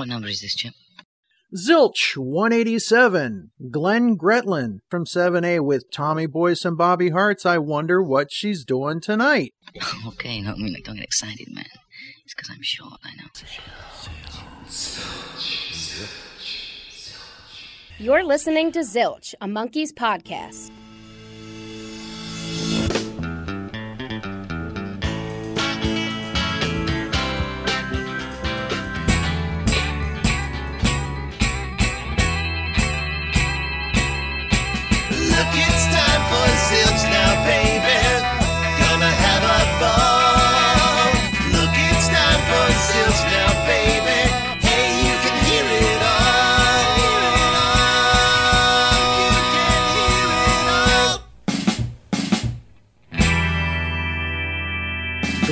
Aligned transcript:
What 0.00 0.08
number 0.08 0.28
is 0.28 0.40
this, 0.40 0.54
Chip? 0.54 0.72
Zilch 1.54 2.16
187, 2.16 3.50
Glenn 3.70 4.16
Gretlund 4.16 4.78
from 4.88 5.04
7A 5.04 5.60
with 5.62 5.90
Tommy 5.92 6.24
Boyce 6.24 6.64
and 6.64 6.78
Bobby 6.78 7.10
Hart's. 7.10 7.44
I 7.44 7.58
wonder 7.58 8.02
what 8.02 8.32
she's 8.32 8.64
doing 8.64 9.02
tonight. 9.02 9.52
okay, 10.06 10.40
no, 10.40 10.52
I 10.52 10.54
mean, 10.54 10.72
like, 10.72 10.84
don't 10.84 10.94
get 10.94 11.04
excited, 11.04 11.48
man. 11.52 11.66
It's 12.24 12.34
because 12.34 12.48
I'm 12.48 12.62
short, 12.62 12.98
I 13.04 13.10
know. 13.16 13.26
You're 17.98 18.24
listening 18.24 18.72
to 18.72 18.78
Zilch, 18.78 19.34
a 19.42 19.46
Monkees 19.46 19.92
podcast. 19.92 20.70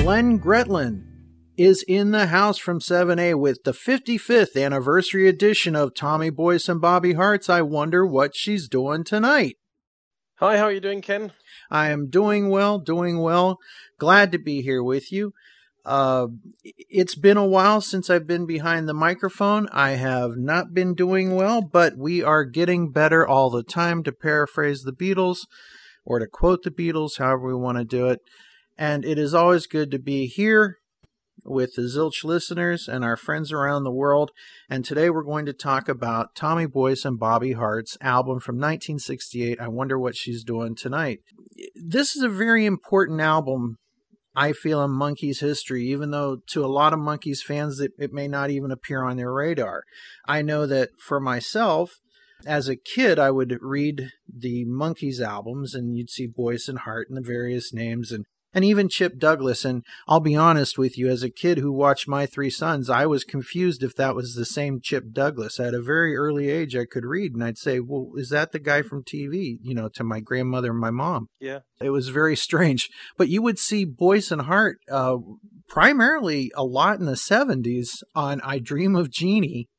Glenn 0.09 0.39
Gretlund 0.39 1.03
is 1.55 1.85
in 1.87 2.09
the 2.09 2.25
house 2.25 2.57
from 2.57 2.79
7A 2.79 3.39
with 3.39 3.59
the 3.63 3.73
55th 3.73 4.59
anniversary 4.59 5.29
edition 5.29 5.75
of 5.75 5.93
Tommy 5.93 6.31
Boyce 6.31 6.67
and 6.67 6.81
Bobby 6.81 7.13
Hart's. 7.13 7.47
I 7.47 7.61
wonder 7.61 8.07
what 8.07 8.35
she's 8.35 8.67
doing 8.67 9.03
tonight. 9.03 9.57
Hi, 10.39 10.57
how 10.57 10.63
are 10.63 10.71
you 10.71 10.79
doing, 10.79 11.03
Ken? 11.03 11.31
I 11.69 11.91
am 11.91 12.09
doing 12.09 12.49
well, 12.49 12.79
doing 12.79 13.19
well. 13.19 13.59
Glad 13.99 14.31
to 14.31 14.39
be 14.39 14.63
here 14.63 14.81
with 14.81 15.11
you. 15.11 15.31
Uh, 15.85 16.29
it's 16.63 17.13
been 17.13 17.37
a 17.37 17.45
while 17.45 17.79
since 17.79 18.09
I've 18.09 18.25
been 18.25 18.47
behind 18.47 18.89
the 18.89 18.95
microphone. 18.95 19.69
I 19.71 19.91
have 19.91 20.37
not 20.37 20.73
been 20.73 20.95
doing 20.95 21.35
well, 21.35 21.61
but 21.61 21.97
we 21.99 22.23
are 22.23 22.45
getting 22.45 22.91
better 22.91 23.27
all 23.27 23.51
the 23.51 23.61
time, 23.61 24.01
to 24.05 24.11
paraphrase 24.11 24.81
the 24.81 24.91
Beatles 24.91 25.41
or 26.03 26.17
to 26.17 26.25
quote 26.25 26.63
the 26.63 26.71
Beatles, 26.71 27.19
however 27.19 27.49
we 27.49 27.53
want 27.53 27.77
to 27.77 27.85
do 27.85 28.07
it. 28.07 28.21
And 28.79 29.03
it 29.03 29.19
is 29.19 29.33
always 29.33 29.67
good 29.67 29.91
to 29.91 29.99
be 29.99 30.25
here 30.25 30.77
with 31.43 31.73
the 31.75 31.81
Zilch 31.81 32.23
listeners 32.23 32.87
and 32.87 33.03
our 33.03 33.17
friends 33.17 33.51
around 33.51 33.83
the 33.83 33.91
world. 33.91 34.31
And 34.69 34.85
today 34.85 35.09
we're 35.09 35.23
going 35.23 35.45
to 35.47 35.53
talk 35.53 35.89
about 35.89 36.33
Tommy 36.33 36.65
Boyce 36.65 37.03
and 37.03 37.19
Bobby 37.19 37.51
Hart's 37.51 37.97
album 37.99 38.39
from 38.39 38.55
1968, 38.55 39.59
I 39.59 39.67
Wonder 39.67 39.99
What 39.99 40.15
She's 40.15 40.45
Doing 40.45 40.75
Tonight. 40.75 41.19
This 41.75 42.15
is 42.15 42.23
a 42.23 42.29
very 42.29 42.65
important 42.65 43.19
album, 43.19 43.75
I 44.33 44.53
feel, 44.53 44.81
in 44.81 44.91
Monkees 44.91 45.41
history, 45.41 45.85
even 45.87 46.11
though 46.11 46.37
to 46.51 46.63
a 46.63 46.67
lot 46.67 46.93
of 46.93 46.99
Monkees 46.99 47.43
fans 47.43 47.81
it, 47.81 47.91
it 47.99 48.13
may 48.13 48.29
not 48.29 48.49
even 48.49 48.71
appear 48.71 49.03
on 49.03 49.17
their 49.17 49.33
radar. 49.33 49.83
I 50.25 50.41
know 50.41 50.65
that 50.67 50.91
for 51.05 51.19
myself, 51.19 51.97
as 52.45 52.69
a 52.69 52.77
kid, 52.77 53.19
I 53.19 53.29
would 53.29 53.57
read 53.59 54.11
the 54.33 54.63
Monkees 54.65 55.19
albums 55.19 55.75
and 55.75 55.97
you'd 55.97 56.09
see 56.09 56.27
Boyce 56.27 56.69
and 56.69 56.79
Hart 56.79 57.09
and 57.09 57.17
the 57.17 57.27
various 57.27 57.73
names 57.73 58.13
and 58.13 58.23
and 58.53 58.65
even 58.65 58.89
Chip 58.89 59.17
Douglas. 59.17 59.63
And 59.63 59.83
I'll 60.07 60.19
be 60.19 60.35
honest 60.35 60.77
with 60.77 60.97
you, 60.97 61.09
as 61.09 61.23
a 61.23 61.29
kid 61.29 61.59
who 61.59 61.71
watched 61.71 62.07
My 62.07 62.25
Three 62.25 62.49
Sons, 62.49 62.89
I 62.89 63.05
was 63.05 63.23
confused 63.23 63.83
if 63.83 63.95
that 63.95 64.15
was 64.15 64.33
the 64.33 64.45
same 64.45 64.79
Chip 64.81 65.11
Douglas. 65.11 65.59
At 65.59 65.73
a 65.73 65.81
very 65.81 66.15
early 66.15 66.49
age, 66.49 66.75
I 66.75 66.85
could 66.85 67.05
read 67.05 67.33
and 67.33 67.43
I'd 67.43 67.57
say, 67.57 67.79
Well, 67.79 68.11
is 68.15 68.29
that 68.29 68.51
the 68.51 68.59
guy 68.59 68.81
from 68.81 69.03
TV? 69.03 69.57
You 69.61 69.75
know, 69.75 69.89
to 69.89 70.03
my 70.03 70.19
grandmother 70.19 70.71
and 70.71 70.79
my 70.79 70.91
mom. 70.91 71.27
Yeah. 71.39 71.59
It 71.81 71.91
was 71.91 72.09
very 72.09 72.35
strange. 72.35 72.89
But 73.17 73.29
you 73.29 73.41
would 73.41 73.59
see 73.59 73.85
Boyce 73.85 74.31
and 74.31 74.41
Hart 74.43 74.77
uh, 74.91 75.17
primarily 75.67 76.51
a 76.55 76.63
lot 76.63 76.99
in 76.99 77.05
the 77.05 77.13
70s 77.13 78.03
on 78.15 78.41
I 78.41 78.59
Dream 78.59 78.95
of 78.95 79.11
Jeannie 79.11 79.69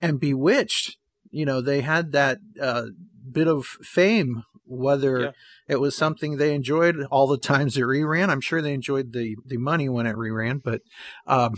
and 0.00 0.20
Bewitched. 0.20 0.96
You 1.30 1.44
know, 1.44 1.60
they 1.60 1.80
had 1.82 2.12
that 2.12 2.38
uh, 2.60 2.86
bit 3.30 3.48
of 3.48 3.66
fame 3.66 4.44
whether 4.68 5.20
yeah. 5.20 5.30
it 5.66 5.80
was 5.80 5.96
something 5.96 6.36
they 6.36 6.54
enjoyed 6.54 6.96
all 7.10 7.26
the 7.26 7.38
times 7.38 7.76
it 7.76 7.82
reran. 7.82 8.28
I'm 8.28 8.40
sure 8.40 8.62
they 8.62 8.74
enjoyed 8.74 9.12
the 9.12 9.36
the 9.44 9.56
money 9.56 9.88
when 9.88 10.06
it 10.06 10.16
reran, 10.16 10.60
but 10.62 10.82
um, 11.26 11.54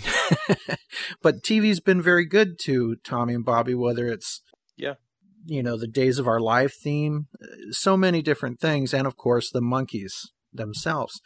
but 1.22 1.42
TV's 1.42 1.80
been 1.80 2.00
very 2.00 2.24
good 2.24 2.58
to 2.64 2.96
Tommy 3.04 3.34
and 3.34 3.44
Bobby, 3.44 3.74
whether 3.74 4.06
it's 4.06 4.42
yeah, 4.76 4.94
you 5.46 5.62
know, 5.62 5.76
the 5.76 5.88
Days 5.88 6.18
of 6.18 6.28
Our 6.28 6.40
Life 6.40 6.74
theme, 6.82 7.26
so 7.70 7.96
many 7.96 8.22
different 8.22 8.60
things, 8.60 8.94
and 8.94 9.06
of 9.06 9.16
course 9.16 9.50
the 9.50 9.60
Monkees 9.60 10.28
themselves. 10.52 11.20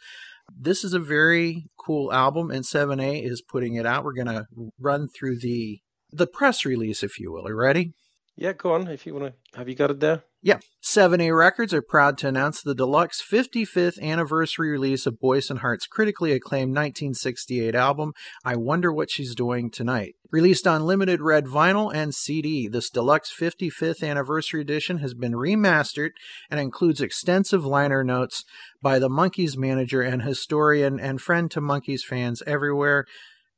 This 0.55 0.83
is 0.83 0.93
a 0.93 0.99
very 0.99 1.65
cool 1.77 2.13
album, 2.13 2.51
and 2.51 2.63
7A 2.63 3.23
is 3.23 3.41
putting 3.41 3.75
it 3.75 3.85
out. 3.85 4.03
We're 4.03 4.13
gonna 4.13 4.45
run 4.79 5.07
through 5.07 5.39
the 5.39 5.79
the 6.11 6.27
press 6.27 6.65
release, 6.65 7.03
if 7.03 7.19
you 7.19 7.31
will. 7.31 7.47
Are 7.47 7.51
you 7.51 7.55
ready? 7.55 7.93
Yeah, 8.37 8.53
go 8.53 8.73
on. 8.73 8.87
If 8.87 9.05
you 9.05 9.13
want 9.13 9.33
to, 9.33 9.57
have 9.57 9.69
you 9.69 9.75
got 9.75 9.91
it 9.91 9.99
there? 9.99 10.23
Yeah. 10.45 10.59
7A 10.83 11.35
Records 11.35 11.73
are 11.73 11.81
proud 11.81 12.19
to 12.19 12.27
announce 12.27 12.61
the 12.61 12.75
deluxe 12.75 13.19
55th 13.19 13.99
anniversary 13.99 14.69
release 14.69 15.07
of 15.07 15.19
Boyce 15.19 15.49
and 15.49 15.61
Hart's 15.61 15.87
critically 15.87 16.33
acclaimed 16.33 16.69
1968 16.69 17.73
album, 17.73 18.13
I 18.45 18.55
Wonder 18.55 18.93
What 18.93 19.09
She's 19.09 19.33
Doing 19.33 19.71
Tonight. 19.71 20.13
Released 20.31 20.67
on 20.67 20.85
limited 20.85 21.19
red 21.19 21.45
vinyl 21.45 21.91
and 21.91 22.13
CD, 22.13 22.67
this 22.67 22.91
deluxe 22.91 23.33
55th 23.35 24.07
anniversary 24.07 24.61
edition 24.61 24.99
has 24.99 25.15
been 25.15 25.33
remastered 25.33 26.11
and 26.51 26.59
includes 26.59 27.01
extensive 27.01 27.65
liner 27.65 28.03
notes 28.03 28.45
by 28.83 28.99
the 28.99 29.09
Monkees 29.09 29.57
manager 29.57 30.03
and 30.03 30.21
historian 30.21 30.99
and 30.99 31.19
friend 31.19 31.49
to 31.49 31.59
Monkees 31.59 32.03
fans 32.03 32.43
everywhere, 32.45 33.05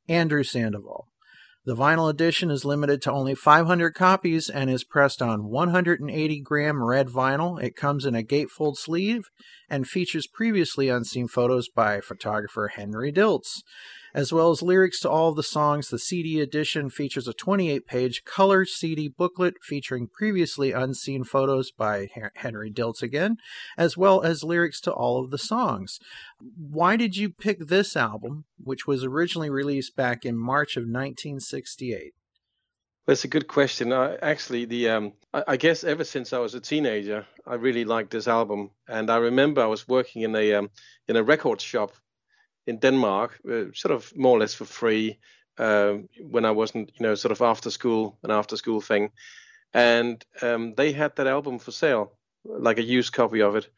Andrew 0.08 0.42
Sandoval. 0.42 1.07
The 1.68 1.76
vinyl 1.76 2.08
edition 2.08 2.50
is 2.50 2.64
limited 2.64 3.02
to 3.02 3.12
only 3.12 3.34
500 3.34 3.90
copies 3.94 4.48
and 4.48 4.70
is 4.70 4.84
pressed 4.84 5.20
on 5.20 5.50
180 5.50 6.40
gram 6.40 6.82
red 6.82 7.08
vinyl. 7.08 7.62
It 7.62 7.76
comes 7.76 8.06
in 8.06 8.14
a 8.14 8.22
gatefold 8.22 8.78
sleeve 8.78 9.28
and 9.68 9.86
features 9.86 10.26
previously 10.26 10.88
unseen 10.88 11.28
photos 11.28 11.68
by 11.68 12.00
photographer 12.00 12.68
Henry 12.68 13.12
Diltz. 13.12 13.62
As 14.14 14.32
well 14.32 14.50
as 14.50 14.62
lyrics 14.62 15.00
to 15.00 15.10
all 15.10 15.32
the 15.32 15.42
songs, 15.42 15.88
the 15.88 15.98
CD 15.98 16.40
edition 16.40 16.88
features 16.88 17.28
a 17.28 17.32
28 17.32 17.86
page 17.86 18.24
color 18.24 18.64
CD 18.64 19.08
booklet 19.08 19.54
featuring 19.62 20.08
previously 20.08 20.72
unseen 20.72 21.24
photos 21.24 21.70
by 21.70 22.08
Henry 22.34 22.70
Diltz 22.70 23.02
again, 23.02 23.36
as 23.76 23.96
well 23.96 24.22
as 24.22 24.42
lyrics 24.42 24.80
to 24.82 24.92
all 24.92 25.22
of 25.22 25.30
the 25.30 25.38
songs. 25.38 25.98
Why 26.56 26.96
did 26.96 27.16
you 27.16 27.28
pick 27.28 27.66
this 27.66 27.96
album, 27.96 28.44
which 28.56 28.86
was 28.86 29.04
originally 29.04 29.50
released 29.50 29.94
back 29.94 30.24
in 30.24 30.36
March 30.36 30.76
of 30.76 30.82
1968? 30.82 32.14
That's 33.06 33.24
a 33.24 33.28
good 33.28 33.48
question. 33.48 33.92
I, 33.92 34.16
actually, 34.16 34.66
the 34.66 34.90
um, 34.90 35.12
I, 35.32 35.42
I, 35.48 35.56
guess 35.56 35.82
ever 35.82 36.04
since 36.04 36.34
I 36.34 36.38
was 36.40 36.54
a 36.54 36.60
teenager, 36.60 37.26
I 37.46 37.54
really 37.54 37.86
liked 37.86 38.10
this 38.10 38.28
album, 38.28 38.70
and 38.86 39.10
I 39.10 39.16
remember 39.16 39.62
I 39.62 39.66
was 39.66 39.88
working 39.88 40.22
in 40.22 40.36
a 40.36 40.52
um, 40.52 40.70
in 41.08 41.16
a 41.16 41.22
record 41.22 41.58
shop 41.62 41.92
in 42.68 42.78
Denmark, 42.78 43.40
uh, 43.50 43.72
sort 43.72 43.94
of 43.94 44.12
more 44.14 44.36
or 44.36 44.40
less 44.40 44.54
for 44.54 44.66
free 44.66 45.18
uh, 45.56 45.94
when 46.20 46.44
I 46.44 46.50
wasn't, 46.50 46.92
you 46.98 47.06
know, 47.06 47.14
sort 47.14 47.32
of 47.32 47.40
after 47.40 47.70
school, 47.70 48.18
an 48.22 48.30
after 48.30 48.56
school 48.56 48.80
thing. 48.80 49.10
And 49.72 50.24
um, 50.42 50.74
they 50.74 50.92
had 50.92 51.16
that 51.16 51.26
album 51.26 51.58
for 51.58 51.72
sale, 51.72 52.12
like 52.44 52.78
a 52.78 52.82
used 52.82 53.14
copy 53.14 53.40
of 53.40 53.56
it. 53.56 53.68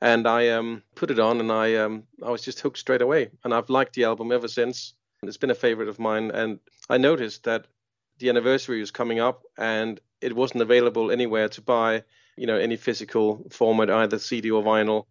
And 0.00 0.26
I 0.26 0.48
um, 0.50 0.82
put 0.94 1.10
it 1.10 1.18
on, 1.18 1.40
and 1.40 1.50
I 1.50 1.76
um, 1.76 2.04
I 2.22 2.30
was 2.30 2.42
just 2.42 2.60
hooked 2.60 2.78
straight 2.78 3.02
away. 3.02 3.30
And 3.42 3.54
I've 3.54 3.70
liked 3.70 3.94
the 3.94 4.04
album 4.04 4.30
ever 4.30 4.48
since. 4.48 4.94
It's 5.22 5.38
been 5.38 5.50
a 5.50 5.54
favorite 5.54 5.88
of 5.88 5.98
mine. 5.98 6.30
And 6.30 6.58
I 6.90 6.98
noticed 6.98 7.44
that 7.44 7.66
the 8.18 8.28
anniversary 8.28 8.80
was 8.80 8.90
coming 8.90 9.20
up, 9.20 9.42
and 9.56 10.00
it 10.20 10.36
wasn't 10.36 10.62
available 10.62 11.10
anywhere 11.10 11.48
to 11.48 11.62
buy, 11.62 12.02
you 12.36 12.46
know, 12.46 12.58
any 12.58 12.76
physical 12.76 13.46
format, 13.50 13.90
either 13.90 14.18
CD 14.18 14.50
or 14.50 14.62
vinyl. 14.62 15.06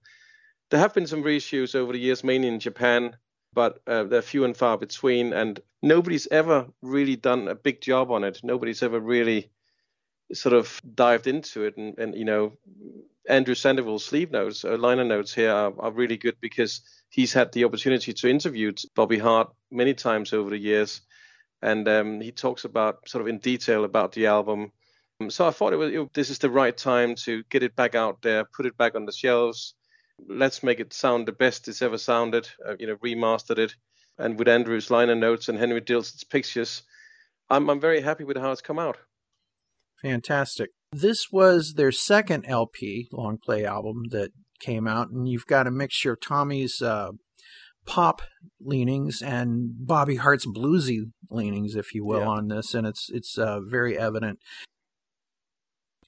There 0.69 0.79
have 0.79 0.93
been 0.93 1.07
some 1.07 1.23
reissues 1.23 1.75
over 1.75 1.93
the 1.93 1.99
years, 1.99 2.23
mainly 2.23 2.47
in 2.47 2.59
Japan, 2.59 3.15
but 3.53 3.79
uh, 3.87 4.03
they're 4.03 4.21
few 4.21 4.45
and 4.45 4.55
far 4.55 4.77
between, 4.77 5.33
and 5.33 5.59
nobody's 5.81 6.27
ever 6.27 6.67
really 6.81 7.15
done 7.15 7.47
a 7.47 7.55
big 7.55 7.81
job 7.81 8.11
on 8.11 8.23
it. 8.23 8.39
Nobody's 8.43 8.83
ever 8.83 8.99
really 8.99 9.51
sort 10.33 10.53
of 10.53 10.81
dived 10.95 11.27
into 11.27 11.63
it, 11.65 11.77
and, 11.77 11.97
and 11.97 12.15
you 12.15 12.25
know, 12.25 12.53
Andrew 13.27 13.55
Sandoval's 13.55 14.05
sleeve 14.05 14.31
notes, 14.31 14.65
or 14.65 14.73
uh, 14.73 14.77
liner 14.77 15.03
notes 15.03 15.33
here 15.33 15.51
are, 15.51 15.73
are 15.79 15.91
really 15.91 16.17
good 16.17 16.35
because 16.41 16.81
he's 17.09 17.33
had 17.33 17.51
the 17.51 17.63
opportunity 17.63 18.13
to 18.13 18.29
interview 18.29 18.73
Bobby 18.95 19.19
Hart 19.19 19.53
many 19.71 19.93
times 19.93 20.33
over 20.33 20.49
the 20.49 20.57
years, 20.57 21.01
and 21.61 21.87
um, 21.87 22.21
he 22.21 22.31
talks 22.31 22.65
about 22.65 23.07
sort 23.07 23.21
of 23.21 23.27
in 23.27 23.39
detail 23.39 23.83
about 23.83 24.11
the 24.13 24.27
album. 24.27 24.71
Um, 25.21 25.29
so 25.29 25.47
I 25.47 25.51
thought 25.51 25.73
it 25.73 25.77
was 25.77 25.93
it, 25.93 26.13
this 26.13 26.29
is 26.29 26.39
the 26.39 26.49
right 26.49 26.75
time 26.75 27.15
to 27.23 27.43
get 27.49 27.63
it 27.63 27.75
back 27.75 27.95
out 27.95 28.21
there, 28.21 28.45
put 28.45 28.65
it 28.65 28.77
back 28.77 28.95
on 28.95 29.05
the 29.05 29.11
shelves, 29.11 29.75
let's 30.27 30.63
make 30.63 30.79
it 30.79 30.93
sound 30.93 31.27
the 31.27 31.31
best 31.31 31.67
it's 31.67 31.81
ever 31.81 31.97
sounded. 31.97 32.49
Uh, 32.67 32.75
you 32.79 32.87
know, 32.87 32.95
remastered 32.97 33.57
it, 33.59 33.75
and 34.17 34.37
with 34.37 34.47
Andrew's 34.47 34.89
liner 34.91 35.15
notes 35.15 35.49
and 35.49 35.57
Henry 35.57 35.81
Diltz's 35.81 36.23
pictures, 36.23 36.83
I'm 37.49 37.69
I'm 37.69 37.79
very 37.79 38.01
happy 38.01 38.23
with 38.23 38.37
how 38.37 38.51
it's 38.51 38.61
come 38.61 38.79
out. 38.79 38.97
Fantastic. 40.01 40.71
This 40.91 41.31
was 41.31 41.73
their 41.75 41.91
second 41.91 42.45
LP, 42.45 43.07
long 43.11 43.37
play 43.43 43.65
album 43.65 44.03
that 44.11 44.31
came 44.59 44.87
out, 44.87 45.09
and 45.09 45.27
you've 45.27 45.47
got 45.47 45.67
a 45.67 45.71
mixture 45.71 46.13
of 46.13 46.21
Tommy's 46.21 46.81
uh, 46.81 47.11
pop 47.85 48.21
leanings 48.61 49.21
and 49.21 49.71
Bobby 49.87 50.17
Hart's 50.17 50.45
bluesy 50.45 51.11
leanings, 51.29 51.75
if 51.75 51.93
you 51.93 52.05
will, 52.05 52.19
Yeah. 52.19 52.27
on 52.27 52.47
this, 52.49 52.73
and 52.73 52.85
it's 52.85 53.09
it's 53.11 53.37
uh, 53.37 53.59
very 53.61 53.97
evident. 53.97 54.39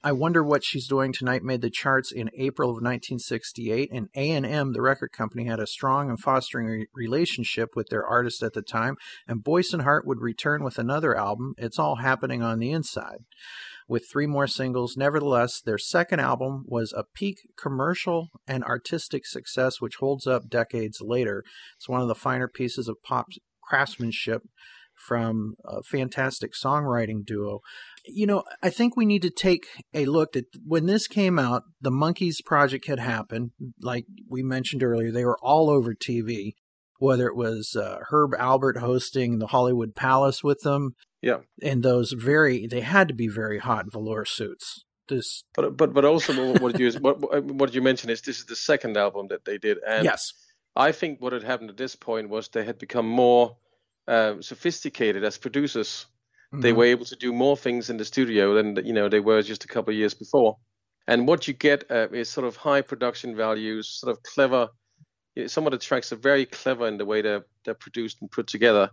I 0.06 0.12
wonder 0.12 0.44
what 0.44 0.63
she's 0.63 0.88
doing 0.88 1.13
tonight 1.13 1.42
made 1.42 1.62
the 1.62 1.72
charts 1.72 2.12
in 2.12 2.30
April 2.38 2.69
of 2.69 2.75
1968, 2.75 3.90
and 3.92 4.07
A&M, 4.16 4.72
the 4.72 4.81
record 4.84 5.12
company, 5.12 5.46
had 5.46 5.60
a 5.60 5.66
strong 5.66 6.12
and 6.12 6.19
fostering 6.19 6.68
re- 6.68 6.88
relationship 6.94 7.69
with 7.75 7.88
their 7.90 8.06
artist 8.06 8.44
at 8.44 8.54
the 8.54 8.62
time, 8.62 8.98
and 9.28 9.44
Boyce 9.44 9.74
and 9.74 9.81
Hart 9.81 10.06
would 10.06 10.22
return 10.22 10.63
with 10.63 10.78
another 10.78 11.18
album, 11.18 11.56
It's 11.57 11.80
All 11.80 11.96
Happening 11.96 12.44
on 12.44 12.60
the 12.60 12.69
Inside, 12.69 13.25
with 13.88 14.07
three 14.07 14.28
more 14.28 14.46
singles. 14.46 14.96
Nevertheless, 14.96 15.60
their 15.60 15.80
second 15.80 16.19
album 16.19 16.66
was 16.68 16.94
a 16.94 17.06
peak 17.16 17.40
commercial 17.58 18.28
and 18.48 18.63
artistic 18.63 19.25
success, 19.25 19.81
which 19.81 19.96
holds 19.96 20.28
up 20.28 20.51
decades 20.51 21.01
later. 21.01 21.44
It's 21.78 21.90
one 21.90 22.01
of 22.01 22.08
the 22.08 22.13
finer 22.13 22.48
pieces 22.48 22.88
of 22.88 23.01
pop 23.01 23.30
craftsmanship 23.63 24.44
from 24.95 25.56
a 25.65 25.83
fantastic 25.83 26.53
songwriting 26.53 27.25
duo. 27.25 27.59
You 28.06 28.27
know, 28.27 28.44
I 28.62 28.69
think 28.69 28.95
we 28.95 29.06
need 29.06 29.21
to 29.24 29.30
take 29.30 29.68
a 29.94 30.06
look 30.06 30.36
at 30.36 30.45
when 30.65 30.86
this 30.86 31.07
came 31.07 31.38
out, 31.39 31.63
the 31.81 31.92
Monkees 31.92 32.44
project 32.44 32.88
had 32.88 33.00
happened. 33.00 33.51
Like 33.81 34.06
we 34.30 34.44
mentioned 34.44 34.83
earlier, 34.83 35.12
they 35.12 35.25
were 35.25 35.39
all 35.42 35.69
over 35.69 35.94
TV, 35.94 36.53
whether 37.00 37.27
it 37.27 37.36
was 37.36 37.75
uh, 37.75 38.00
Herb 38.09 38.31
Alpert 38.31 38.77
hosting 38.77 39.39
the 39.39 39.47
Hollywood 39.47 39.95
Palace 39.95 40.44
with 40.44 40.62
them. 40.62 40.95
Yeah. 41.21 41.39
And 41.62 41.83
those 41.83 42.12
very, 42.12 42.68
they 42.68 42.81
had 42.81 43.07
to 43.07 43.13
be 43.13 43.27
very 43.27 43.59
hot 43.59 43.91
velour 43.91 44.25
suits. 44.25 44.83
This, 45.07 45.44
But 45.53 45.77
but 45.77 45.94
but 45.94 46.03
also 46.03 46.57
what 46.57 46.80
you 46.80 46.91
what 47.00 47.19
what 47.21 47.44
what 47.44 47.74
you 47.75 47.81
mentioned 47.83 48.09
is 48.09 48.21
this 48.21 48.39
is 48.39 48.45
the 48.45 48.56
second 48.56 48.98
album 48.98 49.27
that 49.27 49.45
they 49.45 49.59
did, 49.59 49.77
and 49.86 50.03
yes. 50.03 50.33
I 50.75 50.91
think 50.91 51.21
what 51.21 51.31
had 51.31 51.44
happened 51.44 51.69
at 51.69 51.77
this 51.77 51.95
point 51.95 52.30
was 52.30 52.48
they 52.48 52.65
had 52.65 52.80
become 52.80 53.07
more 53.07 53.56
uh, 54.07 54.42
sophisticated 54.42 55.24
as 55.24 55.38
producers. 55.38 56.06
They 56.62 56.72
Mhm. 56.72 56.78
were 56.78 56.86
able 56.86 57.06
to 57.06 57.16
do 57.16 57.34
more 57.34 57.57
things 57.57 57.90
in 57.90 57.98
the 57.98 58.06
studio 58.06 58.54
than 58.56 58.86
you 58.86 58.94
know 58.94 59.10
they 59.10 59.19
were 59.19 59.42
just 59.42 59.66
a 59.66 59.68
couple 59.68 59.92
of 59.94 59.98
years 60.00 60.13
before. 60.13 60.57
And 61.07 61.28
what 61.28 61.48
you 61.48 61.54
get 61.54 61.84
uh, 61.92 62.07
is 62.12 62.30
sort 62.30 62.48
of 62.48 62.56
high 62.56 62.81
production 62.81 63.36
values, 63.36 63.90
sort 64.00 64.12
of 64.18 64.24
clever. 64.24 64.69
you 65.36 65.44
know, 65.44 65.48
Some 65.48 65.68
of 65.68 65.72
the 65.72 65.78
tracks 65.78 66.12
are 66.12 66.16
very 66.22 66.46
clever 66.46 66.88
in 66.88 66.98
the 66.98 67.06
way 67.06 67.22
they're 67.22 67.46
they're 67.63 67.75
produced 67.86 68.22
and 68.22 68.31
put 68.31 68.48
together. 68.48 68.90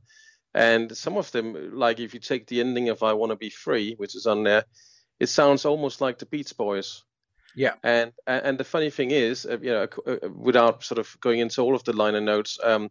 And 0.55 0.97
some 0.97 1.17
of 1.19 1.31
them, 1.33 1.77
like 1.79 2.01
if 2.01 2.15
you 2.15 2.21
take 2.21 2.47
the 2.47 2.61
ending 2.61 2.89
of 2.91 3.03
"I 3.03 3.13
Want 3.15 3.31
to 3.33 3.37
Be 3.37 3.51
Free," 3.51 3.95
which 3.99 4.15
is 4.17 4.27
on 4.27 4.45
there, 4.45 4.65
it 5.21 5.29
sounds 5.29 5.65
almost 5.65 6.01
like 6.01 6.19
the 6.19 6.27
Beach 6.27 6.57
Boys. 6.57 7.05
Yeah. 7.55 7.75
And 7.83 8.13
and 8.27 8.59
the 8.59 8.65
funny 8.65 8.91
thing 8.91 9.11
is, 9.11 9.47
uh, 9.47 9.59
you 9.61 9.71
know, 9.73 9.87
uh, 10.07 10.29
without 10.31 10.85
sort 10.85 10.99
of 10.99 11.17
going 11.21 11.41
into 11.41 11.63
all 11.63 11.75
of 11.75 11.85
the 11.85 11.93
liner 11.93 12.21
notes, 12.21 12.59
um, 12.63 12.91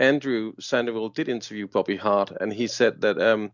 Andrew 0.00 0.54
Sandoval 0.58 1.10
did 1.10 1.28
interview 1.28 1.68
Bobby 1.68 1.96
Hart, 1.96 2.32
and 2.40 2.52
he 2.52 2.66
said 2.66 3.02
that 3.02 3.20
um, 3.20 3.52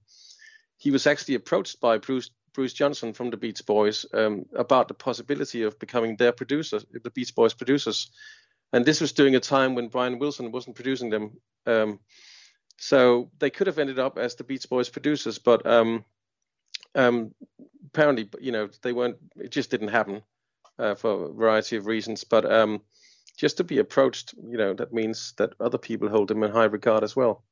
he 0.78 0.92
was 0.92 1.06
actually 1.06 1.34
approached 1.34 1.80
by 1.80 1.98
Bruce 1.98 2.30
Bruce 2.54 2.72
Johnston 2.72 3.12
from 3.12 3.28
the 3.28 3.36
Beach 3.36 3.66
Boys 3.66 4.06
um, 4.14 4.46
about 4.54 4.88
the 4.88 4.94
possibility 4.94 5.64
of 5.64 5.78
becoming 5.78 6.16
their 6.16 6.32
producer, 6.32 6.80
the 6.90 7.10
Beach 7.10 7.34
Boys 7.34 7.52
producers. 7.52 8.10
And 8.72 8.82
this 8.84 9.00
was 9.00 9.12
during 9.12 9.34
a 9.36 9.40
time 9.40 9.74
when 9.74 9.88
Brian 9.88 10.18
Wilson 10.18 10.52
wasn't 10.52 10.76
producing 10.76 11.10
them. 11.10 11.32
Um, 11.66 12.00
so 12.78 13.30
they 13.38 13.50
could 13.50 13.66
have 13.66 13.78
ended 13.78 13.98
up 13.98 14.16
as 14.16 14.36
the 14.36 14.44
Beach 14.44 14.68
Boys 14.70 14.88
producers, 14.88 15.38
but 15.38 15.66
um, 15.66 16.04
um, 16.94 17.34
apparently, 17.86 18.30
you 18.40 18.52
know, 18.52 18.70
they 18.82 18.92
weren't. 18.92 19.16
It 19.36 19.50
just 19.50 19.70
didn't 19.70 19.88
happen 19.88 20.22
uh, 20.78 20.94
for 20.94 21.26
a 21.26 21.32
variety 21.32 21.76
of 21.76 21.86
reasons. 21.86 22.24
But 22.24 22.50
um, 22.50 22.80
just 23.36 23.58
to 23.58 23.64
be 23.64 23.78
approached, 23.78 24.34
you 24.42 24.56
know, 24.56 24.74
that 24.74 24.92
means 24.92 25.34
that 25.38 25.52
other 25.60 25.78
people 25.78 26.08
hold 26.08 26.30
him 26.30 26.42
in 26.42 26.50
high 26.50 26.64
regard 26.64 27.04
as 27.04 27.14
well. 27.14 27.44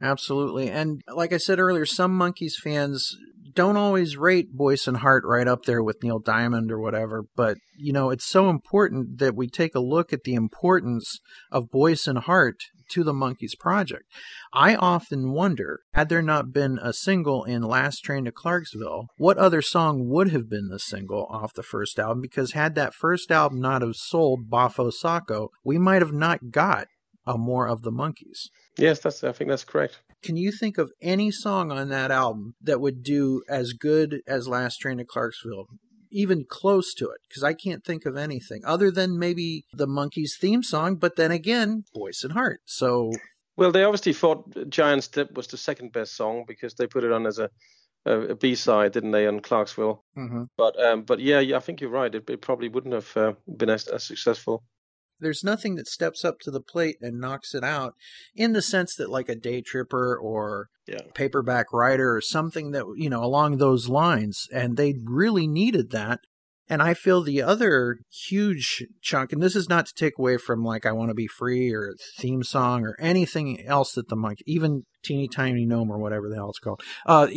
Absolutely. 0.00 0.70
And 0.70 1.02
like 1.14 1.32
I 1.32 1.38
said 1.38 1.58
earlier, 1.58 1.86
some 1.86 2.18
Monkees 2.18 2.54
fans 2.62 3.16
don't 3.54 3.76
always 3.76 4.16
rate 4.16 4.52
Boyce 4.52 4.86
and 4.86 4.98
Hart 4.98 5.22
right 5.24 5.46
up 5.46 5.64
there 5.64 5.82
with 5.82 6.02
Neil 6.02 6.18
Diamond 6.18 6.72
or 6.72 6.80
whatever, 6.80 7.24
but 7.36 7.56
you 7.76 7.92
know, 7.92 8.10
it's 8.10 8.26
so 8.26 8.50
important 8.50 9.18
that 9.18 9.36
we 9.36 9.48
take 9.48 9.74
a 9.74 9.80
look 9.80 10.12
at 10.12 10.24
the 10.24 10.34
importance 10.34 11.20
of 11.50 11.70
Boyce 11.70 12.06
and 12.06 12.18
Hart 12.18 12.56
to 12.90 13.04
the 13.04 13.12
Monkees 13.12 13.58
project. 13.58 14.04
I 14.52 14.74
often 14.74 15.32
wonder, 15.32 15.80
had 15.92 16.08
there 16.08 16.22
not 16.22 16.52
been 16.52 16.78
a 16.82 16.92
single 16.92 17.44
in 17.44 17.62
Last 17.62 18.00
Train 18.00 18.24
to 18.24 18.32
Clarksville, 18.32 19.06
what 19.16 19.38
other 19.38 19.62
song 19.62 20.08
would 20.08 20.30
have 20.30 20.48
been 20.48 20.68
the 20.68 20.78
single 20.78 21.26
off 21.30 21.54
the 21.54 21.62
first 21.62 21.98
album? 21.98 22.20
Because 22.20 22.52
had 22.52 22.74
that 22.74 22.94
first 22.94 23.30
album 23.30 23.60
not 23.60 23.82
have 23.82 23.96
sold 23.96 24.50
Bafo 24.50 24.92
Sacco, 24.92 25.50
we 25.64 25.78
might 25.78 26.02
have 26.02 26.12
not 26.12 26.50
got 26.50 26.88
a 27.26 27.38
more 27.38 27.68
of 27.68 27.82
the 27.82 27.92
Monkees. 27.92 28.50
Yes, 28.76 29.00
that's. 29.00 29.24
I 29.24 29.32
think 29.32 29.50
that's 29.50 29.64
correct. 29.64 29.98
Can 30.22 30.36
you 30.36 30.52
think 30.52 30.78
of 30.78 30.90
any 31.02 31.30
song 31.30 31.70
on 31.70 31.90
that 31.90 32.10
album 32.10 32.54
that 32.62 32.80
would 32.80 33.02
do 33.02 33.42
as 33.48 33.72
good 33.72 34.20
as 34.26 34.48
Last 34.48 34.78
Train 34.78 34.98
to 34.98 35.04
Clarksville? 35.04 35.66
Even 36.14 36.44
close 36.48 36.94
to 36.94 37.10
it, 37.10 37.20
because 37.28 37.42
I 37.42 37.52
can't 37.52 37.84
think 37.84 38.06
of 38.06 38.16
anything 38.16 38.62
other 38.64 38.90
than 38.90 39.18
maybe 39.18 39.64
the 39.72 39.86
Monkees 39.86 40.38
theme 40.40 40.62
song, 40.62 40.94
but 40.96 41.16
then 41.16 41.32
again, 41.32 41.84
Boyce 41.92 42.22
and 42.22 42.32
Hart. 42.32 42.60
So, 42.64 43.10
Well, 43.56 43.72
they 43.72 43.84
obviously 43.84 44.12
thought 44.12 44.70
Giant 44.70 45.04
Step 45.04 45.32
was 45.34 45.48
the 45.48 45.56
second 45.56 45.92
best 45.92 46.16
song 46.16 46.44
because 46.46 46.74
they 46.74 46.86
put 46.86 47.04
it 47.04 47.12
on 47.12 47.26
as 47.26 47.38
a 47.38 47.50
a, 48.06 48.20
a 48.20 48.34
B 48.34 48.54
side, 48.54 48.92
didn't 48.92 49.12
they, 49.12 49.26
on 49.26 49.40
Clarksville? 49.40 50.04
But 50.56 50.82
um, 50.82 51.02
but 51.02 51.20
yeah, 51.20 51.40
yeah, 51.40 51.56
I 51.56 51.60
think 51.60 51.80
you're 51.80 51.90
right. 51.90 52.14
It, 52.14 52.28
it 52.28 52.40
probably 52.40 52.68
wouldn't 52.68 52.94
have 52.94 53.16
uh, 53.16 53.32
been 53.56 53.70
as, 53.70 53.88
as 53.88 54.04
successful. 54.04 54.62
There's 55.20 55.44
nothing 55.44 55.74
that 55.76 55.86
steps 55.86 56.24
up 56.24 56.38
to 56.40 56.50
the 56.50 56.60
plate 56.60 56.96
and 57.00 57.20
knocks 57.20 57.54
it 57.54 57.64
out 57.64 57.94
in 58.34 58.52
the 58.52 58.62
sense 58.62 58.94
that, 58.96 59.10
like 59.10 59.28
a 59.28 59.34
Day 59.34 59.60
Tripper 59.60 60.16
or 60.16 60.68
Yeah. 60.86 61.00
Paperback 61.14 61.72
Writer 61.72 62.14
or 62.14 62.20
something 62.20 62.72
that, 62.72 62.84
you 62.96 63.08
know, 63.08 63.24
along 63.24 63.56
those 63.56 63.88
lines. 63.88 64.46
And 64.52 64.76
they 64.76 64.94
really 65.02 65.46
needed 65.46 65.90
that. 65.90 66.20
And 66.68 66.82
I 66.82 66.94
feel 66.94 67.22
the 67.22 67.42
other 67.42 67.98
huge 68.10 68.84
chunk, 69.02 69.32
and 69.32 69.42
this 69.42 69.54
is 69.54 69.68
not 69.68 69.86
to 69.86 69.92
take 69.94 70.14
away 70.18 70.38
from 70.38 70.64
like 70.64 70.86
I 70.86 70.92
Want 70.92 71.10
to 71.10 71.14
Be 71.14 71.26
Free 71.26 71.72
or 71.72 71.94
theme 72.18 72.42
song 72.42 72.84
or 72.84 72.96
anything 72.98 73.62
else 73.66 73.92
that 73.92 74.08
the 74.08 74.16
monkey, 74.16 74.44
even 74.46 74.84
Teeny 75.04 75.28
Tiny 75.28 75.66
Gnome 75.66 75.90
or 75.90 75.98
whatever 75.98 76.28
the 76.28 76.36
hell 76.36 76.48
it's 76.48 76.58
called, 76.58 76.82
uh, 77.04 77.28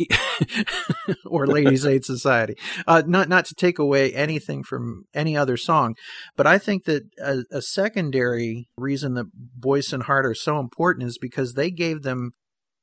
or 1.26 1.46
Ladies 1.46 1.84
Aid 1.84 2.04
Society. 2.04 2.54
Uh, 2.86 3.02
not 3.06 3.28
not 3.28 3.44
to 3.46 3.54
take 3.54 3.78
away 3.78 4.12
anything 4.14 4.64
from 4.64 5.04
any 5.14 5.36
other 5.36 5.58
song, 5.58 5.94
but 6.34 6.46
I 6.46 6.58
think 6.58 6.84
that 6.84 7.02
a, 7.22 7.42
a 7.52 7.60
secondary 7.60 8.68
reason 8.78 9.14
that 9.14 9.26
Boyce 9.34 9.92
and 9.92 10.04
Hart 10.04 10.24
are 10.24 10.34
so 10.34 10.58
important 10.58 11.06
is 11.06 11.18
because 11.18 11.52
they 11.52 11.70
gave 11.70 12.02
them, 12.02 12.30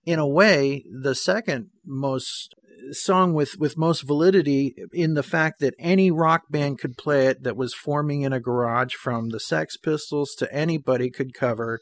in 0.06 0.20
a 0.20 0.28
way, 0.28 0.86
the 0.92 1.16
second 1.16 1.70
most 1.86 2.54
song 2.92 3.34
with 3.34 3.58
with 3.58 3.78
most 3.78 4.02
validity 4.02 4.76
in 4.94 5.16
the 5.16 5.24
fact 5.24 5.60
that 5.60 5.74
any 5.80 6.12
rock 6.12 6.44
band 6.50 6.78
could 6.78 6.98
play 6.98 7.28
it 7.28 7.44
that 7.44 7.58
was 7.58 7.74
forming 7.74 8.22
in 8.22 8.34
a 8.34 8.40
garage 8.40 8.94
from 8.94 9.30
the 9.30 9.40
Sex 9.40 9.78
Pistols 9.78 10.36
to 10.36 10.54
anybody 10.54 11.10
could 11.10 11.34
cover 11.34 11.80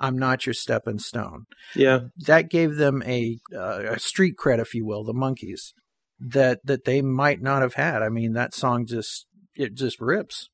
I'm 0.00 0.18
not 0.18 0.46
your 0.46 0.54
stepping 0.54 0.98
stone. 0.98 1.44
Yeah, 1.76 2.00
that 2.26 2.50
gave 2.50 2.74
them 2.74 3.04
a, 3.06 3.38
uh, 3.54 3.84
a 3.86 3.98
street 4.00 4.34
cred 4.36 4.58
if 4.58 4.74
you 4.74 4.84
will 4.84 5.04
the 5.04 5.14
Monkees 5.14 5.72
that 6.18 6.58
that 6.64 6.84
they 6.84 7.02
might 7.02 7.40
not 7.40 7.62
have 7.62 7.74
had. 7.74 8.02
I 8.02 8.08
mean 8.08 8.32
that 8.32 8.54
song 8.54 8.84
just 8.86 9.26
it 9.54 9.74
just 9.74 10.00
rips. 10.00 10.48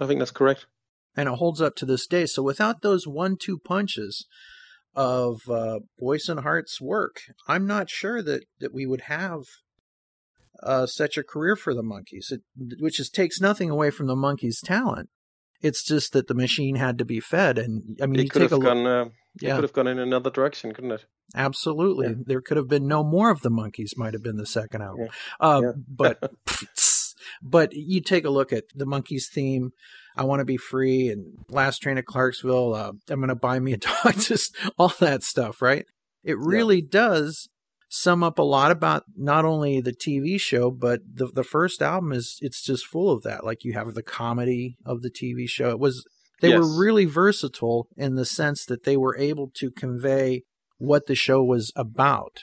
I 0.00 0.06
think 0.06 0.18
that's 0.18 0.30
correct. 0.30 0.66
and 1.16 1.28
it 1.28 1.36
holds 1.36 1.60
up 1.62 1.76
to 1.76 1.86
this 1.86 2.06
day. 2.06 2.26
So 2.26 2.42
without 2.42 2.82
those 2.82 3.06
one 3.06 3.36
two 3.36 3.58
punches 3.58 4.26
of 4.96 5.40
uh, 5.50 5.80
Boyce 5.98 6.28
and 6.28 6.40
Hart's 6.40 6.80
work, 6.80 7.16
I'm 7.48 7.66
not 7.66 7.90
sure 7.90 8.22
that, 8.22 8.44
that 8.60 8.72
we 8.74 8.86
would 8.86 9.02
have 9.02 9.42
uh, 10.62 10.86
such 10.86 11.16
a 11.18 11.22
career 11.24 11.56
for 11.56 11.74
the 11.74 11.82
Monkees. 11.82 12.30
It, 12.30 12.42
which 12.78 13.00
is 13.00 13.10
takes 13.10 13.40
nothing 13.40 13.70
away 13.70 13.90
from 13.90 14.06
the 14.06 14.14
Monkees' 14.14 14.60
talent. 14.62 15.08
It's 15.60 15.82
just 15.84 16.12
that 16.12 16.26
the 16.28 16.34
machine 16.34 16.76
had 16.76 16.98
to 16.98 17.04
be 17.04 17.20
fed, 17.20 17.58
and 17.58 17.98
I 18.02 18.06
mean, 18.06 18.16
you 18.20 18.24
It 18.26 18.30
could 18.30 18.40
take 18.42 18.50
have 18.50 18.58
a 18.58 18.62
look. 18.62 18.64
gone. 18.74 18.86
Uh, 18.86 19.04
it 19.06 19.42
yeah, 19.42 19.54
could 19.56 19.64
have 19.64 19.72
gone 19.72 19.86
in 19.88 19.98
another 19.98 20.30
direction, 20.30 20.72
couldn't 20.72 20.92
it? 20.92 21.04
absolutely. 21.34 22.08
Yeah. 22.08 22.14
There 22.26 22.40
could 22.42 22.58
have 22.58 22.68
been 22.68 22.86
no 22.86 23.02
more 23.02 23.30
of 23.30 23.40
the 23.40 23.50
Monkees. 23.50 23.96
Might 23.96 24.12
have 24.12 24.22
been 24.22 24.36
the 24.36 24.46
second 24.46 24.82
album, 24.82 25.06
Yeah. 25.40 25.46
uh, 25.48 25.60
Yeah. 25.62 25.72
but 25.88 26.30
but 27.42 27.72
you 27.72 28.00
take 28.00 28.24
a 28.24 28.30
look 28.30 28.52
at 28.52 28.64
the 28.74 28.84
Monkees 28.86 29.24
theme. 29.32 29.70
I 30.16 30.24
want 30.24 30.40
to 30.40 30.44
be 30.44 30.56
free 30.56 31.08
and 31.08 31.38
last 31.48 31.78
train 31.78 31.96
to 31.96 32.02
Clarksville. 32.02 32.74
Uh, 32.74 32.92
I'm 33.08 33.18
going 33.20 33.28
to 33.28 33.34
buy 33.34 33.58
me 33.58 33.72
a 33.72 33.76
dog. 34.04 34.14
Just 34.18 34.56
all 34.78 34.92
that 35.00 35.22
stuff, 35.22 35.60
right? 35.60 35.84
It 36.22 36.38
really 36.38 36.80
does 36.80 37.48
sum 37.88 38.24
up 38.24 38.38
a 38.38 38.42
lot 38.42 38.70
about 38.72 39.04
not 39.16 39.44
only 39.44 39.80
the 39.80 39.92
TV 39.92 40.40
show, 40.40 40.70
but 40.70 41.00
the 41.12 41.26
the 41.26 41.44
first 41.44 41.80
album 41.82 42.12
is 42.12 42.38
it's 42.40 42.62
just 42.62 42.86
full 42.86 43.10
of 43.10 43.22
that. 43.22 43.44
Like 43.44 43.64
you 43.64 43.72
have 43.74 43.94
the 43.94 44.02
comedy 44.02 44.76
of 44.84 45.02
the 45.02 45.10
TV 45.10 45.48
show. 45.48 45.70
It 45.70 45.78
was 45.78 46.04
they 46.40 46.48
Yes. 46.50 46.58
were 46.60 46.78
really 46.80 47.04
versatile 47.04 47.86
in 47.96 48.16
the 48.16 48.24
sense 48.24 48.64
that 48.66 48.84
they 48.84 48.96
were 48.96 49.16
able 49.16 49.50
to 49.54 49.70
convey 49.70 50.42
what 50.78 51.06
the 51.06 51.14
show 51.14 51.42
was 51.42 51.72
about. 51.76 52.40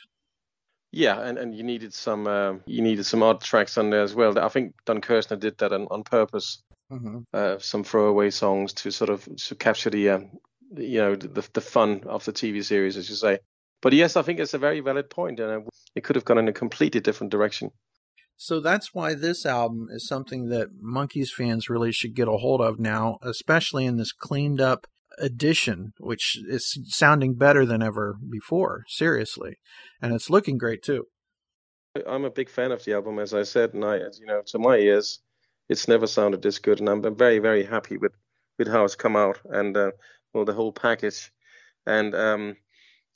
Yeah, 0.94 1.22
and, 1.22 1.38
and 1.38 1.56
you 1.56 1.64
needed 1.64 1.94
some 1.94 2.28
uh, 2.28 2.54
you 2.66 2.82
needed 2.82 3.06
some 3.06 3.24
odd 3.24 3.42
tracks 3.42 3.78
on 3.78 3.90
there 3.90 4.02
as 4.04 4.14
well. 4.16 4.38
I 4.38 4.50
think 4.50 4.74
Don 4.86 5.02
Kirshner 5.02 5.40
did 5.40 5.58
that 5.60 5.72
on, 5.74 5.88
on 5.92 6.04
purpose. 6.04 6.62
Mm-hmm. 6.92 7.20
Uh, 7.34 7.58
some 7.60 7.84
throwaway 7.84 8.30
songs 8.30 8.74
to 8.74 8.92
sort 8.92 9.10
of 9.10 9.28
to 9.48 9.56
capture 9.56 9.90
the 9.90 10.10
uh, 10.10 10.20
you 10.76 11.00
know 11.00 11.16
the 11.16 11.48
the 11.54 11.62
fun 11.62 12.02
of 12.06 12.26
the 12.26 12.34
TV 12.34 12.64
series, 12.64 12.98
as 12.98 13.10
you 13.10 13.16
say. 13.16 13.40
But 13.82 13.94
yes, 13.94 14.16
I 14.16 14.22
think 14.22 14.40
it's 14.40 14.54
a 14.54 14.60
very 14.60 14.80
valid 14.82 15.10
point, 15.10 15.40
and 15.40 15.68
it 15.96 16.04
could 16.04 16.16
have 16.16 16.26
gone 16.26 16.38
in 16.38 16.48
a 16.48 16.54
completely 16.54 17.00
different 17.00 17.32
direction. 17.32 17.72
So 18.36 18.60
that's 18.60 18.94
why 18.94 19.14
this 19.14 19.46
album 19.46 19.88
is 19.92 20.08
something 20.08 20.50
that 20.50 20.70
Monkees 20.84 21.30
fans 21.30 21.70
really 21.70 21.92
should 21.92 22.16
get 22.16 22.28
a 22.28 22.38
hold 22.38 22.62
of 22.62 22.80
now, 22.80 23.18
especially 23.22 23.86
in 23.86 23.98
this 23.98 24.12
cleaned 24.12 24.60
up 24.60 24.88
edition, 25.20 25.94
which 26.00 26.38
is 26.48 26.80
sounding 26.88 27.36
better 27.36 27.66
than 27.66 27.82
ever 27.82 28.18
before, 28.30 28.84
seriously. 28.88 29.58
And 30.02 30.14
it's 30.14 30.30
looking 30.30 30.58
great 30.58 30.82
too. 30.82 31.06
I'm 32.08 32.26
a 32.26 32.32
big 32.32 32.50
fan 32.50 32.72
of 32.72 32.84
the 32.84 32.94
album, 32.94 33.20
as 33.20 33.34
I 33.34 33.44
said, 33.44 33.74
and 33.74 33.84
I, 33.84 33.98
you 33.98 34.26
know, 34.26 34.42
to 34.48 34.60
my 34.60 34.78
ears, 34.78 35.20
it's 35.72 35.88
never 35.88 36.06
sounded 36.06 36.42
this 36.42 36.60
good, 36.60 36.82
and 36.82 36.90
I'm 36.90 37.16
very, 37.16 37.40
very 37.40 37.64
happy 37.64 37.96
with, 37.96 38.12
with 38.60 38.68
how 38.68 38.84
it's 38.84 38.96
come 38.96 39.16
out 39.16 39.40
and 39.46 39.76
uh, 39.78 39.92
well 40.34 40.44
the 40.44 40.54
whole 40.54 40.74
package. 40.74 41.32
And 41.86 42.14
um, 42.14 42.58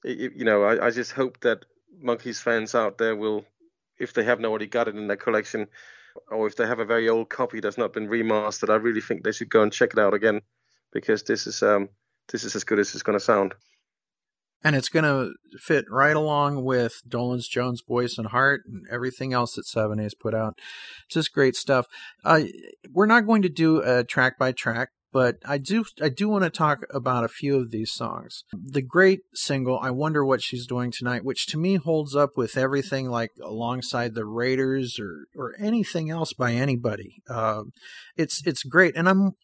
it, 0.05 0.31
you 0.37 0.45
know, 0.45 0.63
I, 0.63 0.87
I 0.87 0.89
just 0.89 1.11
hope 1.11 1.41
that 1.41 1.65
Monkees 2.01 2.41
fans 2.41 2.73
out 2.73 2.97
there 2.97 3.15
will 3.15 3.43
if 3.99 4.13
they 4.13 4.23
haven't 4.23 4.45
already 4.45 4.67
got 4.67 4.87
it 4.87 4.95
in 4.95 5.07
their 5.07 5.17
collection, 5.17 5.67
or 6.31 6.47
if 6.47 6.55
they 6.55 6.65
have 6.65 6.79
a 6.79 6.85
very 6.85 7.09
old 7.09 7.29
copy 7.29 7.59
that's 7.59 7.77
not 7.77 7.91
been 7.91 8.07
remastered, 8.07 8.69
I 8.69 8.75
really 8.75 9.01
think 9.01 9.23
they 9.23 9.33
should 9.33 9.49
go 9.49 9.61
and 9.61 9.71
check 9.71 9.91
it 9.91 9.99
out 9.99 10.13
again 10.13 10.41
because 10.93 11.23
this 11.23 11.47
is 11.47 11.61
um 11.61 11.89
this 12.31 12.45
is 12.45 12.55
as 12.55 12.63
good 12.63 12.79
as 12.79 12.93
it's 12.93 13.03
going 13.03 13.19
to 13.19 13.23
sound. 13.23 13.53
And 14.63 14.75
it's 14.75 14.89
going 14.89 15.05
to 15.05 15.33
fit 15.59 15.85
right 15.89 16.15
along 16.15 16.63
with 16.63 16.93
Dolenz 17.07 17.47
Jones, 17.49 17.83
Boyce 17.83 18.17
and 18.17 18.27
Hart, 18.27 18.61
and 18.65 18.83
everything 18.91 19.31
else 19.31 19.53
that 19.53 19.67
Seven 19.67 19.99
A's 19.99 20.15
put 20.15 20.33
out. 20.33 20.55
It's 21.05 21.13
just 21.13 21.33
great 21.33 21.55
stuff. 21.55 21.85
Uh, 22.23 22.41
we're 22.91 23.05
not 23.05 23.27
going 23.27 23.43
to 23.43 23.49
do 23.49 23.81
a 23.83 24.03
track 24.03 24.39
by 24.39 24.51
track 24.51 24.89
but 25.15 25.37
I 25.45 25.59
do 25.59 25.85
I 26.01 26.09
do 26.09 26.27
want 26.27 26.43
to 26.43 26.49
talk 26.49 26.81
about 26.93 27.23
a 27.23 27.29
few 27.29 27.55
of 27.55 27.71
these 27.71 27.89
songs. 27.89 28.43
The 28.51 28.81
great 28.81 29.21
single 29.33 29.79
"I 29.79 29.89
Wonder 29.89 30.25
What 30.25 30.41
She's 30.41 30.67
Doing 30.67 30.91
Tonight," 30.91 31.23
which 31.23 31.45
to 31.47 31.57
me 31.57 31.75
holds 31.75 32.17
up 32.17 32.31
with 32.35 32.57
everything 32.57 33.09
like 33.09 33.31
alongside 33.41 34.13
the 34.13 34.25
Raiders 34.25 34.99
or 34.99 35.27
or 35.33 35.55
anything 35.57 36.09
else 36.09 36.33
by 36.33 36.51
anybody. 36.51 37.21
Uh, 37.29 37.63
it's 38.17 38.45
it's 38.45 38.63
great, 38.63 38.97
and 38.97 39.07
I'm 39.07 39.37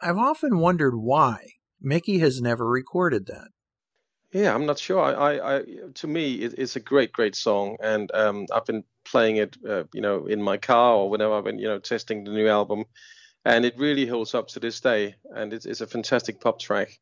I've 0.00 0.18
often 0.18 0.60
wondered 0.60 0.94
why 0.94 1.48
Mickey 1.80 2.20
has 2.20 2.40
never 2.40 2.68
recorded 2.68 3.26
that. 3.26 3.48
Yeah, 4.32 4.54
I'm 4.54 4.66
not 4.66 4.78
sure. 4.78 5.00
I, 5.00 5.12
I, 5.12 5.56
I 5.56 5.62
to 5.94 6.06
me, 6.06 6.34
it, 6.34 6.54
it's 6.58 6.76
a 6.76 6.80
great, 6.80 7.12
great 7.12 7.34
song, 7.34 7.76
and 7.82 8.10
um, 8.14 8.46
I've 8.52 8.66
been 8.66 8.84
playing 9.04 9.36
it, 9.36 9.56
uh, 9.66 9.84
you 9.92 10.00
know, 10.00 10.26
in 10.26 10.42
my 10.42 10.58
car 10.58 10.94
or 10.96 11.10
whenever 11.10 11.34
I've 11.34 11.44
been, 11.44 11.58
you 11.58 11.68
know, 11.68 11.78
testing 11.78 12.24
the 12.24 12.30
new 12.30 12.48
album 12.48 12.84
and 13.44 13.64
it 13.64 13.74
really 13.78 14.06
holds 14.06 14.34
up 14.34 14.48
to 14.48 14.60
this 14.60 14.80
day. 14.80 15.14
And 15.34 15.52
it's, 15.52 15.66
it's 15.66 15.80
a 15.80 15.86
fantastic 15.86 16.40
pop 16.40 16.58
track. 16.58 16.98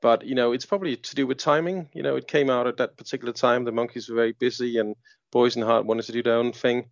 But 0.00 0.24
you 0.24 0.34
know 0.34 0.52
it's 0.52 0.66
probably 0.66 0.96
to 0.96 1.14
do 1.14 1.26
with 1.26 1.38
timing. 1.38 1.88
You 1.92 2.02
know 2.02 2.16
it 2.16 2.28
came 2.28 2.50
out 2.50 2.66
at 2.66 2.76
that 2.78 2.96
particular 2.96 3.32
time. 3.32 3.64
The 3.64 3.72
Monkees 3.72 4.08
were 4.08 4.16
very 4.16 4.32
busy 4.32 4.78
and 4.78 4.94
Boyce 5.32 5.56
and 5.56 5.64
Hart 5.64 5.86
wanted 5.86 6.06
to 6.06 6.12
do 6.12 6.22
their 6.22 6.36
own 6.36 6.52
thing. 6.52 6.90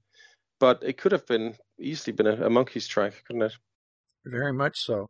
But 0.59 0.83
it 0.83 0.99
could 0.99 1.13
have 1.13 1.27
been 1.27 1.55
easily 1.79 2.15
been 2.15 2.27
a, 2.27 2.47
a 2.47 2.51
Monkees 2.51 2.89
track 2.89 3.23
couldn't 3.27 3.43
it? 3.43 3.53
Very 4.25 4.53
much 4.53 4.79
so. 4.79 5.09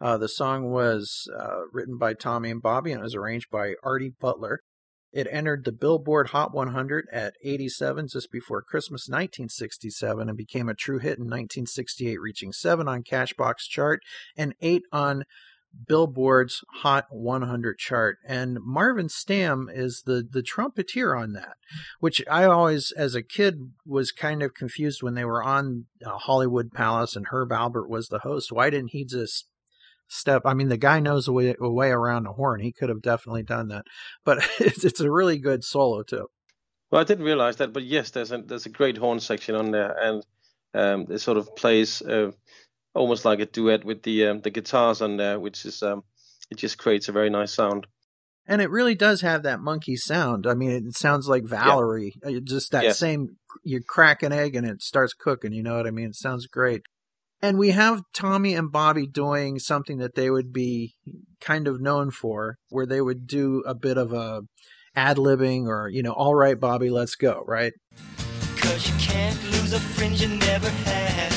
Uh, 0.00 0.16
the 0.18 0.28
song 0.28 0.70
was 0.70 1.28
uh, 1.38 1.62
written 1.72 1.96
by 1.96 2.12
tommy 2.12 2.50
and 2.50 2.62
bobby 2.62 2.90
and 2.92 3.00
it 3.00 3.04
was 3.04 3.14
arranged 3.14 3.50
by 3.50 3.74
artie 3.82 4.12
butler. 4.20 4.60
It 5.12 5.28
entered 5.30 5.64
the 5.64 5.72
Billboard 5.72 6.28
Hot 6.28 6.54
100 6.54 7.06
at 7.12 7.34
87 7.44 8.08
just 8.08 8.32
before 8.32 8.62
Christmas 8.62 9.08
1967 9.08 10.28
and 10.28 10.38
became 10.38 10.70
a 10.70 10.74
true 10.74 10.98
hit 10.98 11.18
in 11.18 11.26
1968, 11.26 12.18
reaching 12.18 12.50
7 12.50 12.88
on 12.88 13.02
Cashbox 13.02 13.68
chart 13.68 14.00
and 14.36 14.54
8 14.62 14.82
on 14.90 15.24
Billboard's 15.86 16.64
Hot 16.82 17.06
100 17.10 17.78
chart, 17.78 18.18
and 18.26 18.58
Marvin 18.62 19.08
Stamm 19.08 19.66
is 19.72 20.02
the 20.06 20.26
the 20.28 20.42
trumpeter 20.42 21.16
on 21.16 21.32
that, 21.32 21.56
which 22.00 22.22
I 22.30 22.44
always, 22.44 22.92
as 22.92 23.14
a 23.14 23.22
kid, 23.22 23.72
was 23.86 24.12
kind 24.12 24.42
of 24.42 24.54
confused 24.54 25.02
when 25.02 25.14
they 25.14 25.24
were 25.24 25.42
on 25.42 25.86
uh, 26.04 26.18
Hollywood 26.18 26.72
Palace 26.72 27.16
and 27.16 27.26
Herb 27.30 27.50
Alpert 27.50 27.88
was 27.88 28.08
the 28.08 28.20
host. 28.20 28.52
Why 28.52 28.70
didn't 28.70 28.90
he 28.90 29.04
just 29.04 29.46
step? 30.08 30.42
I 30.44 30.54
mean, 30.54 30.68
the 30.68 30.76
guy 30.76 31.00
knows 31.00 31.26
a 31.26 31.32
way, 31.32 31.54
a 31.58 31.70
way 31.70 31.90
around 31.90 32.26
a 32.26 32.32
horn. 32.32 32.60
He 32.60 32.72
could 32.72 32.88
have 32.88 33.02
definitely 33.02 33.42
done 33.42 33.68
that, 33.68 33.84
but 34.24 34.38
it's, 34.60 34.84
it's 34.84 35.00
a 35.00 35.10
really 35.10 35.38
good 35.38 35.64
solo 35.64 36.02
too. 36.02 36.28
Well, 36.90 37.00
I 37.00 37.04
didn't 37.04 37.24
realize 37.24 37.56
that, 37.56 37.72
but 37.72 37.84
yes, 37.84 38.10
there's 38.10 38.32
a 38.32 38.38
there's 38.38 38.66
a 38.66 38.70
great 38.70 38.98
horn 38.98 39.20
section 39.20 39.54
on 39.54 39.70
there, 39.70 39.96
and 39.98 40.24
um, 40.74 41.06
it 41.10 41.18
sort 41.18 41.38
of 41.38 41.54
plays. 41.56 42.02
Uh, 42.02 42.32
almost 42.94 43.24
like 43.24 43.40
a 43.40 43.46
duet 43.46 43.84
with 43.84 44.02
the 44.02 44.26
um, 44.28 44.40
the 44.40 44.50
guitars 44.50 45.00
on 45.02 45.16
there, 45.16 45.38
which 45.38 45.64
is 45.64 45.82
um, 45.82 46.02
it 46.50 46.58
just 46.58 46.78
creates 46.78 47.08
a 47.08 47.12
very 47.12 47.30
nice 47.30 47.52
sound. 47.52 47.86
And 48.46 48.60
it 48.60 48.70
really 48.70 48.96
does 48.96 49.20
have 49.20 49.44
that 49.44 49.60
monkey 49.60 49.96
sound. 49.96 50.46
I 50.48 50.54
mean, 50.54 50.70
it 50.70 50.96
sounds 50.96 51.28
like 51.28 51.44
Valerie. 51.44 52.14
Yeah. 52.24 52.38
Uh, 52.38 52.40
just 52.42 52.72
that 52.72 52.84
yeah. 52.84 52.92
same 52.92 53.36
you 53.62 53.80
crack 53.86 54.22
an 54.22 54.32
egg 54.32 54.56
and 54.56 54.66
it 54.66 54.82
starts 54.82 55.14
cooking. 55.14 55.52
You 55.52 55.62
know 55.62 55.76
what 55.76 55.86
I 55.86 55.92
mean? 55.92 56.08
It 56.08 56.16
sounds 56.16 56.46
great. 56.46 56.82
And 57.40 57.58
we 57.58 57.70
have 57.70 58.02
Tommy 58.14 58.54
and 58.54 58.70
Bobby 58.70 59.06
doing 59.06 59.58
something 59.58 59.98
that 59.98 60.14
they 60.14 60.30
would 60.30 60.52
be 60.52 60.94
kind 61.40 61.66
of 61.66 61.80
known 61.80 62.12
for, 62.12 62.56
where 62.68 62.86
they 62.86 63.00
would 63.00 63.26
do 63.26 63.64
a 63.66 63.74
bit 63.74 63.98
of 63.98 64.12
a 64.12 64.42
ad 64.94 65.16
libbing 65.16 65.66
or, 65.66 65.88
you 65.88 66.02
know, 66.04 66.12
all 66.12 66.34
right, 66.34 66.58
Bobby, 66.58 66.88
let's 66.88 67.16
go, 67.16 67.42
right? 67.46 67.72
Cause 68.56 68.88
you 68.88 68.94
can't 68.98 69.42
lose 69.50 69.72
a 69.72 69.80
friend 69.80 70.20
you 70.20 70.28
never 70.28 70.68
had. 70.68 71.31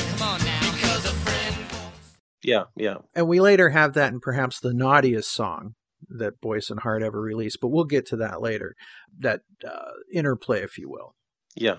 Yeah, 2.42 2.64
yeah. 2.76 2.96
And 3.14 3.28
we 3.28 3.40
later 3.40 3.70
have 3.70 3.94
that 3.94 4.12
in 4.12 4.20
perhaps 4.20 4.60
the 4.60 4.74
naughtiest 4.74 5.32
song 5.32 5.74
that 6.08 6.40
Boyce 6.40 6.70
and 6.70 6.80
Hart 6.80 7.02
ever 7.02 7.20
released, 7.20 7.58
but 7.60 7.68
we'll 7.68 7.84
get 7.84 8.06
to 8.06 8.16
that 8.16 8.40
later. 8.40 8.74
That 9.18 9.40
uh, 9.66 9.92
interplay, 10.12 10.62
if 10.62 10.78
you 10.78 10.88
will. 10.88 11.14
Yeah. 11.54 11.78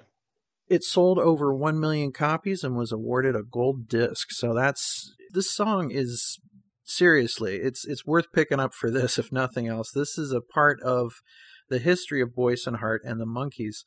It 0.68 0.84
sold 0.84 1.18
over 1.20 1.54
1 1.54 1.80
million 1.80 2.12
copies 2.12 2.64
and 2.64 2.76
was 2.76 2.92
awarded 2.92 3.36
a 3.36 3.44
gold 3.44 3.88
disc. 3.88 4.28
So 4.32 4.54
that's 4.54 5.14
this 5.32 5.54
song 5.54 5.92
is 5.92 6.40
seriously, 6.84 7.58
it's 7.58 7.86
it's 7.86 8.06
worth 8.06 8.32
picking 8.34 8.60
up 8.60 8.74
for 8.74 8.90
this 8.90 9.18
if 9.20 9.32
nothing 9.32 9.68
else. 9.68 9.92
This 9.92 10.18
is 10.18 10.32
a 10.32 10.42
part 10.42 10.82
of 10.82 11.14
the 11.70 11.80
history 11.80 12.22
of 12.22 12.36
Boyce 12.36 12.66
and 12.66 12.78
Hart 12.78 13.02
and 13.06 13.20
the 13.20 13.26
Monkees. 13.26 13.86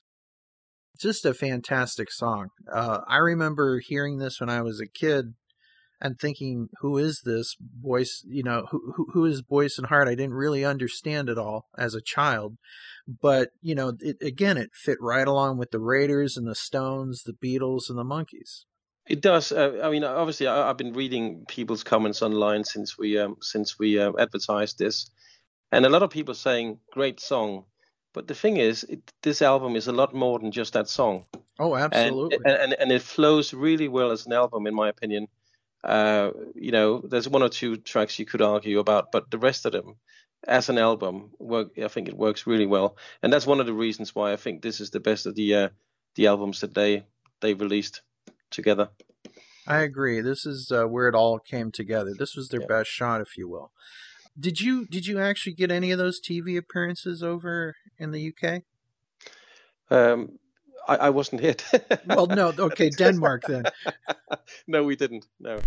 Just 0.99 1.25
a 1.25 1.33
fantastic 1.33 2.11
song. 2.11 2.49
Uh, 2.71 3.00
I 3.09 3.17
remember 3.17 3.81
hearing 3.81 4.19
this 4.19 4.39
when 4.39 4.50
I 4.50 4.61
was 4.61 4.81
a 4.81 4.87
kid 4.87 5.35
and 6.00 6.19
thinking, 6.19 6.69
who 6.80 6.97
is 6.99 7.23
this 7.25 7.57
Boyce? 7.61 8.25
You 8.26 8.42
know, 8.42 8.66
who, 8.71 8.92
who, 8.97 9.07
who 9.12 9.25
is 9.25 9.42
Boyce 9.42 9.78
and 9.78 9.87
Hart? 9.87 10.09
I 10.09 10.14
didn't 10.14 10.35
really 10.35 10.64
understand 10.64 11.28
it 11.28 11.38
all 11.38 11.66
as 11.76 11.95
a 11.95 12.00
child, 12.00 12.57
but 13.07 13.50
you 13.61 13.75
know, 13.75 13.92
it, 14.00 14.16
again, 14.23 14.57
it 14.57 14.71
fit 14.73 14.99
right 15.00 15.26
along 15.26 15.59
with 15.59 15.71
the 15.71 15.80
Raiders 15.80 16.37
and 16.37 16.47
the 16.47 16.54
Stones, 16.54 17.23
the 17.25 17.33
Beatles, 17.33 17.88
and 17.88 17.99
the 17.99 18.04
Monkees. 18.04 18.64
It 19.09 19.21
does. 19.21 19.50
Uh, 19.52 19.80
I 19.83 19.90
mean, 19.90 20.04
obviously, 20.04 20.47
I, 20.47 20.69
have 20.69 20.76
been 20.76 20.92
reading 20.92 21.45
people's 21.49 21.83
comments 21.83 22.23
online 22.23 22.64
since 22.64 22.97
we 22.97 23.19
um, 23.19 23.37
since 23.40 23.78
we 23.78 23.99
uh, 23.99 24.12
advertised 24.19 24.78
this, 24.78 25.11
and 25.73 25.85
a 25.85 25.88
lot 25.88 26.02
of 26.02 26.11
people 26.11 26.35
saying 26.35 26.78
great 26.92 27.21
song. 27.21 27.64
But 28.12 28.26
the 28.26 28.35
thing 28.35 28.57
is, 28.57 28.85
it, 28.85 29.00
this 29.23 29.40
album 29.40 29.76
is 29.76 29.87
a 29.87 29.92
lot 29.92 30.14
more 30.14 30.38
than 30.38 30.50
just 30.50 30.73
that 30.73 30.88
song. 30.88 31.26
Oh, 31.61 31.76
absolutely. 31.76 32.38
And, 32.45 32.54
and, 32.54 32.73
and 32.73 32.92
it 32.92 33.02
flows 33.02 33.52
really 33.54 33.87
well 33.87 34.11
as 34.11 34.26
an 34.26 34.33
album, 34.33 34.66
in 34.66 34.75
my 34.75 34.88
opinion. 34.88 35.28
Uh, 35.82 36.30
you 36.54 36.72
know, 36.72 37.00
there's 37.00 37.28
one 37.28 37.42
or 37.42 37.49
two 37.49 37.76
tracks 37.76 38.18
you 38.18 38.26
could 38.26 38.42
argue 38.42 38.78
about, 38.78 39.12
but 39.12 39.30
the 39.30 39.38
rest 39.38 39.64
of 39.64 39.72
them, 39.72 39.96
as 40.46 40.68
an 40.68 40.78
album, 40.78 41.30
work. 41.38 41.78
I 41.82 41.88
think 41.88 42.08
it 42.08 42.16
works 42.16 42.46
really 42.46 42.66
well, 42.66 42.96
and 43.22 43.32
that's 43.32 43.46
one 43.46 43.60
of 43.60 43.66
the 43.66 43.72
reasons 43.72 44.14
why 44.14 44.32
I 44.32 44.37
think 44.37 44.62
this 44.62 44.80
is 44.80 44.90
the 44.90 45.00
best 45.00 45.26
of 45.26 45.34
the 45.34 45.54
uh, 45.54 45.68
the 46.16 46.26
albums 46.26 46.60
that 46.60 46.75
they 46.75 47.04
they 47.40 47.54
released 47.54 48.02
together. 48.50 48.90
I 49.66 49.80
agree. 49.80 50.20
This 50.20 50.46
is 50.46 50.70
uh, 50.70 50.84
where 50.84 51.08
it 51.08 51.14
all 51.14 51.38
came 51.38 51.70
together. 51.70 52.12
This 52.18 52.34
was 52.34 52.49
their 52.49 52.62
yeah. 52.62 52.66
best 52.66 52.90
shot, 52.90 53.20
if 53.20 53.37
you 53.37 53.49
will. 53.49 53.72
Did 54.38 54.60
you 54.60 54.87
did 54.87 55.06
you 55.06 55.18
actually 55.18 55.54
get 55.54 55.70
any 55.70 55.90
of 55.90 55.99
those 55.99 56.20
TV 56.20 56.56
appearances 56.56 57.22
over 57.22 57.76
in 57.99 58.10
the 58.10 58.32
UK? 58.32 58.62
Um, 59.90 60.38
I, 60.88 60.96
I 60.96 61.10
wasn't 61.10 61.40
hit. 61.42 61.64
well, 62.06 62.26
no, 62.26 62.49
okay, 62.58 62.90
Denmark 62.90 63.42
then. 63.46 63.64
no, 64.66 64.84
we 64.84 64.96
didn't. 64.96 65.26
No. 65.38 65.60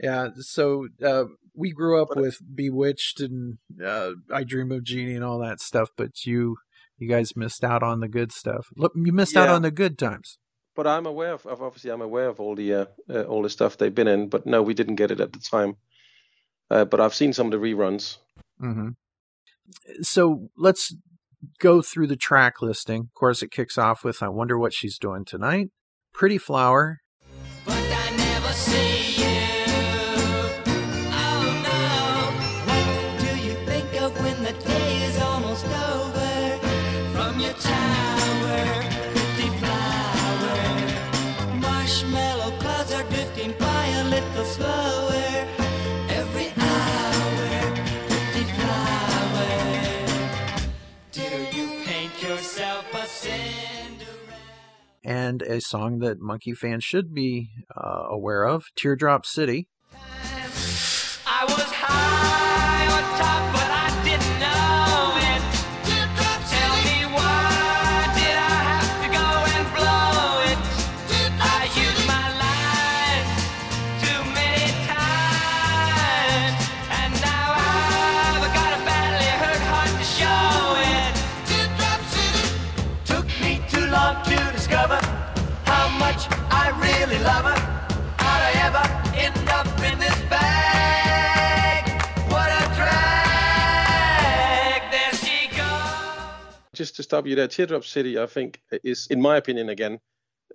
Yeah, 0.00 0.28
so 0.36 0.86
uh, 1.04 1.24
we 1.54 1.72
grew 1.72 2.00
up 2.00 2.08
But- 2.14 2.18
with 2.22 2.38
Bewitched 2.54 3.20
and 3.20 3.58
uh, 3.84 4.12
I 4.32 4.44
Dream 4.44 4.70
of 4.72 4.84
Jeannie 4.84 5.14
and 5.16 5.24
all 5.24 5.38
that 5.40 5.60
stuff, 5.60 5.90
but 5.96 6.24
you 6.24 6.56
you 6.98 7.08
guys 7.08 7.36
missed 7.36 7.64
out 7.64 7.82
on 7.82 8.00
the 8.00 8.08
good 8.08 8.32
stuff. 8.32 8.68
Look, 8.76 8.92
you 8.94 9.12
missed 9.12 9.36
out 9.36 9.48
on 9.48 9.62
the 9.62 9.70
good 9.70 9.98
times. 9.98 10.38
But 10.74 10.86
I'm 10.86 11.06
aware 11.06 11.32
of, 11.32 11.46
of 11.46 11.60
obviously 11.62 11.90
I'm 11.90 12.02
aware 12.02 12.28
of 12.28 12.38
all 12.40 12.54
the 12.54 12.74
uh, 12.74 12.84
uh, 13.10 13.22
all 13.22 13.42
the 13.42 13.50
stuff 13.50 13.76
they've 13.76 13.94
been 13.94 14.08
in. 14.08 14.28
But 14.28 14.46
no, 14.46 14.62
we 14.62 14.74
didn't 14.74 14.96
get 14.96 15.10
it 15.10 15.20
at 15.20 15.32
the 15.32 15.40
time. 15.40 15.76
Uh, 16.70 16.84
but 16.84 17.00
I've 17.00 17.14
seen 17.14 17.32
some 17.32 17.46
of 17.46 17.52
the 17.52 17.58
reruns. 17.58 18.18
hmm 18.60 18.90
So 20.02 20.48
let's 20.56 20.94
go 21.58 21.82
through 21.82 22.06
the 22.06 22.16
track 22.16 22.60
listing. 22.62 23.02
Of 23.02 23.14
course, 23.14 23.42
it 23.42 23.50
kicks 23.50 23.78
off 23.78 24.04
with 24.04 24.22
"I 24.22 24.28
Wonder 24.28 24.58
What 24.58 24.72
She's 24.72 24.98
Doing 24.98 25.24
Tonight," 25.24 25.68
"Pretty 26.12 26.38
Flower," 26.38 26.98
and 55.08 55.40
a 55.40 55.58
song 55.58 56.00
that 56.00 56.20
Monkee 56.20 56.54
fans 56.54 56.84
should 56.84 57.14
be 57.14 57.48
uh, 57.74 58.04
aware 58.10 58.44
of, 58.44 58.66
"Teardrop 58.76 59.24
City." 59.24 59.68
Just 96.78 96.94
to 96.94 97.02
stop 97.02 97.26
you 97.26 97.34
there, 97.34 97.48
Teardrop 97.48 97.84
City, 97.84 98.20
I 98.20 98.26
think 98.26 98.60
is, 98.84 99.08
in 99.10 99.20
my 99.20 99.36
opinion, 99.36 99.68
again, 99.68 99.98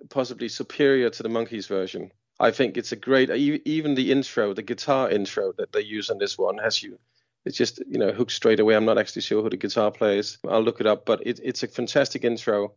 possibly 0.08 0.48
superior 0.48 1.10
to 1.10 1.22
the 1.22 1.28
Monkees 1.28 1.68
version. 1.68 2.12
I 2.40 2.50
think 2.50 2.78
it's 2.78 2.92
a 2.92 2.96
great, 2.96 3.28
even 3.30 3.94
the 3.94 4.10
intro, 4.10 4.54
the 4.54 4.62
guitar 4.62 5.10
intro 5.10 5.52
that 5.58 5.72
they 5.72 5.82
use 5.82 6.08
on 6.08 6.16
this 6.16 6.38
one 6.38 6.56
has 6.56 6.82
you. 6.82 6.98
It's 7.44 7.58
just 7.58 7.82
you 7.86 7.98
know 7.98 8.10
hooked 8.10 8.32
straight 8.32 8.58
away. 8.58 8.74
I'm 8.74 8.86
not 8.86 8.96
actually 8.96 9.20
sure 9.20 9.42
who 9.42 9.50
the 9.50 9.58
guitar 9.58 9.90
player 9.90 10.18
is. 10.18 10.38
I'll 10.48 10.62
look 10.62 10.80
it 10.80 10.86
up, 10.86 11.04
but 11.04 11.26
it, 11.26 11.40
it's 11.44 11.62
a 11.62 11.68
fantastic 11.68 12.24
intro. 12.24 12.72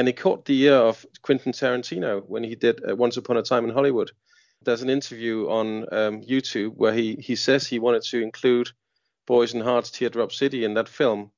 And 0.00 0.08
it 0.08 0.16
caught 0.16 0.46
the 0.46 0.58
ear 0.62 0.76
of 0.76 1.04
Quentin 1.20 1.52
Tarantino 1.52 2.24
when 2.26 2.42
he 2.42 2.54
did 2.54 2.80
uh, 2.88 2.96
Once 2.96 3.18
Upon 3.18 3.36
a 3.36 3.42
Time 3.42 3.66
in 3.66 3.74
Hollywood. 3.74 4.10
There's 4.62 4.80
an 4.80 4.88
interview 4.88 5.50
on 5.50 5.82
um, 5.92 6.22
YouTube 6.22 6.76
where 6.76 6.94
he, 6.94 7.16
he 7.16 7.36
says 7.36 7.66
he 7.66 7.78
wanted 7.78 8.04
to 8.04 8.22
include 8.22 8.70
Boyce 9.26 9.52
and 9.52 9.62
Hart's 9.62 9.90
Teardrop 9.90 10.32
City 10.32 10.64
in 10.64 10.72
that 10.72 10.88
film. 10.88 11.32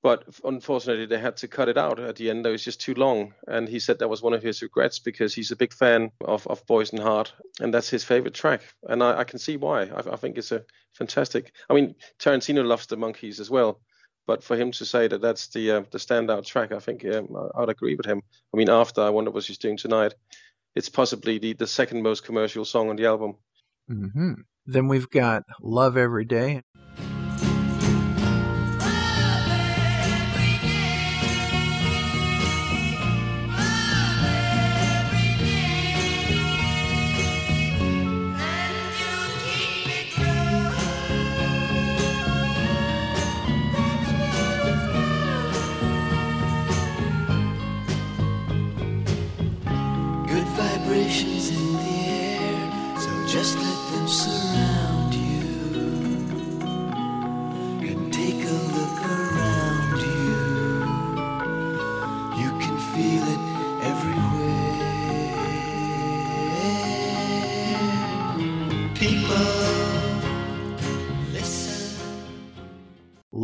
But 0.00 0.22
unfortunately, 0.44 1.06
they 1.06 1.18
had 1.18 1.38
to 1.38 1.48
cut 1.48 1.68
it 1.68 1.76
out 1.76 1.98
at 1.98 2.14
the 2.14 2.30
end. 2.30 2.46
It 2.46 2.50
was 2.50 2.62
just 2.62 2.80
too 2.80 2.94
long. 2.94 3.34
And 3.48 3.68
he 3.68 3.80
said 3.80 3.98
that 3.98 4.08
was 4.08 4.22
one 4.22 4.32
of 4.32 4.44
his 4.44 4.62
regrets 4.62 5.00
because 5.00 5.34
he's 5.34 5.50
a 5.50 5.56
big 5.56 5.72
fan 5.72 6.12
of, 6.24 6.46
of 6.46 6.64
Boyce 6.68 6.90
and 6.90 7.02
Hart. 7.02 7.32
And 7.58 7.74
that's 7.74 7.90
his 7.90 8.04
favorite 8.04 8.34
track. 8.34 8.60
And 8.84 9.02
I, 9.02 9.18
I 9.18 9.24
can 9.24 9.40
see 9.40 9.56
why. 9.56 9.86
I, 9.86 10.12
I 10.12 10.16
think 10.18 10.38
it's 10.38 10.52
a 10.52 10.64
fantastic. 10.92 11.52
I 11.68 11.74
mean, 11.74 11.96
Tarantino 12.20 12.64
loves 12.64 12.86
the 12.86 12.96
Monkees 12.96 13.40
as 13.40 13.50
well. 13.50 13.80
But 14.26 14.44
for 14.44 14.56
him 14.56 14.70
to 14.72 14.84
say 14.84 15.08
that 15.08 15.20
that's 15.20 15.48
the 15.48 15.70
uh, 15.70 15.82
the 15.90 15.98
standout 15.98 16.46
track, 16.46 16.72
I 16.72 16.78
think 16.78 17.04
um, 17.04 17.50
I'd 17.56 17.68
agree 17.68 17.96
with 17.96 18.06
him. 18.06 18.22
I 18.54 18.56
mean, 18.56 18.70
after 18.70 19.00
I 19.00 19.10
wonder 19.10 19.30
what 19.30 19.44
she's 19.44 19.58
doing 19.58 19.76
tonight, 19.76 20.14
it's 20.76 20.88
possibly 20.88 21.38
the, 21.38 21.54
the 21.54 21.66
second 21.66 22.02
most 22.02 22.24
commercial 22.24 22.64
song 22.64 22.88
on 22.88 22.96
the 22.96 23.06
album. 23.06 23.34
Mm-hmm. 23.90 24.32
Then 24.66 24.88
we've 24.88 25.10
got 25.10 25.42
"Love 25.60 25.96
Every 25.96 26.24
Day." 26.24 26.62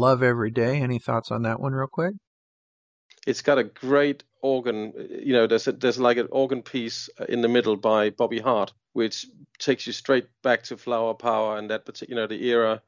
"Love 0.08 0.22
Every 0.22 0.50
Day." 0.50 0.80
Any 0.80 0.98
thoughts 0.98 1.30
on 1.30 1.42
that 1.42 1.60
one, 1.60 1.72
real 1.72 1.86
quick? 1.86 2.14
It's 3.26 3.42
got 3.42 3.58
a 3.58 3.64
great 3.64 4.24
organ. 4.40 4.92
You 5.10 5.34
know, 5.34 5.46
there's 5.46 5.68
a, 5.68 5.72
there's 5.72 5.98
like 5.98 6.16
an 6.16 6.28
organ 6.30 6.62
piece 6.62 7.10
uh, 7.20 7.26
in 7.28 7.42
the 7.42 7.48
middle 7.48 7.76
by 7.76 8.10
Bobby 8.10 8.38
Hart, 8.38 8.72
which 8.94 9.26
takes 9.58 9.86
you 9.86 9.92
straight 9.92 10.26
back 10.42 10.62
to 10.64 10.76
Flower 10.76 11.12
Power 11.14 11.58
and 11.58 11.68
that 11.68 11.84
particular, 11.84 12.22
you 12.22 12.22
know, 12.22 12.26
the 12.26 12.46
era. 12.46 12.80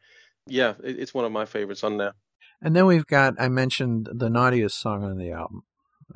Yeah, 0.47 0.75
it, 0.83 0.99
it's 0.99 1.13
one 1.13 1.27
of 1.27 1.33
my 1.33 1.45
favorites 1.45 1.85
on 1.85 1.99
there. 1.99 2.15
And 2.63 2.75
then 2.75 2.87
we've 2.87 3.07
got, 3.07 3.35
I 3.39 3.49
mentioned 3.49 4.09
the 4.13 4.31
naughtiest 4.31 4.81
song 4.81 5.05
on 5.05 5.19
the 5.19 5.31
album, 5.33 5.63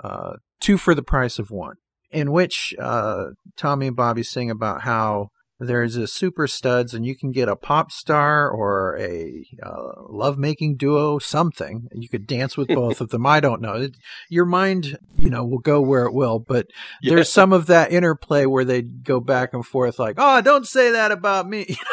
uh, 0.03 0.35
Two 0.61 0.79
for 0.79 0.95
the 0.95 1.03
Price 1.03 1.39
of 1.39 1.51
One, 1.51 1.77
in 2.11 2.33
which 2.33 2.75
uh, 2.79 3.33
Tommy 3.57 3.89
and 3.89 3.97
Bobby 3.97 4.23
sing 4.23 4.51
about 4.51 4.83
how 4.83 5.31
there's 5.61 5.97
a 5.97 6.07
super 6.07 6.47
studs 6.47 6.95
and 6.95 7.07
you 7.07 7.17
can 7.17 7.31
get 7.31 7.49
a 7.49 7.57
pop 7.57 7.93
star 7.93 8.51
or 8.51 8.99
a 8.99 9.47
uh, 9.63 9.93
lovemaking 10.09 10.77
duo, 10.77 11.19
something. 11.19 11.89
You 11.93 12.09
could 12.09 12.27
dance 12.27 12.57
with 12.57 12.69
both 12.69 13.01
of 13.01 13.11
them. 13.11 13.25
I 13.27 13.41
don't 13.41 13.61
know. 13.63 13.75
It, 13.75 13.97
your 14.29 14.47
mind, 14.47 14.99
you 15.19 15.31
know, 15.31 15.45
will 15.45 15.59
go 15.59 15.81
where 15.81 16.07
it 16.07 16.13
will, 16.13 16.39
but 16.39 16.67
Yeah. 17.03 17.15
there's 17.15 17.29
some 17.29 17.53
of 17.53 17.67
that 17.67 17.93
interplay 17.93 18.47
where 18.47 18.65
they 18.65 18.83
go 18.83 19.21
back 19.21 19.55
and 19.55 19.65
forth 19.65 19.99
like, 19.99 20.17
oh, 20.19 20.41
don't 20.41 20.67
say 20.67 20.91
that 20.93 21.13
about 21.13 21.49
me. 21.49 21.77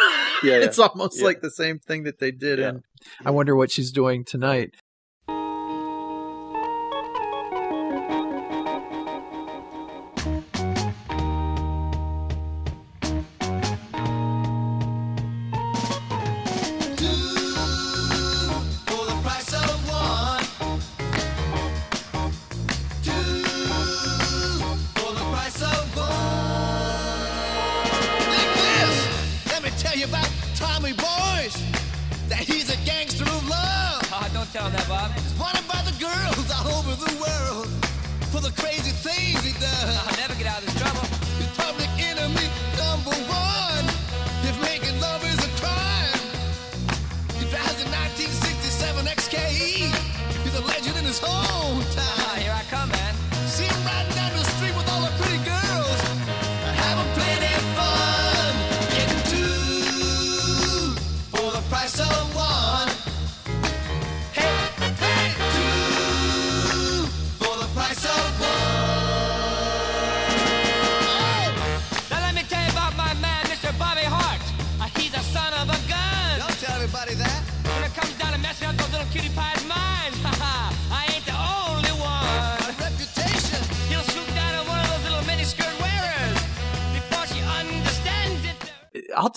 Yeah, 0.44 0.58
yeah. 0.58 0.66
it's 0.66 0.80
almost 0.80 1.22
like 1.22 1.42
the 1.42 1.52
same 1.52 1.78
thing 1.78 2.02
that 2.06 2.18
they 2.18 2.32
did 2.32 2.58
in 2.58 2.82
I 3.24 3.30
wonder 3.30 3.56
what 3.56 3.70
she's 3.70 3.92
doing 3.92 4.26
tonight. 4.26 4.74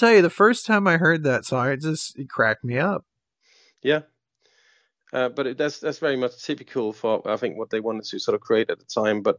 Tell 0.04 0.12
you, 0.12 0.20
the 0.20 0.28
first 0.28 0.66
time 0.66 0.86
I 0.86 0.98
heard 0.98 1.24
that 1.24 1.46
song, 1.46 1.68
it 1.68 1.80
just 1.80 2.18
it 2.18 2.28
cracked 2.28 2.62
me 2.62 2.76
up. 2.76 3.06
Yeah. 3.82 4.00
Uh, 5.14 5.30
but 5.30 5.46
it, 5.46 5.56
that's 5.56 5.78
that's 5.78 5.98
very 5.98 6.16
much 6.16 6.44
typical 6.44 6.92
for 6.92 7.26
I 7.26 7.38
think 7.38 7.56
what 7.56 7.70
they 7.70 7.80
wanted 7.80 8.04
to 8.04 8.18
sort 8.18 8.34
of 8.34 8.42
create 8.42 8.68
at 8.68 8.78
the 8.78 8.84
time. 8.84 9.22
But 9.22 9.38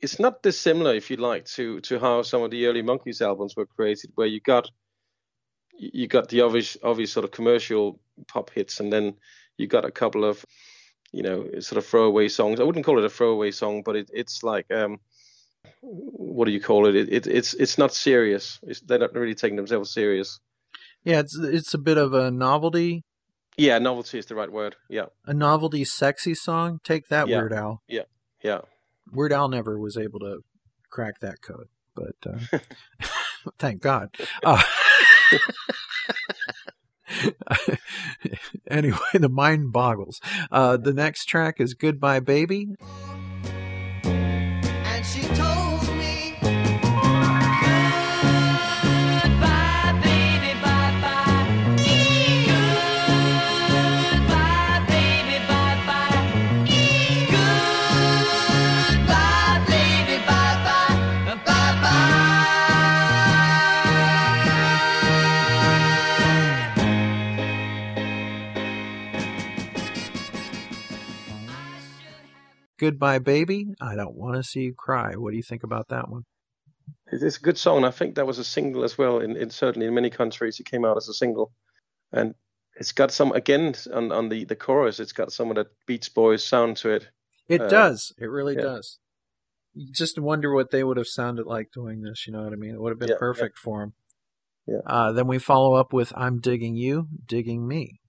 it's 0.00 0.20
not 0.20 0.44
dissimilar, 0.44 0.94
if 0.94 1.10
you 1.10 1.16
like, 1.16 1.44
to 1.56 1.80
to 1.80 1.98
how 1.98 2.22
some 2.22 2.42
of 2.42 2.52
the 2.52 2.66
early 2.66 2.84
Monkees 2.84 3.20
albums 3.20 3.56
were 3.56 3.66
created, 3.66 4.12
where 4.14 4.28
you 4.28 4.38
got 4.40 4.70
you 5.76 6.06
got 6.06 6.28
the 6.28 6.42
obvious 6.42 6.76
obvious 6.84 7.10
sort 7.10 7.24
of 7.24 7.32
commercial 7.32 7.98
pop 8.28 8.50
hits, 8.50 8.78
and 8.78 8.92
then 8.92 9.14
you 9.56 9.66
got 9.66 9.84
a 9.84 9.90
couple 9.90 10.24
of 10.24 10.46
you 11.10 11.24
know 11.24 11.48
sort 11.58 11.78
of 11.78 11.84
throwaway 11.84 12.28
songs. 12.28 12.60
I 12.60 12.62
wouldn't 12.62 12.86
call 12.86 13.00
it 13.00 13.04
a 13.04 13.10
throwaway 13.10 13.50
song, 13.50 13.82
but 13.84 13.96
it, 13.96 14.10
it's 14.12 14.44
like 14.44 14.70
um, 14.70 15.00
what 15.82 16.46
do 16.46 16.52
you 16.52 16.60
call 16.60 16.86
it? 16.86 16.94
It, 16.96 17.08
it? 17.12 17.26
It's 17.26 17.54
it's 17.54 17.78
not 17.78 17.92
serious. 17.94 18.58
It's, 18.62 18.80
they're 18.80 18.98
not 18.98 19.14
really 19.14 19.34
taking 19.34 19.56
themselves 19.56 19.92
serious. 19.92 20.38
Yeah, 21.04 21.20
it's 21.20 21.36
it's 21.38 21.74
a 21.74 21.78
bit 21.78 21.96
of 21.98 22.12
a 22.14 22.30
novelty, 22.30 23.04
Yeah, 23.56 23.78
novelty 23.78 24.18
is 24.18 24.26
the 24.26 24.34
right 24.34 24.50
word. 24.52 24.76
Yeah, 24.88 25.06
a 25.26 25.32
novelty 25.34 25.84
sexy 25.84 26.34
song. 26.34 26.80
Take 26.84 27.08
that, 27.08 27.28
Yeah. 27.28 27.38
Weird 27.38 27.52
Al. 27.52 27.82
yeah. 27.88 28.02
Yeah. 28.42 28.60
Weird 29.12 29.32
Al 29.32 29.48
never 29.48 29.78
was 29.78 29.96
able 29.96 30.20
to 30.20 30.40
crack 30.90 31.20
that 31.20 31.42
code, 31.42 31.68
but 31.94 32.14
uh, 32.26 32.58
thank 33.58 33.80
God. 33.82 34.10
Uh, 34.44 34.60
anyway, 38.70 38.98
the 39.14 39.28
mind 39.28 39.72
boggles. 39.72 40.20
Uh, 40.50 40.76
the 40.76 40.92
next 40.92 41.26
track 41.26 41.60
is 41.60 41.74
"Goodbye, 41.74 42.20
Baby." 42.20 42.68
"Goodbye, 72.80 73.18
Baby." 73.18 73.74
I 73.80 73.94
don't 73.94 74.16
want 74.16 74.36
to 74.36 74.42
see 74.42 74.60
you 74.62 74.74
cry. 74.74 75.14
What 75.14 75.30
do 75.32 75.36
you 75.36 75.42
think 75.42 75.62
about 75.62 75.88
that 75.88 76.08
one? 76.08 76.24
It's 77.12 77.36
a 77.36 77.40
good 77.40 77.58
song. 77.58 77.84
I 77.84 77.90
think 77.90 78.14
that 78.14 78.26
was 78.26 78.38
a 78.38 78.44
single 78.44 78.82
as 78.84 78.96
well. 78.96 79.20
In, 79.20 79.36
in 79.36 79.50
certainly 79.50 79.86
in 79.86 79.94
many 79.94 80.10
countries, 80.10 80.58
it 80.60 80.66
came 80.66 80.84
out 80.84 80.96
as 80.96 81.08
a 81.08 81.14
single, 81.14 81.52
and 82.12 82.34
it's 82.76 82.92
got 82.92 83.10
some 83.12 83.32
again 83.32 83.74
on 83.92 84.10
on 84.12 84.28
the 84.28 84.44
the 84.44 84.56
chorus. 84.56 84.98
It's 85.00 85.12
got 85.12 85.32
some 85.32 85.50
of 85.50 85.56
that 85.56 85.68
Beach 85.86 86.12
Boys 86.14 86.42
sound 86.44 86.76
to 86.78 86.90
it. 86.90 87.08
It 87.48 87.60
Uh, 87.60 87.68
does. 87.68 88.12
It 88.18 88.26
really 88.26 88.54
yeah. 88.54 88.62
does. 88.62 88.98
You 89.74 89.92
just 89.92 90.18
wonder 90.18 90.52
what 90.52 90.70
they 90.70 90.82
would 90.82 90.96
have 90.96 91.06
sounded 91.08 91.46
like 91.46 91.70
doing 91.72 92.02
this. 92.02 92.26
You 92.26 92.32
know 92.32 92.42
what 92.44 92.52
I 92.52 92.56
mean? 92.56 92.74
It 92.74 92.80
would 92.80 92.90
have 92.90 92.98
been 92.98 93.08
Yeah, 93.08 93.14
yeah. 93.14 93.18
perfect 93.28 93.58
for 93.58 93.80
them. 93.80 93.92
Yeah. 94.66 94.80
Uh, 94.86 95.12
then 95.12 95.26
we 95.26 95.38
follow 95.38 95.74
up 95.74 95.92
with 95.92 96.12
"I'm 96.16 96.40
digging 96.40 96.76
you, 96.76 97.08
digging 97.26 97.66
me." 97.66 98.00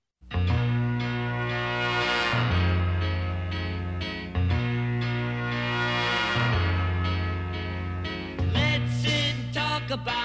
About 9.92 10.21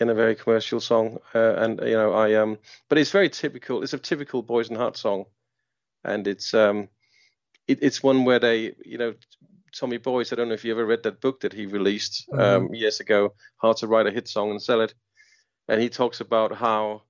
Again 0.00 0.08
a 0.08 0.14
very 0.14 0.34
commercial 0.34 0.80
song, 0.80 1.18
uh, 1.34 1.56
and 1.56 1.78
you 1.80 1.92
know 1.92 2.14
I 2.14 2.32
um, 2.36 2.56
but 2.88 2.96
it's 2.96 3.10
very 3.10 3.28
typical. 3.28 3.82
It's 3.82 3.92
a 3.92 3.98
typical 3.98 4.40
Boyce 4.40 4.68
and 4.68 4.78
Hart 4.78 4.96
song, 4.96 5.26
and 6.04 6.26
it's 6.26 6.54
um, 6.54 6.88
it, 7.68 7.80
it's 7.82 8.02
one 8.02 8.24
where 8.24 8.38
they 8.38 8.72
you 8.82 8.96
know. 8.96 9.14
Tommy 9.72 9.98
Boyce, 9.98 10.32
I 10.32 10.36
don't 10.36 10.48
know 10.48 10.54
if 10.54 10.64
you 10.64 10.72
ever 10.72 10.84
read 10.84 11.04
that 11.04 11.20
book 11.20 11.42
that 11.42 11.52
he 11.52 11.66
released 11.66 12.28
um, 12.36 12.74
years 12.74 12.98
ago, 12.98 13.34
How 13.62 13.72
to 13.74 13.86
Write 13.86 14.08
a 14.08 14.10
Hit 14.10 14.26
Song 14.26 14.50
and 14.50 14.60
Sell 14.60 14.80
It. 14.80 14.94
And 15.68 15.80
he 15.80 15.88
talks 15.88 16.20
about 16.20 16.52
how 16.52 17.02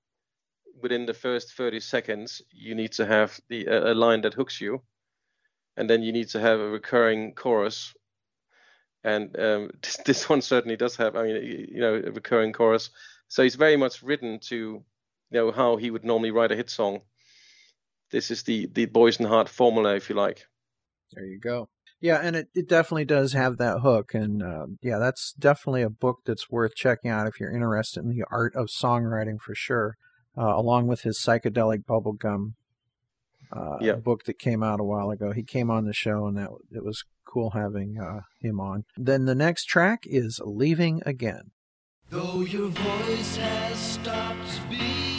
within 0.82 1.06
the 1.06 1.14
first 1.14 1.54
30 1.54 1.80
seconds, 1.80 2.42
you 2.50 2.74
need 2.74 2.92
to 2.92 3.06
have 3.06 3.40
the 3.48 3.66
a 3.66 3.94
line 3.94 4.20
that 4.22 4.34
hooks 4.34 4.60
you. 4.60 4.82
And 5.78 5.88
then 5.88 6.02
you 6.02 6.12
need 6.12 6.28
to 6.28 6.40
have 6.40 6.60
a 6.60 6.68
recurring 6.68 7.32
chorus. 7.32 7.94
And 9.04 9.38
um, 9.38 9.70
this, 9.82 9.96
this 10.04 10.28
one 10.28 10.42
certainly 10.42 10.76
does 10.76 10.96
have, 10.96 11.16
I 11.16 11.24
mean, 11.24 11.68
you 11.72 11.80
know, 11.80 11.94
a 11.94 12.10
recurring 12.10 12.52
chorus. 12.52 12.90
So 13.28 13.42
it's 13.42 13.54
very 13.54 13.76
much 13.76 14.02
written 14.02 14.40
to, 14.48 14.56
you 14.56 14.84
know, 15.30 15.52
how 15.52 15.76
he 15.76 15.90
would 15.90 16.04
normally 16.04 16.30
write 16.30 16.52
a 16.52 16.56
hit 16.56 16.70
song. 16.70 17.00
This 18.10 18.32
is 18.32 18.42
the 18.42 18.66
the 18.66 18.86
Boyce 18.86 19.18
and 19.18 19.28
Hart 19.28 19.48
formula, 19.48 19.94
if 19.94 20.10
you 20.10 20.16
like. 20.16 20.46
There 21.12 21.24
you 21.24 21.38
go. 21.38 21.68
Yeah, 22.00 22.16
and 22.16 22.34
it, 22.34 22.48
it 22.54 22.68
definitely 22.68 23.04
does 23.04 23.34
have 23.34 23.58
that 23.58 23.80
hook. 23.80 24.14
And 24.14 24.42
uh, 24.42 24.66
yeah, 24.82 24.98
that's 24.98 25.32
definitely 25.38 25.82
a 25.82 25.90
book 25.90 26.20
that's 26.24 26.50
worth 26.50 26.74
checking 26.74 27.10
out 27.10 27.28
if 27.28 27.38
you're 27.38 27.54
interested 27.54 28.02
in 28.02 28.10
the 28.10 28.24
art 28.30 28.54
of 28.56 28.66
songwriting 28.66 29.38
for 29.40 29.54
sure, 29.54 29.96
uh, 30.36 30.56
along 30.56 30.86
with 30.86 31.02
his 31.02 31.22
psychedelic 31.22 31.84
bubblegum 31.84 32.54
uh, 33.52 33.78
Yeah. 33.80 33.94
book 33.94 34.24
that 34.24 34.38
came 34.38 34.62
out 34.62 34.80
a 34.80 34.84
while 34.84 35.10
ago. 35.10 35.32
He 35.32 35.42
came 35.42 35.70
on 35.70 35.84
the 35.84 35.92
show, 35.92 36.26
and 36.26 36.36
that 36.36 36.50
it 36.72 36.84
was 36.84 37.04
cool 37.26 37.50
having 37.50 37.98
uh, 37.98 38.20
him 38.40 38.60
on. 38.60 38.84
Then 38.96 39.24
the 39.26 39.34
next 39.34 39.64
track 39.66 40.04
is 40.04 40.40
Leaving 40.44 41.02
Again. 41.06 41.50
Though 42.10 42.40
your 42.40 42.68
voice 42.68 43.36
has 43.36 43.78
stopped 43.78 44.48
speaking, 44.48 45.09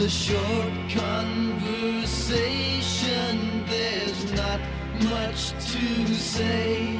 a 0.00 0.08
short 0.08 0.72
conversation, 0.88 3.64
there's 3.66 4.32
not 4.32 4.60
much 5.02 5.50
to 5.72 6.06
say. 6.14 6.99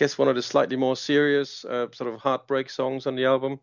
Guess 0.00 0.16
one 0.18 0.28
of 0.28 0.34
the 0.34 0.42
slightly 0.42 0.76
more 0.76 0.96
serious 0.96 1.64
uh, 1.66 1.86
sort 1.92 2.12
of 2.12 2.18
heartbreak 2.20 2.70
songs 2.70 3.06
on 3.06 3.16
the 3.16 3.26
album, 3.26 3.60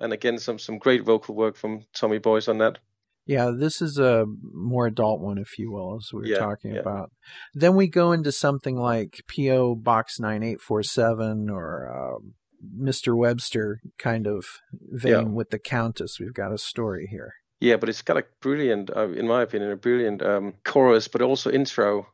and 0.00 0.12
again 0.14 0.38
some 0.38 0.58
some 0.58 0.78
great 0.78 1.04
vocal 1.04 1.34
work 1.34 1.56
from 1.56 1.84
Tommy 1.94 2.18
Boyce 2.18 2.48
on 2.48 2.58
that. 2.58 2.78
Yeah, 3.26 3.50
this 3.54 3.82
is 3.82 3.98
a 3.98 4.24
more 4.54 4.86
adult 4.86 5.20
one, 5.20 5.36
if 5.36 5.58
you 5.58 5.70
will, 5.70 5.96
as 5.98 6.08
we 6.14 6.20
were 6.20 6.26
Yeah, 6.26 6.38
talking 6.38 6.72
yeah. 6.72 6.80
about. 6.80 7.10
Then 7.52 7.76
we 7.76 7.86
go 7.86 8.12
into 8.12 8.32
something 8.32 8.76
like 8.76 9.20
P.O. 9.28 9.74
Box 9.74 10.18
9847 10.18 11.50
or 11.50 11.66
um 11.94 12.32
Mr. 12.80 13.14
Webster 13.14 13.80
kind 13.98 14.26
of 14.26 14.46
vein 14.72 15.12
Yeah. 15.12 15.22
with 15.38 15.50
the 15.50 15.58
Countess. 15.58 16.16
We've 16.18 16.32
got 16.42 16.52
a 16.52 16.58
story 16.58 17.06
here. 17.10 17.32
Yeah, 17.60 17.76
but 17.76 17.88
it's 17.90 18.02
got 18.02 18.16
a 18.16 18.24
brilliant, 18.40 18.88
uh, 18.96 19.08
in 19.10 19.26
my 19.28 19.42
opinion, 19.42 19.70
a 19.72 19.76
brilliant 19.76 20.22
um, 20.22 20.54
chorus, 20.64 21.06
but 21.08 21.20
also 21.22 21.50
intro. 21.50 22.06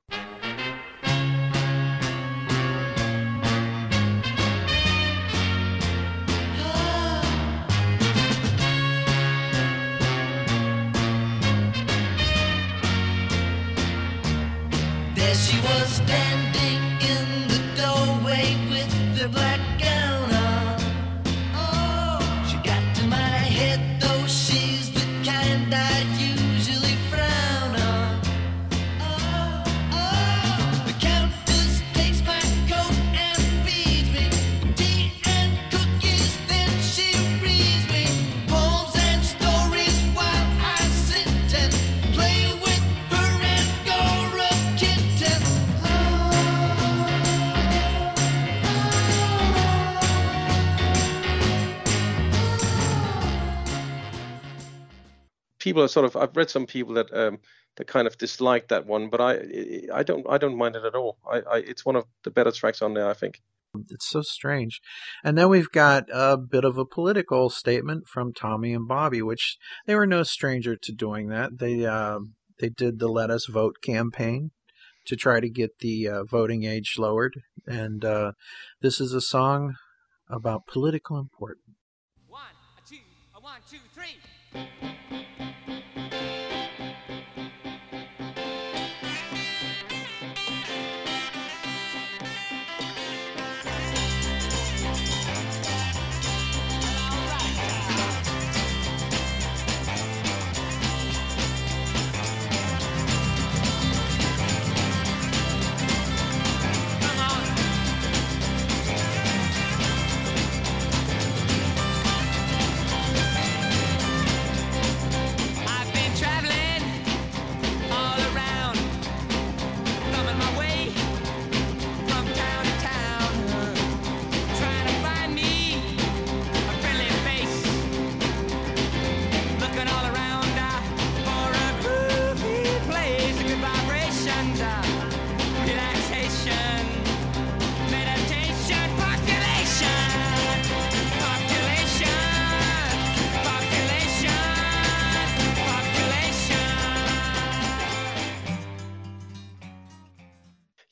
She 15.55 15.61
was 15.61 15.89
standing 15.89 16.83
in 17.01 17.54
People 55.75 55.87
are 55.87 55.89
sort 55.89 56.07
of. 56.07 56.15
I've 56.15 56.37
read 56.37 56.51
some 56.51 56.67
people 56.67 56.95
that 56.95 57.13
um, 57.13 57.41
that 57.79 57.89
kind 57.89 58.07
of 58.07 58.17
dislike 58.17 58.69
that 58.69 58.87
one, 58.87 59.11
but 59.11 59.21
I 59.21 59.41
I 59.93 60.05
don't 60.05 60.25
I 60.31 60.39
don't 60.39 60.57
mind 60.57 60.77
it 60.77 60.85
at 60.85 60.95
all. 60.95 61.19
I, 61.29 61.39
I 61.39 61.57
it's 61.57 61.85
one 61.85 61.97
of 61.97 62.05
the 62.23 62.31
better 62.31 62.53
tracks 62.53 62.81
on 62.81 62.95
there, 62.95 63.11
I 63.11 63.13
think. 63.13 63.43
It's 63.91 64.09
so 64.09 64.23
strange. 64.23 64.81
And 65.25 65.37
then 65.37 65.49
we've 65.49 65.73
got 65.73 66.05
a 66.13 66.37
bit 66.37 66.63
of 66.65 66.79
a 66.79 66.85
political 66.85 67.51
statement 67.51 68.07
from 68.07 68.33
Tommy 68.33 68.73
and 68.73 68.87
Bobby, 68.87 69.21
which 69.21 69.59
they 69.85 69.97
were 69.97 70.07
no 70.07 70.23
stranger 70.23 70.77
to 70.77 70.93
doing 70.93 71.29
that. 71.31 71.59
They 71.59 71.85
uh, 71.85 72.21
they 72.61 72.69
did 72.69 73.01
the 73.01 73.09
Let 73.09 73.31
Us 73.31 73.47
Vote 73.47 73.79
campaign 73.83 74.53
to 75.07 75.17
try 75.17 75.41
to 75.41 75.51
get 75.51 75.81
the 75.81 76.07
uh, 76.07 76.23
voting 76.23 76.63
age 76.63 76.95
lowered, 76.99 77.35
and 77.67 78.05
uh, 78.05 78.33
this 78.81 79.01
is 79.01 79.13
a 79.13 79.21
song 79.21 79.75
about 80.31 80.69
political 80.69 81.19
importance. 81.19 81.65
One, 82.29 82.43
a 82.79 82.89
two, 82.89 83.03
a 83.37 83.41
one, 83.41 83.59
two, 83.69 83.79
three. 83.93 84.21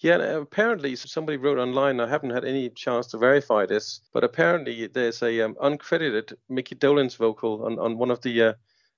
Yeah, 0.03 0.17
apparently 0.17 0.97
somebody 0.97 1.39
wrote 1.39 1.59
online. 1.59 2.01
I 2.01 2.09
haven't 2.09 2.31
had 2.31 2.45
any 2.45 2.71
chance 2.71 3.07
to 3.09 3.19
verify 3.19 3.67
this, 3.67 4.01
but 4.13 4.25
apparently 4.25 4.89
there's 4.89 5.23
a 5.23 5.43
um, 5.43 5.55
uncredited 5.63 6.35
Mickey 6.49 6.75
Dolenz 6.75 7.17
vocal 7.17 7.65
on, 7.65 7.79
on 7.79 7.97
one 7.99 8.11
of 8.11 8.21
the 8.23 8.43
uh, 8.43 8.53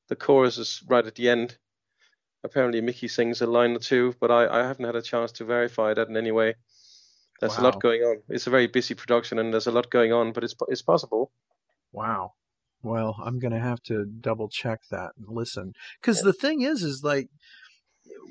the 0.09 0.17
choruses 0.17 0.83
right 0.89 1.07
at 1.07 1.15
the 1.15 1.29
end. 1.29 1.59
Apparently 2.43 2.81
Mickey 2.81 3.09
sings 3.09 3.43
a 3.43 3.47
line 3.47 3.77
or 3.77 3.79
two, 3.79 4.15
but 4.19 4.31
I, 4.31 4.47
I 4.47 4.67
haven't 4.67 4.87
had 4.87 4.97
a 4.97 5.03
chance 5.03 5.31
to 5.33 5.45
verify 5.45 5.93
that 5.93 6.09
in 6.09 6.17
any 6.17 6.33
way. 6.33 6.55
There's 7.41 7.59
a 7.59 7.63
lot 7.63 7.83
going 7.83 8.01
on. 8.03 8.23
It's 8.31 8.47
a 8.47 8.51
very 8.51 8.67
busy 8.67 8.95
production, 8.95 9.39
and 9.39 9.53
there's 9.53 9.67
a 9.67 9.73
lot 9.73 9.91
going 9.91 10.13
on, 10.13 10.33
but 10.33 10.43
it's 10.43 10.55
it's 10.69 10.83
possible. 10.83 11.33
Wow. 11.93 12.33
Well, 12.83 13.17
I'm 13.23 13.39
going 13.39 13.53
to 13.53 13.61
have 13.61 13.83
to 13.85 14.05
double 14.05 14.49
check 14.49 14.81
that 14.91 15.13
and 15.19 15.27
listen. 15.29 15.73
Because 16.01 16.21
the 16.21 16.35
thing 16.35 16.61
is, 16.63 16.83
is 16.83 17.03
like, 17.03 17.29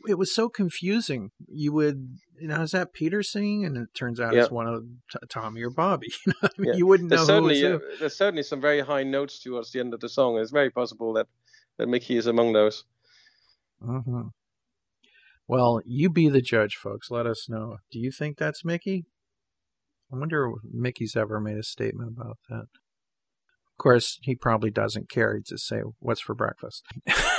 it 0.08 0.16
was 0.18 0.34
so 0.34 0.50
confusing. 0.50 1.32
You 1.48 1.72
would, 1.74 2.18
you 2.40 2.48
know, 2.48 2.62
is 2.62 2.72
that 2.72 2.94
Peter 2.94 3.24
singing? 3.24 3.66
And 3.66 3.78
it 3.78 3.90
turns 3.94 4.20
out 4.20 4.36
it's 4.36 4.52
one 4.52 4.68
of 4.68 4.84
T- 5.12 5.20
Tommy 5.30 5.62
or 5.64 5.70
Bobby. 5.70 6.08
You, 6.26 6.34
know? 6.34 6.50
I 6.50 6.50
mean, 6.58 6.72
Yeah. 6.74 6.78
you 6.78 6.86
wouldn't 6.88 7.10
know 7.10 7.18
There's 7.18 7.28
who 7.28 7.34
certainly 7.34 7.66
uh, 7.66 7.80
there's 8.00 8.16
certainly 8.18 8.44
some 8.44 8.62
very 8.62 8.82
high 8.82 9.04
notes 9.04 9.40
towards 9.42 9.72
the 9.72 9.80
end 9.80 9.94
of 9.94 10.00
the 10.00 10.10
song. 10.10 10.38
It's 10.38 10.52
very 10.52 10.70
possible 10.70 11.14
that 11.14 11.28
that 11.78 11.88
Mickey 11.88 12.18
is 12.18 12.28
among 12.28 12.54
those. 12.54 12.84
hmm 13.82 14.28
Well, 15.48 15.82
you 15.86 16.10
be 16.10 16.30
the 16.30 16.42
judge, 16.42 16.76
folks. 16.76 17.10
Let 17.12 17.26
us 17.26 17.48
know. 17.50 17.78
Do 17.92 18.00
you 18.00 18.12
think 18.12 18.38
that's 18.38 18.64
Mickey? 18.64 19.06
I 20.12 20.18
wonder 20.18 20.46
if 20.48 20.72
Mickey's 20.72 21.16
ever 21.16 21.40
made 21.40 21.58
a 21.58 21.64
statement 21.64 22.14
about 22.16 22.38
that. 22.50 22.68
Of 23.74 23.84
course, 23.84 24.20
he 24.22 24.36
probably 24.36 24.70
doesn't 24.70 25.10
care. 25.10 25.36
He'd 25.36 25.46
just 25.46 25.68
say, 25.68 25.82
"What's 26.00 26.22
for 26.22 26.36
breakfast?" 26.36 26.84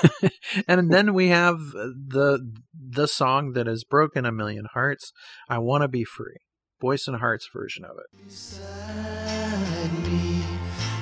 and 0.69 0.93
then 0.93 1.15
we 1.15 1.29
have 1.29 1.59
the 1.59 2.53
the 2.75 3.07
song 3.07 3.53
that 3.53 3.67
has 3.67 3.85
broken 3.85 4.27
a 4.27 4.33
million 4.33 4.67
hearts. 4.75 5.13
I 5.49 5.59
want 5.59 5.83
to 5.83 5.89
be 5.89 6.05
free. 6.05 6.37
Boyce 6.81 7.07
and 7.07 7.19
Hart's 7.19 7.49
version 7.53 7.85
of 7.85 7.97
it. 7.99 8.25
beside 8.25 9.93
me. 10.03 10.43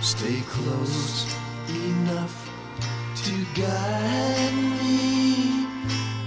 Stay 0.00 0.42
close 0.46 1.34
enough 1.68 2.50
to 3.24 3.60
guide 3.60 4.54
me. 4.54 5.02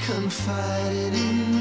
In 0.07 1.54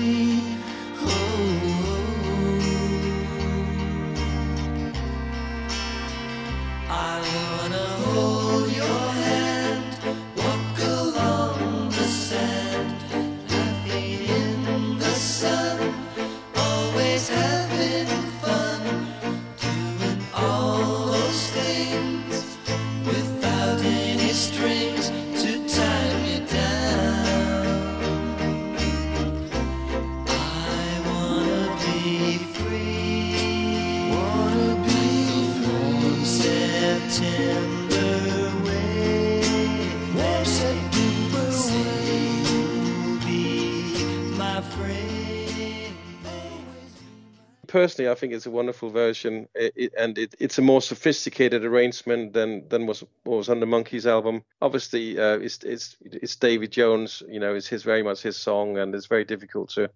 personally, 47.75 48.09
I 48.09 48.15
think 48.15 48.33
it's 48.33 48.47
a 48.47 48.53
wonderful 48.53 48.89
version, 48.89 49.49
it, 49.53 49.73
it, 49.75 49.95
and 49.99 50.17
it, 50.17 50.37
it's 50.39 50.59
a 50.59 50.63
more 50.63 50.81
sophisticated 50.81 51.65
arrangement 51.65 52.33
than 52.33 52.69
than 52.69 52.87
was 52.87 53.03
was 53.25 53.49
on 53.49 53.59
the 53.59 53.67
Monkees 53.67 54.07
album. 54.07 54.45
Obviously, 54.63 55.19
uh, 55.19 55.39
it's 55.39 55.59
it's 55.65 55.97
it's 56.01 56.37
David 56.37 56.71
Jones, 56.71 57.21
you 57.29 57.41
know, 57.41 57.57
it's 57.57 57.67
his 57.67 57.83
very 57.83 58.05
much 58.05 58.23
his 58.23 58.37
song, 58.37 58.79
and 58.79 58.95
it's 58.95 59.07
very 59.07 59.25
difficult 59.25 59.71
to 59.71 59.91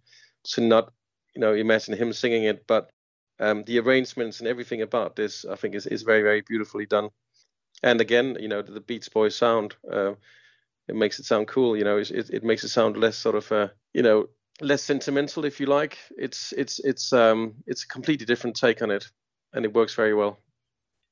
to 0.54 0.60
not 0.60 0.92
you 1.36 1.40
know 1.40 1.54
imagine 1.54 1.96
him 1.96 2.12
singing 2.12 2.42
it. 2.42 2.66
But 2.66 2.90
um, 3.38 3.62
the 3.62 3.78
arrangements 3.78 4.40
and 4.40 4.48
everything 4.48 4.82
about 4.82 5.14
this, 5.14 5.44
I 5.44 5.54
think, 5.54 5.76
is 5.76 5.86
is 5.86 6.02
very 6.02 6.22
very 6.22 6.40
beautifully 6.40 6.86
done. 6.86 7.10
And 7.84 8.00
again, 8.00 8.36
you 8.40 8.48
know, 8.48 8.60
the, 8.60 8.80
Beach 8.80 9.08
Boys 9.12 9.36
sound. 9.36 9.76
Uh, 9.88 10.14
it 10.88 10.96
makes 10.96 11.20
it 11.20 11.26
sound 11.26 11.46
cool, 11.46 11.76
you 11.76 11.84
know. 11.84 11.98
It, 11.98 12.10
it, 12.10 12.30
it 12.30 12.44
makes 12.44 12.64
it 12.64 12.70
sound 12.70 12.96
less 12.96 13.16
sort 13.16 13.36
of, 13.36 13.52
uh, 13.52 13.68
you 13.92 14.02
know, 14.02 14.28
less 14.60 14.82
sentimental, 14.82 15.44
if 15.44 15.60
you 15.60 15.66
like. 15.66 15.98
It's 16.16 16.52
it's 16.56 16.78
it's 16.80 17.12
um 17.12 17.54
it's 17.66 17.84
a 17.84 17.88
completely 17.88 18.26
different 18.26 18.56
take 18.56 18.82
on 18.82 18.90
it, 18.90 19.06
and 19.52 19.64
it 19.64 19.74
works 19.74 19.94
very 19.94 20.14
well. 20.14 20.38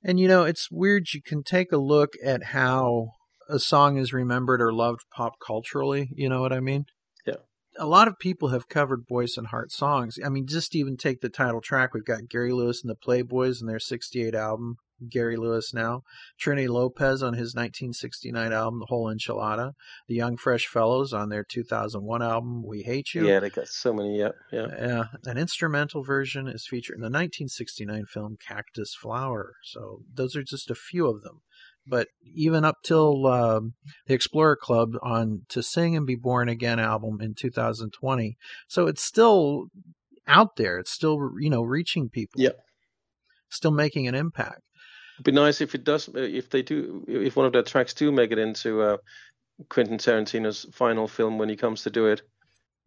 And 0.04 0.20
you 0.20 0.28
know, 0.28 0.44
it's 0.44 0.70
weird. 0.70 1.12
You 1.12 1.22
can 1.22 1.42
take 1.42 1.72
a 1.72 1.78
look 1.78 2.14
at 2.24 2.44
how 2.44 3.12
a 3.48 3.58
song 3.58 3.96
is 3.96 4.12
remembered 4.12 4.60
or 4.60 4.72
loved 4.72 5.02
pop 5.14 5.34
culturally. 5.44 6.10
You 6.14 6.28
know 6.28 6.40
what 6.40 6.52
I 6.52 6.60
mean? 6.60 6.86
Yeah. 7.26 7.36
A 7.78 7.86
lot 7.86 8.08
of 8.08 8.18
people 8.18 8.48
have 8.48 8.68
covered 8.68 9.06
Boyce 9.06 9.36
and 9.36 9.48
Hart 9.48 9.70
songs. 9.70 10.18
I 10.24 10.28
mean, 10.28 10.46
just 10.46 10.74
even 10.74 10.96
take 10.96 11.20
the 11.20 11.28
title 11.28 11.60
track. 11.60 11.94
We've 11.94 12.04
got 12.04 12.28
Gary 12.28 12.52
Lewis 12.52 12.82
and 12.82 12.90
the 12.90 12.96
Playboys 12.96 13.60
and 13.60 13.68
their 13.68 13.78
68 13.78 14.34
album, 14.34 14.76
Gary 15.08 15.36
Lewis 15.36 15.72
Now. 15.74 16.02
Trini 16.42 16.68
Lopez 16.68 17.22
on 17.22 17.34
his 17.34 17.54
1969 17.54 18.52
album, 18.52 18.80
The 18.80 18.86
Whole 18.86 19.12
Enchilada. 19.12 19.72
The 20.08 20.14
Young 20.14 20.36
Fresh 20.36 20.66
Fellows 20.66 21.12
on 21.12 21.28
their 21.28 21.44
2001 21.44 22.22
album, 22.22 22.62
We 22.66 22.82
Hate 22.82 23.14
You. 23.14 23.26
Yeah, 23.26 23.40
they 23.40 23.50
got 23.50 23.68
so 23.68 23.92
many. 23.92 24.18
Yeah, 24.18 24.30
yeah. 24.52 24.66
Yeah, 24.78 25.04
an 25.24 25.38
instrumental 25.38 26.02
version 26.02 26.48
is 26.48 26.66
featured 26.66 26.96
in 26.96 27.02
the 27.02 27.06
1969 27.06 28.04
film 28.06 28.36
Cactus 28.46 28.94
Flower. 28.94 29.54
So 29.62 30.00
those 30.12 30.34
are 30.36 30.42
just 30.42 30.70
a 30.70 30.74
few 30.74 31.06
of 31.06 31.22
them. 31.22 31.40
But 31.88 32.08
even 32.34 32.64
up 32.64 32.78
till 32.82 33.26
um, 33.26 33.74
the 34.06 34.14
Explorer 34.14 34.56
Club 34.56 34.94
on 35.02 35.42
"To 35.50 35.62
Sing 35.62 35.96
and 35.96 36.04
Be 36.04 36.16
Born 36.16 36.48
Again" 36.48 36.80
album 36.80 37.20
in 37.20 37.34
2020, 37.34 38.36
so 38.66 38.88
it's 38.88 39.02
still 39.04 39.66
out 40.26 40.56
there. 40.56 40.78
It's 40.78 40.90
still 40.90 41.30
you 41.38 41.48
know 41.48 41.62
reaching 41.62 42.08
people. 42.08 42.40
Yeah. 42.40 42.50
still 43.48 43.70
making 43.70 44.08
an 44.08 44.16
impact. 44.16 44.62
It'd 45.16 45.24
be 45.24 45.32
nice 45.32 45.60
if 45.60 45.74
it 45.74 45.84
does, 45.84 46.08
uh, 46.08 46.12
if 46.20 46.50
they 46.50 46.62
do, 46.62 47.04
if 47.08 47.36
one 47.36 47.46
of 47.46 47.52
their 47.52 47.62
tracks 47.62 47.94
do 47.94 48.12
make 48.12 48.32
it 48.32 48.38
into 48.38 48.82
uh, 48.82 48.96
Quentin 49.70 49.98
Tarantino's 49.98 50.66
final 50.72 51.08
film 51.08 51.38
when 51.38 51.48
he 51.48 51.56
comes 51.56 51.82
to 51.84 51.90
do 51.90 52.06
it. 52.06 52.22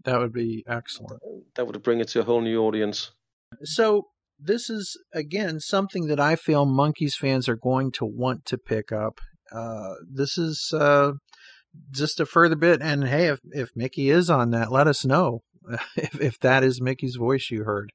That 0.06 0.20
would 0.20 0.32
be 0.32 0.64
excellent. 0.68 1.22
That 1.56 1.66
would 1.66 1.82
bring 1.84 2.00
it 2.00 2.08
to 2.10 2.22
a 2.22 2.24
whole 2.24 2.42
new 2.42 2.62
audience. 2.62 3.12
So 3.64 4.08
this 4.40 4.70
is 4.70 4.98
again 5.14 5.60
something 5.60 6.08
that 6.08 6.20
I 6.20 6.36
feel 6.36 6.66
Monkees 6.66 7.16
fans 7.16 7.50
are 7.50 7.58
going 7.58 7.92
to 7.94 8.06
want 8.06 8.46
to 8.46 8.58
pick 8.58 8.92
up. 8.92 9.20
Uh, 9.52 9.96
this 10.10 10.38
is 10.38 10.72
uh, 10.74 11.14
just 11.92 12.20
a 12.20 12.26
further 12.26 12.56
bit, 12.56 12.82
and 12.82 13.08
hey, 13.08 13.28
if 13.28 13.40
if 13.52 13.70
Mickey 13.76 14.10
is 14.10 14.30
on 14.30 14.52
that, 14.52 14.72
let 14.72 14.88
us 14.88 15.04
know 15.04 15.42
if 15.98 16.22
if 16.22 16.40
that 16.40 16.64
is 16.64 16.82
Mickey's 16.82 17.16
voice 17.16 17.50
you 17.52 17.64
heard 17.64 17.92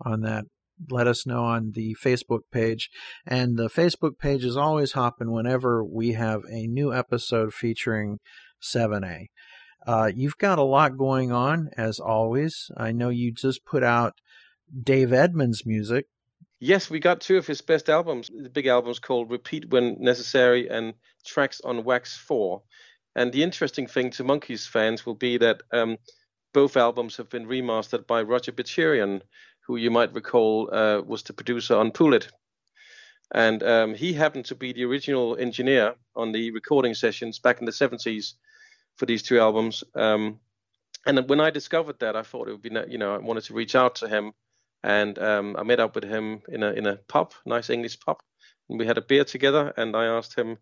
on 0.00 0.22
that. 0.22 0.46
Let 0.90 1.06
us 1.06 1.26
know 1.26 1.44
on 1.44 1.72
the 1.74 1.96
Facebook 2.02 2.42
page, 2.52 2.90
and 3.26 3.56
the 3.56 3.68
Facebook 3.68 4.18
page 4.18 4.44
is 4.44 4.56
always 4.56 4.92
hopping 4.92 5.32
whenever 5.32 5.82
we 5.82 6.12
have 6.12 6.42
a 6.50 6.66
new 6.66 6.92
episode 6.92 7.54
featuring 7.54 8.18
7A. 8.62 9.26
Uh, 9.86 10.10
you've 10.14 10.38
got 10.38 10.58
a 10.58 10.64
lot 10.64 10.98
going 10.98 11.32
on, 11.32 11.70
as 11.76 12.00
always. 12.00 12.70
I 12.76 12.92
know 12.92 13.08
you 13.08 13.32
just 13.32 13.64
put 13.64 13.82
out 13.82 14.14
Dave 14.82 15.12
Edmunds 15.12 15.64
music. 15.64 16.06
Yes, 16.58 16.90
we 16.90 16.98
got 16.98 17.20
two 17.20 17.36
of 17.36 17.46
his 17.46 17.60
best 17.60 17.88
albums. 17.88 18.30
The 18.34 18.50
big 18.50 18.66
albums 18.66 18.98
called 18.98 19.30
Repeat 19.30 19.70
When 19.70 19.96
Necessary 20.00 20.68
and 20.68 20.94
Tracks 21.24 21.60
on 21.60 21.84
Wax 21.84 22.16
4. 22.16 22.62
And 23.14 23.32
the 23.32 23.42
interesting 23.42 23.86
thing 23.86 24.10
to 24.12 24.24
Monkees 24.24 24.66
fans 24.66 25.06
will 25.06 25.14
be 25.14 25.38
that 25.38 25.62
um, 25.72 25.98
both 26.52 26.76
albums 26.76 27.16
have 27.18 27.28
been 27.28 27.46
remastered 27.46 28.06
by 28.06 28.22
Roger 28.22 28.52
Bechirian, 28.52 29.20
who 29.66 29.76
you 29.76 29.90
might 29.90 30.14
recall 30.14 30.70
uh, 30.72 31.00
was 31.00 31.22
the 31.22 31.32
producer 31.32 31.76
on 31.76 31.90
Pool 31.90 32.14
It. 32.14 32.28
And 33.34 33.62
um, 33.62 33.94
he 33.94 34.12
happened 34.12 34.44
to 34.46 34.54
be 34.54 34.72
the 34.72 34.84
original 34.84 35.36
engineer 35.36 35.94
on 36.14 36.32
the 36.32 36.52
recording 36.52 36.94
sessions 36.94 37.40
back 37.40 37.58
in 37.58 37.66
the 37.66 37.72
70s 37.72 38.34
for 38.96 39.06
these 39.06 39.22
two 39.22 39.40
albums. 39.40 39.82
Um, 39.94 40.38
and 41.04 41.28
when 41.28 41.40
I 41.40 41.50
discovered 41.50 41.98
that, 42.00 42.16
I 42.16 42.22
thought 42.22 42.48
it 42.48 42.52
would 42.52 42.62
be, 42.62 42.70
you 42.88 42.98
know, 42.98 43.14
I 43.14 43.18
wanted 43.18 43.44
to 43.44 43.54
reach 43.54 43.74
out 43.74 43.96
to 43.96 44.08
him 44.08 44.32
and 44.82 45.18
um, 45.18 45.56
I 45.58 45.64
met 45.64 45.80
up 45.80 45.96
with 45.96 46.04
him 46.04 46.42
in 46.48 46.62
a 46.62 46.70
in 46.70 46.86
a 46.86 46.96
pub, 46.96 47.32
nice 47.44 47.70
English 47.70 47.98
pub, 48.00 48.18
and 48.68 48.78
we 48.78 48.86
had 48.86 48.98
a 48.98 49.02
beer 49.02 49.24
together. 49.24 49.72
And 49.76 49.96
I 49.96 50.06
asked 50.06 50.38
him 50.38 50.58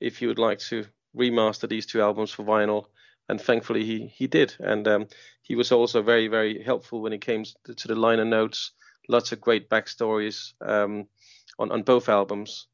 if 0.00 0.18
he 0.18 0.26
would 0.26 0.38
like 0.38 0.58
to 0.70 0.86
remaster 1.14 1.68
these 1.68 1.84
two 1.84 2.00
albums 2.00 2.30
for 2.30 2.44
vinyl, 2.44 2.86
and 3.28 3.40
thankfully 3.40 3.84
he 3.84 4.06
he 4.06 4.26
did. 4.26 4.54
And 4.58 4.86
um, 4.88 5.06
he 5.42 5.54
was 5.56 5.72
also 5.72 6.02
very 6.02 6.28
very 6.28 6.62
helpful 6.62 7.02
when 7.02 7.12
it 7.12 7.20
came 7.20 7.44
to, 7.64 7.88
the 7.88 7.94
liner 7.94 8.24
notes. 8.24 8.72
Lots 9.08 9.32
of 9.32 9.40
great 9.40 9.68
backstories 9.70 10.52
um, 10.60 11.06
on 11.58 11.70
on 11.72 11.82
both 11.82 12.08
albums. 12.08 12.66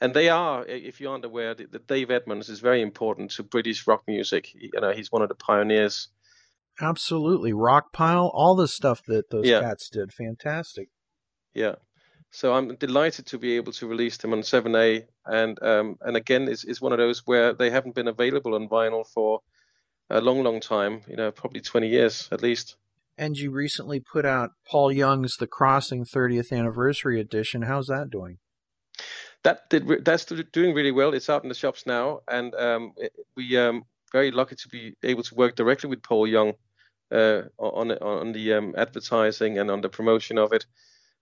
And 0.00 0.14
they 0.14 0.28
are, 0.28 0.64
if 0.64 1.00
you 1.00 1.10
aren't 1.10 1.24
aware, 1.24 1.54
that 1.54 1.88
Dave 1.88 2.10
Edmunds 2.12 2.48
is 2.48 2.60
very 2.60 2.82
important 2.82 3.32
to 3.32 3.42
British 3.42 3.84
rock 3.88 4.04
music. 4.06 4.54
You 4.54 4.80
know, 4.80 4.92
he's 4.92 5.10
one 5.10 5.22
of 5.22 5.28
the 5.28 5.34
pioneers. 5.34 6.08
Absolutely. 6.80 7.52
Rockpile, 7.52 8.30
all 8.32 8.54
the 8.54 8.68
stuff 8.68 9.02
that 9.06 9.30
those 9.30 9.46
Yeah. 9.46 9.60
cats 9.60 9.88
did. 9.90 10.12
Fantastic. 10.12 10.88
Yeah. 11.52 11.74
So 12.30 12.54
I'm 12.54 12.76
delighted 12.76 13.26
to 13.26 13.38
be 13.38 13.56
able 13.56 13.72
to 13.72 13.86
release 13.88 14.18
them 14.18 14.32
on 14.32 14.42
7A, 14.42 15.06
and 15.24 15.60
um, 15.62 15.96
and 16.02 16.16
again, 16.16 16.46
it's, 16.46 16.62
it's 16.62 16.80
one 16.80 16.92
of 16.92 16.98
those 16.98 17.26
where 17.26 17.54
they 17.54 17.70
haven't 17.70 17.94
been 17.94 18.06
available 18.08 18.54
on 18.54 18.68
vinyl 18.68 19.04
for 19.06 19.40
a 20.10 20.20
long, 20.20 20.42
long 20.42 20.60
time. 20.60 21.02
You 21.08 21.16
know, 21.16 21.30
probably 21.30 21.60
20 21.60 21.88
years 21.88 22.28
at 22.32 22.42
least. 22.42 22.76
And 23.16 23.36
you 23.36 23.50
recently 23.50 23.98
put 24.00 24.24
out 24.24 24.50
Paul 24.64 24.92
Young's 24.92 25.36
The 25.36 25.48
Crossing 25.48 26.04
30th 26.04 26.52
Anniversary 26.52 27.20
Edition. 27.20 27.62
How's 27.62 27.88
that 27.88 28.10
doing? 28.10 28.38
That 29.42 29.68
did 29.70 29.88
re- 29.88 30.00
that's 30.04 30.24
doing 30.24 30.74
really 30.74 30.92
well. 30.92 31.14
It's 31.14 31.30
out 31.30 31.42
in 31.42 31.48
the 31.48 31.54
shops 31.54 31.84
now, 31.86 32.20
and 32.28 32.54
um, 32.54 32.92
it- 32.96 33.12
we 33.36 33.56
um 33.56 33.84
very 34.12 34.30
lucky 34.30 34.56
to 34.56 34.68
be 34.68 34.94
able 35.02 35.22
to 35.22 35.34
work 35.34 35.54
directly 35.54 35.88
with 35.90 36.02
Paul 36.02 36.26
Young 36.26 36.54
uh, 37.12 37.42
on 37.58 37.92
on 37.92 38.32
the 38.32 38.54
um, 38.54 38.74
advertising 38.76 39.58
and 39.58 39.70
on 39.70 39.80
the 39.80 39.88
promotion 39.88 40.38
of 40.38 40.52
it. 40.52 40.64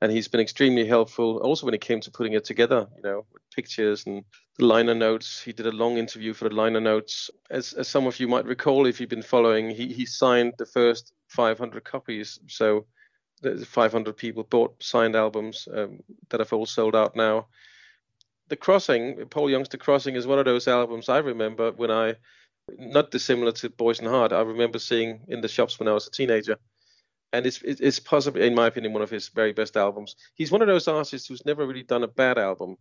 And 0.03 0.13
he's 0.13 0.29
been 0.29 0.41
extremely 0.41 0.87
helpful. 0.87 1.39
Also, 1.39 1.65
when 1.65 1.75
it 1.75 1.81
came 1.81 2.01
to 2.01 2.11
putting 2.11 2.35
it 2.35 2.45
together, 2.45 2.87
you 2.97 3.03
know, 3.03 3.25
with 3.33 3.43
pictures 3.55 4.07
and 4.07 4.25
the 4.59 4.65
liner 4.65 4.95
notes. 4.95 5.41
He 5.41 5.53
did 5.53 5.67
a 5.67 5.73
long 5.73 5.97
interview 5.97 6.35
for 6.35 6.49
the 6.49 6.55
liner 6.55 6.81
notes. 6.81 7.31
As, 7.51 7.73
as 7.73 7.89
some 7.89 8.07
of 8.07 8.19
you 8.21 8.29
might 8.29 8.45
recall, 8.45 8.87
if 8.87 9.01
you've 9.01 9.11
been 9.11 9.23
following, 9.23 9.71
he, 9.71 9.93
he 9.93 10.07
signed 10.07 10.55
the 10.59 10.67
first 10.67 11.13
500 11.29 11.85
copies. 11.85 12.39
So 12.47 12.87
the 13.43 13.65
500 13.65 14.17
people 14.17 14.45
bought 14.45 14.83
signed 14.83 15.17
albums 15.17 15.69
um, 15.73 16.01
that 16.31 16.41
have 16.41 16.53
all 16.53 16.67
sold 16.67 16.97
out 16.97 17.17
now. 17.17 17.47
The 18.49 18.57
Crossing, 18.57 19.27
Paul 19.27 19.51
Young's 19.51 19.69
The 19.69 19.79
Crossing, 19.79 20.15
is 20.15 20.27
one 20.27 20.39
of 20.39 20.45
those 20.45 20.69
albums 20.69 21.09
I 21.09 21.19
remember 21.19 21.73
when 21.73 21.91
I, 21.91 22.15
not 22.79 23.11
dissimilar 23.11 23.53
to 23.53 23.71
Boyce 23.71 23.99
and 23.99 24.09
Hart, 24.09 24.33
I 24.33 24.41
remember 24.43 24.79
seeing 24.79 25.23
in 25.29 25.41
the 25.41 25.49
shops 25.49 25.79
when 25.79 25.89
I 25.89 25.93
was 25.93 26.07
a 26.07 26.11
teenager. 26.11 26.57
And 27.33 27.47
it's 27.47 27.61
it's 27.63 28.01
possibly, 28.01 28.47
in 28.47 28.55
my 28.55 28.67
opinion, 28.69 28.93
one 28.93 29.03
of 29.03 29.11
his 29.11 29.29
very 29.29 29.53
best 29.53 29.77
albums. 29.77 30.17
He's 30.35 30.51
one 30.53 30.63
of 30.63 30.69
those 30.69 30.89
artists 30.89 31.29
who's 31.29 31.45
never 31.45 31.67
really 31.67 31.83
done 31.83 32.05
a 32.05 32.09
bad 32.09 32.39
album, 32.39 32.77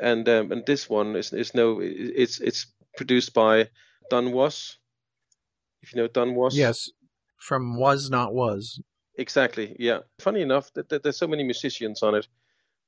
and 0.00 0.28
um, 0.28 0.52
and 0.52 0.64
this 0.66 0.88
one 0.88 1.16
is 1.16 1.32
is 1.32 1.54
no, 1.54 1.80
it's 1.82 2.40
it's 2.40 2.66
produced 2.96 3.34
by 3.34 3.68
Don 4.10 4.32
Was. 4.32 4.78
If 5.82 5.94
you 5.94 6.00
know 6.00 6.08
Don 6.08 6.34
Was. 6.34 6.56
Yes, 6.56 6.90
from 7.38 7.78
Was 7.78 8.08
Not 8.10 8.34
Was. 8.34 8.80
Exactly. 9.16 9.76
Yeah. 9.80 10.00
Funny 10.20 10.42
enough, 10.42 10.72
that, 10.74 10.88
that 10.90 11.02
there's 11.02 11.18
so 11.18 11.26
many 11.26 11.42
musicians 11.42 12.02
on 12.02 12.14
it. 12.14 12.28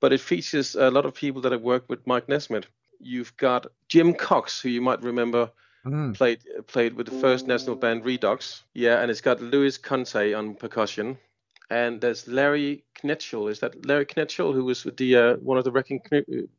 but 0.00 0.12
it 0.12 0.20
features 0.20 0.74
a 0.74 0.90
lot 0.90 1.04
of 1.06 1.14
people 1.14 1.42
that 1.42 1.52
have 1.52 1.62
worked 1.62 1.88
with 1.88 2.06
Mike 2.06 2.28
Nesmith. 2.28 2.66
You've 2.98 3.36
got 3.36 3.66
Jim 3.88 4.14
Cox, 4.14 4.61
who 4.61 4.68
you 4.68 4.80
might 4.80 5.02
remember 5.02 5.50
Mm. 5.87 6.14
played 6.14 6.41
played 6.66 6.95
with 6.95 7.07
the 7.07 7.18
first 7.20 7.47
national 7.47 7.76
band 7.76 8.05
Redux. 8.05 8.64
Yeah, 8.74 9.01
and 9.01 9.11
it's 9.11 9.22
got 9.22 9.41
Louis 9.41 9.78
Conte 9.78 10.35
on 10.35 10.55
percussion, 10.55 11.16
and 11.70 12.01
there's 12.01 12.28
Larry 12.28 12.85
Knechtel. 13.03 13.51
Is 13.51 13.61
that 13.61 13.87
Larry 13.87 14.05
Knechtel 14.05 14.53
who 14.53 14.64
was 14.64 14.85
with 14.85 14.99
the 14.99 15.16
uh, 15.16 15.35
one 15.37 15.57
of 15.57 15.64
the 15.64 15.72
Wrecking 15.72 16.01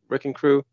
Wrecking 0.10 0.34
Crew? 0.34 0.64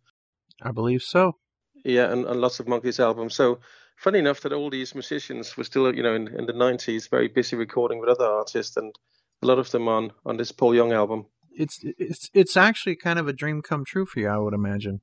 I 0.63 0.71
believe 0.71 1.03
so. 1.03 1.37
Yeah, 1.85 2.11
and, 2.11 2.25
and 2.25 2.41
lots 2.41 2.59
of 2.59 2.67
Monkees 2.67 2.99
albums. 3.01 3.35
So 3.35 3.61
funny 3.97 4.19
enough 4.19 4.41
that 4.41 4.53
all 4.53 4.71
these 4.71 4.95
musicians 4.95 5.57
were 5.57 5.65
still, 5.65 5.95
you 5.95 6.03
know, 6.03 6.15
in, 6.15 6.29
in 6.29 6.47
the 6.47 6.53
90s, 6.53 7.09
very 7.09 7.29
busy 7.29 7.57
recording 7.57 8.01
with 8.01 8.09
other 8.09 8.25
artists, 8.25 8.77
and 8.77 8.95
a 9.43 9.47
lot 9.47 9.59
of 9.59 9.71
them 9.71 9.89
on 9.89 10.13
on 10.25 10.37
this 10.37 10.53
Paul 10.53 10.75
Young 10.75 10.93
album. 10.93 11.27
It's 11.53 11.81
it's 11.83 12.31
it's 12.33 12.57
actually 12.57 12.97
kind 12.97 13.19
of 13.19 13.29
a 13.29 13.33
dream 13.33 13.63
come 13.63 13.85
true 13.85 14.07
for 14.07 14.21
you, 14.21 14.29
I 14.29 14.39
would 14.39 14.55
imagine. 14.55 15.01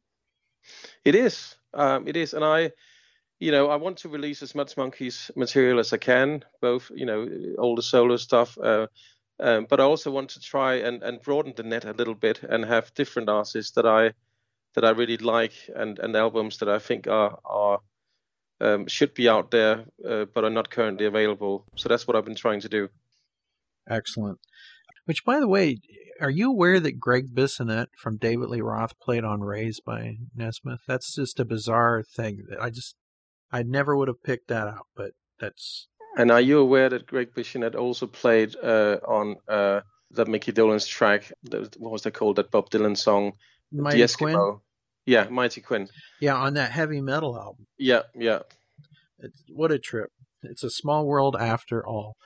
It 1.03 1.15
is. 1.15 1.55
Um, 1.73 2.07
it 2.07 2.15
is, 2.15 2.33
and 2.33 2.43
I, 2.43 2.71
you 3.39 3.51
know, 3.51 3.69
I 3.69 3.75
want 3.75 3.97
to 3.97 4.09
release 4.09 4.41
as 4.41 4.55
much 4.55 4.75
Monkees 4.75 5.29
material 5.35 5.79
as 5.79 5.91
I 5.93 5.97
can, 5.97 6.43
both, 6.61 6.91
you 6.95 7.05
know, 7.05 7.27
all 7.57 7.75
the 7.75 7.81
solo 7.81 8.17
stuff, 8.17 8.57
uh, 8.57 8.87
um, 9.39 9.67
but 9.69 9.79
I 9.79 9.83
also 9.83 10.11
want 10.11 10.29
to 10.31 10.39
try 10.39 10.75
and, 10.75 11.03
and 11.03 11.21
broaden 11.21 11.53
the 11.55 11.63
net 11.63 11.85
a 11.85 11.91
little 11.91 12.15
bit 12.15 12.41
and 12.43 12.63
have 12.63 12.93
different 12.93 13.29
artists 13.29 13.71
that 13.71 13.85
I 13.85 14.13
that 14.75 14.85
I 14.85 14.89
really 14.89 15.17
like 15.17 15.53
and, 15.73 15.99
and 15.99 16.15
albums 16.15 16.57
that 16.57 16.69
I 16.69 16.79
think 16.79 17.07
are 17.07 17.39
are 17.43 17.79
um, 18.61 18.87
should 18.87 19.13
be 19.13 19.27
out 19.27 19.51
there, 19.51 19.85
uh, 20.07 20.25
but 20.33 20.45
are 20.45 20.49
not 20.49 20.69
currently 20.69 21.05
available. 21.05 21.65
So 21.75 21.89
that's 21.89 22.07
what 22.07 22.15
I've 22.15 22.25
been 22.25 22.35
trying 22.35 22.61
to 22.61 22.69
do. 22.69 22.87
Excellent. 23.89 24.39
Which, 25.05 25.25
by 25.25 25.39
the 25.39 25.47
way, 25.47 25.79
are 26.21 26.29
you 26.29 26.49
aware 26.49 26.79
that 26.79 26.99
Gregg 26.99 27.35
Bissonette 27.35 27.87
from 27.97 28.17
David 28.17 28.49
Lee 28.49 28.61
Roth 28.61 28.97
played 28.99 29.23
on 29.23 29.41
Rays 29.41 29.81
by 29.85 30.15
Nesmith? 30.33 30.79
That's 30.87 31.13
just 31.13 31.39
a 31.39 31.45
bizarre 31.45 32.03
thing 32.03 32.43
I 32.59 32.69
just 32.69 32.95
I 33.55 33.63
never 33.63 33.95
would 33.95 34.09
have 34.09 34.21
picked 34.21 34.49
that 34.49 34.67
out, 34.67 34.87
but 34.95 35.11
that's 35.39 35.87
And 36.17 36.29
are 36.31 36.41
you 36.49 36.59
aware 36.59 36.89
that 36.89 37.07
Gregg 37.07 37.29
Bissonette 37.35 37.75
also 37.75 38.05
played 38.07 38.55
uh, 38.61 38.97
on 39.07 39.35
uh, 39.47 39.79
that 40.11 40.27
Mickey 40.27 40.51
Dolenz 40.51 40.87
track? 40.87 41.31
that- 41.51 41.75
What 41.79 41.91
was 41.91 42.01
that 42.03 42.13
called? 42.13 42.35
That 42.35 42.51
Bob 42.51 42.69
Dylan 42.69 42.97
song, 42.97 43.33
Mighty 43.71 43.97
the 43.99 44.03
Eskimo. 44.07 44.33
Quinn. 44.33 44.59
Yeah, 45.05 45.25
Mighty 45.29 45.61
Quinn. 45.61 45.87
Yeah, 46.19 46.35
on 46.35 46.53
that 46.55 46.71
heavy 46.71 46.99
metal 47.01 47.37
album. 47.37 47.65
Yeah, 47.77 48.03
yeah. 48.27 48.39
It's, 49.19 49.41
what 49.49 49.71
a 49.71 49.79
trip! 49.79 50.09
It's 50.43 50.63
a 50.63 50.69
small 50.69 51.05
world 51.05 51.35
after 51.39 51.85
all. 51.85 52.17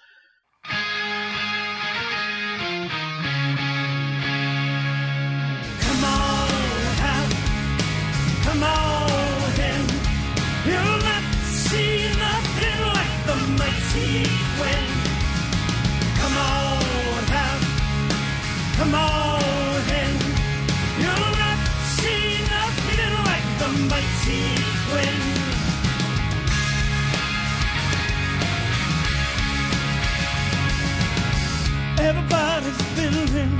Building 33.40 33.58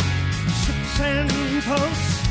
ships 0.64 1.00
and 1.00 1.30
posts. 1.64 2.28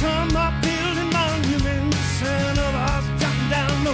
Some 0.00 0.36
are 0.36 0.54
building 0.62 1.10
monuments 1.12 2.22
and 2.22 2.58
others 2.58 3.50
down. 3.50 3.86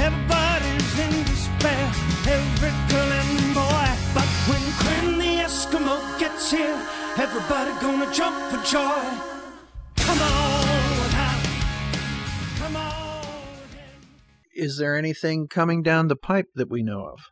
Everybody's 0.00 0.98
in 0.98 1.24
despair, 1.24 1.92
every 2.26 2.72
girl 2.90 3.12
and 3.20 3.54
boy. 3.54 3.88
But 4.14 4.28
when 4.48 4.64
Quinn 4.80 5.18
the 5.18 5.42
Eskimo 5.44 5.96
gets 6.18 6.50
here, 6.50 6.78
everybody 7.18 7.72
gonna 7.80 8.12
jump 8.12 8.36
for 8.50 8.62
joy. 8.64 9.02
Come 9.96 10.20
on. 10.20 10.68
Come 12.58 12.76
on. 12.76 13.24
Is 14.54 14.78
there 14.78 14.96
anything 14.96 15.48
coming 15.48 15.82
down 15.82 16.08
the 16.08 16.16
pipe 16.16 16.48
that 16.54 16.70
we 16.70 16.82
know 16.82 17.04
of? 17.04 17.30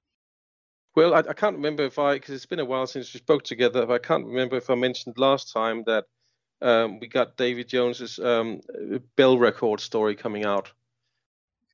Well, 0.97 1.13
I, 1.15 1.19
I 1.19 1.35
can't 1.35 1.57
remember 1.57 1.85
if 1.85 1.99
I, 1.99 2.15
because 2.15 2.35
it's 2.35 2.47
been 2.47 2.59
a 2.59 2.65
while 2.65 2.87
since 2.87 3.13
we 3.13 3.21
spoke 3.21 3.45
together. 3.45 3.85
But 3.85 3.95
I 3.95 4.07
can't 4.07 4.27
remember 4.27 4.57
if 4.57 4.71
I 4.71 4.75
mentioned 4.75 5.19
last 5.19 5.53
time 5.53 5.85
that 5.87 6.07
um, 6.63 6.99
we 6.99 7.07
got 7.07 7.37
David 7.37 7.69
Jones's 7.69 8.19
um, 8.19 8.63
Bell 9.15 9.39
Record 9.39 9.81
story 9.81 10.17
coming 10.17 10.47
out. 10.47 10.73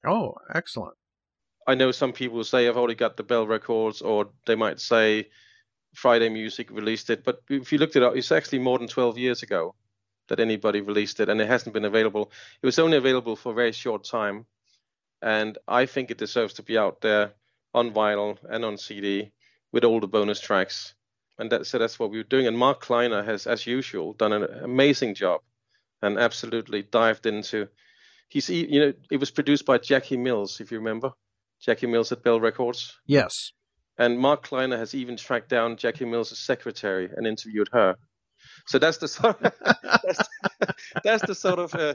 Oh, 0.05 0.35
excellent. 0.53 0.95
I 1.68 1.77
know 1.77 1.93
some 1.93 2.12
people 2.12 2.43
say 2.43 2.66
I've 2.66 2.77
already 2.77 2.97
got 2.97 3.16
the 3.16 3.23
Bell 3.23 3.47
Records, 3.47 4.03
or 4.03 4.31
they 4.47 4.57
might 4.57 4.81
say 4.81 5.29
Friday 5.95 6.29
Music 6.29 6.68
released 6.73 7.09
it. 7.09 7.23
But 7.23 7.43
if 7.49 7.70
you 7.70 7.79
looked 7.79 7.95
it 7.95 8.03
up, 8.03 8.16
it's 8.16 8.33
actually 8.33 8.59
more 8.59 8.79
than 8.81 8.89
12 8.89 9.18
years 9.18 9.45
ago 9.45 9.77
that 10.27 10.41
anybody 10.41 10.81
released 10.81 11.20
it, 11.20 11.29
and 11.29 11.41
it 11.41 11.47
hasn't 11.47 11.75
been 11.75 11.85
available. 11.85 12.33
It 12.61 12.66
was 12.66 12.81
only 12.81 12.97
available 12.97 13.37
for 13.37 13.53
a 13.53 13.55
very 13.55 13.70
short 13.70 14.03
time, 14.03 14.47
and 15.20 15.59
I 15.68 15.87
think 15.87 16.11
it 16.11 16.18
deserves 16.18 16.55
to 16.55 16.64
be 16.64 16.77
out 16.77 17.01
there 17.01 17.35
on 17.75 17.93
vinyl 17.93 18.39
and 18.49 18.64
on 18.64 18.77
CD 18.77 19.33
with 19.73 19.85
all 19.85 20.01
the 20.01 20.07
bonus 20.07 20.41
tracks. 20.41 20.95
And 21.39 21.51
that, 21.51 21.66
so 21.66 21.79
that's 21.79 21.99
what 21.99 22.11
we 22.11 22.18
were 22.18 22.25
doing. 22.25 22.47
And 22.47 22.57
Mark 22.57 22.81
Kleiner 22.81 23.23
has, 23.23 23.47
as 23.47 23.66
usual, 23.66 24.12
done 24.12 24.33
an 24.33 24.45
amazing 24.62 25.14
job 25.14 25.41
and 26.03 26.18
absolutely 26.18 26.83
dived 26.83 27.27
into. 27.27 27.68
He's, 28.29 28.49
you 28.49 28.81
know, 28.81 28.93
it 29.11 29.18
was 29.18 29.31
produced 29.31 29.66
by 29.66 29.79
Jackie 29.79 30.16
Mills, 30.16 30.61
if 30.61 30.70
you 30.70 30.79
remember, 30.79 31.12
Jackie 31.61 31.87
Mills 31.87 32.12
at 32.12 32.23
Bell 32.23 32.41
Records. 32.41 32.99
Yes. 33.07 33.53
And 33.99 34.18
Mark 34.18 34.43
Kleiner 34.43 34.79
has 34.79 34.95
even 34.95 35.16
tracked 35.16 35.49
down 35.49 35.77
Jackie 35.77 36.05
Mills' 36.05 36.39
secretary 36.39 37.11
and 37.14 37.27
interviewed 37.27 37.68
her. 37.73 37.97
So 38.66 38.79
that's 38.79 38.99
the 38.99 39.09
sort 39.09 39.43
of, 39.43 39.53
that's, 40.03 40.29
that's 41.05 41.27
the 41.27 41.35
sort 41.35 41.59
of 41.59 41.75
uh, 41.75 41.95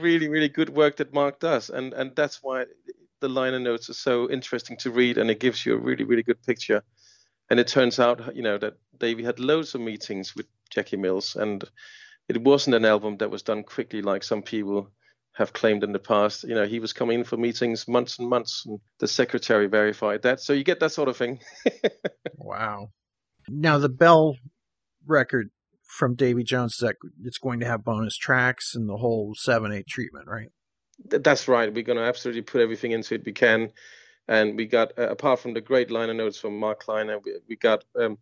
really 0.00 0.28
really 0.28 0.48
good 0.48 0.70
work 0.70 0.96
that 0.96 1.12
Mark 1.12 1.40
does, 1.40 1.70
and 1.70 1.92
and 1.92 2.14
that's 2.16 2.42
why 2.42 2.64
the 3.20 3.28
liner 3.28 3.58
notes 3.58 3.90
are 3.90 3.94
so 3.94 4.30
interesting 4.30 4.76
to 4.78 4.90
read, 4.90 5.18
and 5.18 5.30
it 5.30 5.40
gives 5.40 5.64
you 5.64 5.74
a 5.74 5.80
really 5.80 6.04
really 6.04 6.22
good 6.22 6.42
picture. 6.42 6.82
And 7.50 7.58
it 7.58 7.66
turns 7.66 7.98
out, 7.98 8.36
you 8.36 8.42
know, 8.42 8.58
that 8.58 8.74
Davey 8.98 9.24
had 9.24 9.40
loads 9.40 9.74
of 9.74 9.80
meetings 9.80 10.36
with 10.36 10.46
Jackie 10.70 10.98
Mills, 10.98 11.34
and 11.34 11.64
it 12.28 12.42
wasn't 12.42 12.76
an 12.76 12.84
album 12.84 13.16
that 13.18 13.30
was 13.30 13.42
done 13.42 13.62
quickly 13.62 14.02
like 14.02 14.22
some 14.22 14.42
people 14.42 14.90
have 15.32 15.52
claimed 15.52 15.84
in 15.84 15.92
the 15.92 15.98
past. 15.98 16.44
You 16.44 16.54
know, 16.54 16.66
he 16.66 16.80
was 16.80 16.92
coming 16.92 17.20
in 17.20 17.24
for 17.24 17.36
meetings 17.36 17.88
months 17.88 18.18
and 18.18 18.28
months, 18.28 18.64
and 18.66 18.80
the 18.98 19.08
secretary 19.08 19.66
verified 19.66 20.22
that. 20.22 20.40
So 20.40 20.52
you 20.52 20.64
get 20.64 20.80
that 20.80 20.92
sort 20.92 21.08
of 21.08 21.16
thing. 21.16 21.40
Wow. 22.40 22.92
Now 23.48 23.78
the 23.78 23.88
Bell 23.88 24.36
record 25.06 25.50
from 25.82 26.14
Davy 26.14 26.44
Jones 26.44 26.78
that 26.78 26.96
it's 27.24 27.38
going 27.38 27.60
to 27.60 27.66
have 27.66 27.84
bonus 27.84 28.16
tracks 28.16 28.74
and 28.74 28.88
the 28.88 28.96
whole 28.96 29.34
7A 29.34 29.86
treatment, 29.86 30.26
right? 30.28 30.48
Th- 31.10 31.22
That's 31.22 31.48
right. 31.48 31.72
We're 31.72 31.82
going 31.82 31.98
to 31.98 32.04
absolutely 32.04 32.42
put 32.42 32.60
everything 32.60 32.92
into 32.92 33.14
it 33.14 33.24
we 33.24 33.32
can. 33.32 33.72
And 34.26 34.56
we 34.56 34.66
got, 34.66 34.98
uh, 34.98 35.08
apart 35.08 35.40
from 35.40 35.54
the 35.54 35.60
great 35.60 35.90
liner 35.90 36.14
notes 36.14 36.38
from 36.38 36.58
Mark 36.58 36.80
Kleiner, 36.80 37.18
we, 37.18 37.36
we 37.48 37.56
got 37.56 37.84
um, 37.98 38.18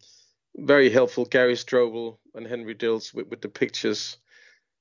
very 0.57 0.89
helpful 0.89 1.25
Gary 1.25 1.55
Strobl 1.55 2.19
and 2.35 2.47
Henry 2.47 2.75
Diltz 2.75 3.13
with, 3.13 3.29
with 3.29 3.41
the 3.41 3.49
pictures. 3.49 4.19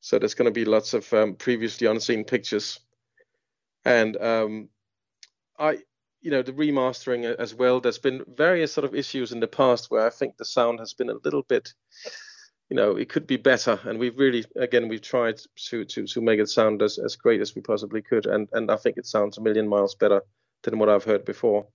So 0.02 0.20
there's 0.20 0.36
going 0.36 0.46
to 0.46 0.52
be 0.52 0.66
lots 0.66 0.94
of 0.94 1.12
um, 1.14 1.34
previously 1.34 1.88
unseen 1.88 2.26
pictures. 2.26 2.80
And 3.84 4.16
um, 4.18 4.70
I, 5.58 5.80
you 6.22 6.32
know, 6.32 6.42
the 6.42 6.54
remastering 6.54 7.24
as 7.24 7.54
well. 7.54 7.80
There's 7.80 8.00
been 8.00 8.24
various 8.28 8.74
sort 8.74 8.86
of 8.86 8.96
issues 8.96 9.32
in 9.32 9.40
the 9.40 9.48
past 9.48 9.92
where 9.92 10.06
I 10.06 10.10
think 10.10 10.38
the 10.38 10.46
sound 10.46 10.80
has 10.80 10.94
been 10.94 11.10
a 11.10 11.20
little 11.24 11.44
bit, 11.44 11.74
you 12.70 12.76
know, 12.76 12.96
it 12.96 13.10
could 13.10 13.28
be 13.28 13.38
better. 13.38 13.80
And 13.84 14.00
we've 14.00 14.18
really, 14.18 14.44
again, 14.56 14.88
we've 14.88 15.02
tried 15.02 15.40
to 15.70 15.86
to 15.86 16.06
to 16.08 16.22
make 16.22 16.40
it 16.40 16.50
sound 16.50 16.82
as, 16.82 16.98
as 16.98 17.16
great 17.16 17.42
as 17.42 17.56
we 17.56 17.62
possibly 17.62 18.02
could. 18.02 18.26
And 18.26 18.50
and 18.54 18.72
I 18.72 18.78
think 18.78 18.98
it 18.98 19.06
sounds 19.06 19.38
a 19.38 19.42
million 19.42 19.68
miles 19.68 19.96
better 19.96 20.22
than 20.64 20.80
what 20.80 20.90
I've 20.90 21.04
heard 21.04 21.26
before. 21.26 21.68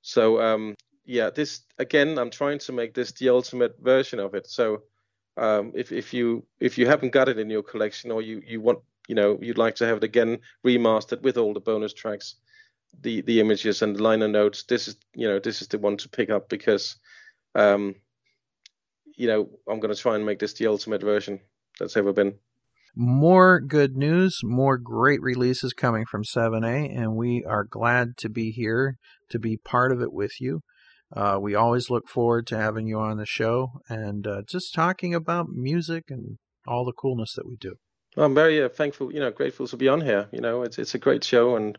So 0.00 0.40
um, 0.40 0.74
yeah, 1.04 1.30
this 1.30 1.62
again, 1.78 2.18
I'm 2.18 2.30
trying 2.30 2.58
to 2.60 2.72
make 2.72 2.94
this 2.94 3.12
the 3.12 3.28
ultimate 3.28 3.76
version 3.80 4.20
of 4.20 4.34
it. 4.34 4.46
So 4.48 4.82
um, 5.36 5.72
if 5.74 5.92
if 5.92 6.12
you 6.12 6.44
if 6.60 6.78
you 6.78 6.86
haven't 6.86 7.12
got 7.12 7.28
it 7.28 7.38
in 7.38 7.50
your 7.50 7.62
collection 7.62 8.10
or 8.10 8.22
you 8.22 8.42
you 8.46 8.60
want 8.60 8.80
you 9.08 9.14
know 9.14 9.38
you'd 9.40 9.58
like 9.58 9.74
to 9.76 9.86
have 9.86 9.98
it 9.98 10.04
again 10.04 10.38
remastered 10.64 11.22
with 11.22 11.36
all 11.36 11.54
the 11.54 11.60
bonus 11.60 11.92
tracks 11.92 12.36
the 13.00 13.22
the 13.22 13.40
images 13.40 13.82
and 13.82 13.96
the 13.96 14.02
liner 14.02 14.28
notes 14.28 14.64
this 14.64 14.88
is 14.88 14.96
you 15.14 15.26
know 15.26 15.38
this 15.38 15.62
is 15.62 15.68
the 15.68 15.78
one 15.78 15.96
to 15.96 16.08
pick 16.08 16.30
up 16.30 16.48
because 16.48 16.96
um 17.54 17.94
you 19.16 19.26
know 19.26 19.48
i'm 19.68 19.80
going 19.80 19.94
to 19.94 20.00
try 20.00 20.14
and 20.14 20.26
make 20.26 20.38
this 20.38 20.54
the 20.54 20.66
ultimate 20.66 21.02
version 21.02 21.40
that's 21.78 21.96
ever 21.96 22.12
been 22.12 22.34
More 22.94 23.58
good 23.58 23.96
news, 23.96 24.40
more 24.44 24.76
great 24.76 25.22
releases 25.22 25.72
coming 25.72 26.04
from 26.04 26.24
7A, 26.24 26.94
and 26.94 27.16
we 27.16 27.42
are 27.42 27.64
glad 27.64 28.18
to 28.18 28.28
be 28.28 28.50
here 28.50 28.98
to 29.30 29.38
be 29.38 29.56
part 29.56 29.92
of 29.92 30.02
it 30.02 30.12
with 30.12 30.42
you. 30.42 30.60
Uh, 31.14 31.38
we 31.40 31.54
always 31.54 31.88
look 31.88 32.08
forward 32.08 32.46
to 32.46 32.56
having 32.56 32.86
you 32.86 32.98
on 32.98 33.16
the 33.16 33.26
show 33.26 33.80
and 33.88 34.26
uh, 34.26 34.42
just 34.46 34.74
talking 34.74 35.14
about 35.14 35.48
music 35.48 36.04
and 36.10 36.38
all 36.66 36.84
the 36.84 36.92
coolness 36.92 37.34
that 37.34 37.46
we 37.46 37.56
do. 37.56 37.76
Well, 38.16 38.26
I'm 38.26 38.34
very 38.34 38.62
uh, 38.62 38.68
thankful, 38.68 39.12
you 39.12 39.20
know, 39.20 39.30
grateful 39.30 39.66
to 39.68 39.76
be 39.76 39.88
on 39.88 40.02
here. 40.02 40.28
You 40.32 40.40
know, 40.40 40.62
it's 40.62 40.78
it's 40.78 40.94
a 40.94 40.98
great 40.98 41.24
show, 41.24 41.56
and 41.56 41.78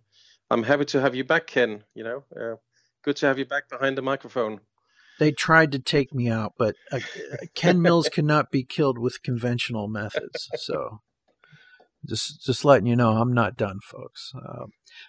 I'm 0.49 0.63
happy 0.63 0.85
to 0.85 1.01
have 1.01 1.15
you 1.15 1.23
back, 1.23 1.47
Ken. 1.47 1.83
You 1.93 2.03
know, 2.03 2.23
uh, 2.35 2.55
good 3.03 3.17
to 3.17 3.27
have 3.27 3.37
you 3.37 3.45
back 3.45 3.69
behind 3.69 3.97
the 3.97 4.01
microphone. 4.01 4.61
They 5.19 5.31
tried 5.31 5.71
to 5.73 5.79
take 5.79 6.13
me 6.13 6.29
out, 6.29 6.53
but 6.57 6.75
uh, 6.91 6.99
Ken 7.55 7.81
Mills 7.81 8.09
cannot 8.13 8.51
be 8.51 8.63
killed 8.63 8.97
with 8.97 9.23
conventional 9.23 9.87
methods. 9.87 10.49
So, 10.55 11.01
just 12.05 12.43
just 12.43 12.65
letting 12.65 12.87
you 12.87 12.95
know, 12.95 13.11
I'm 13.11 13.33
not 13.33 13.55
done, 13.55 13.79
folks. 13.83 14.33
Uh, 14.35 14.65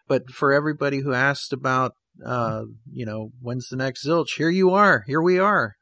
but 0.07 0.31
for 0.31 0.53
everybody 0.53 0.99
who 0.99 1.13
asked 1.13 1.53
about, 1.53 1.95
uh, 2.25 2.65
you 2.93 3.07
know, 3.07 3.33
when's 3.41 3.69
the 3.69 3.77
next 3.77 4.07
Zilch? 4.07 4.37
Here 4.37 4.51
you 4.51 4.71
are. 4.71 5.05
Here 5.07 5.23
we 5.23 5.39
are. 5.39 5.77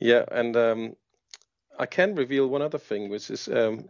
Yeah, 0.00 0.24
and 0.30 0.56
um, 0.56 0.96
I 1.78 1.86
can 1.86 2.14
reveal 2.14 2.48
one 2.48 2.62
other 2.62 2.78
thing, 2.78 3.08
which 3.08 3.30
is 3.30 3.48
um, 3.48 3.88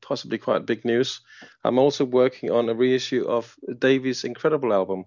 possibly 0.00 0.38
quite 0.38 0.66
big 0.66 0.84
news. 0.84 1.20
I'm 1.64 1.78
also 1.78 2.04
working 2.04 2.50
on 2.50 2.68
a 2.68 2.74
reissue 2.74 3.24
of 3.26 3.54
Davy's 3.78 4.24
incredible 4.24 4.72
album, 4.72 5.04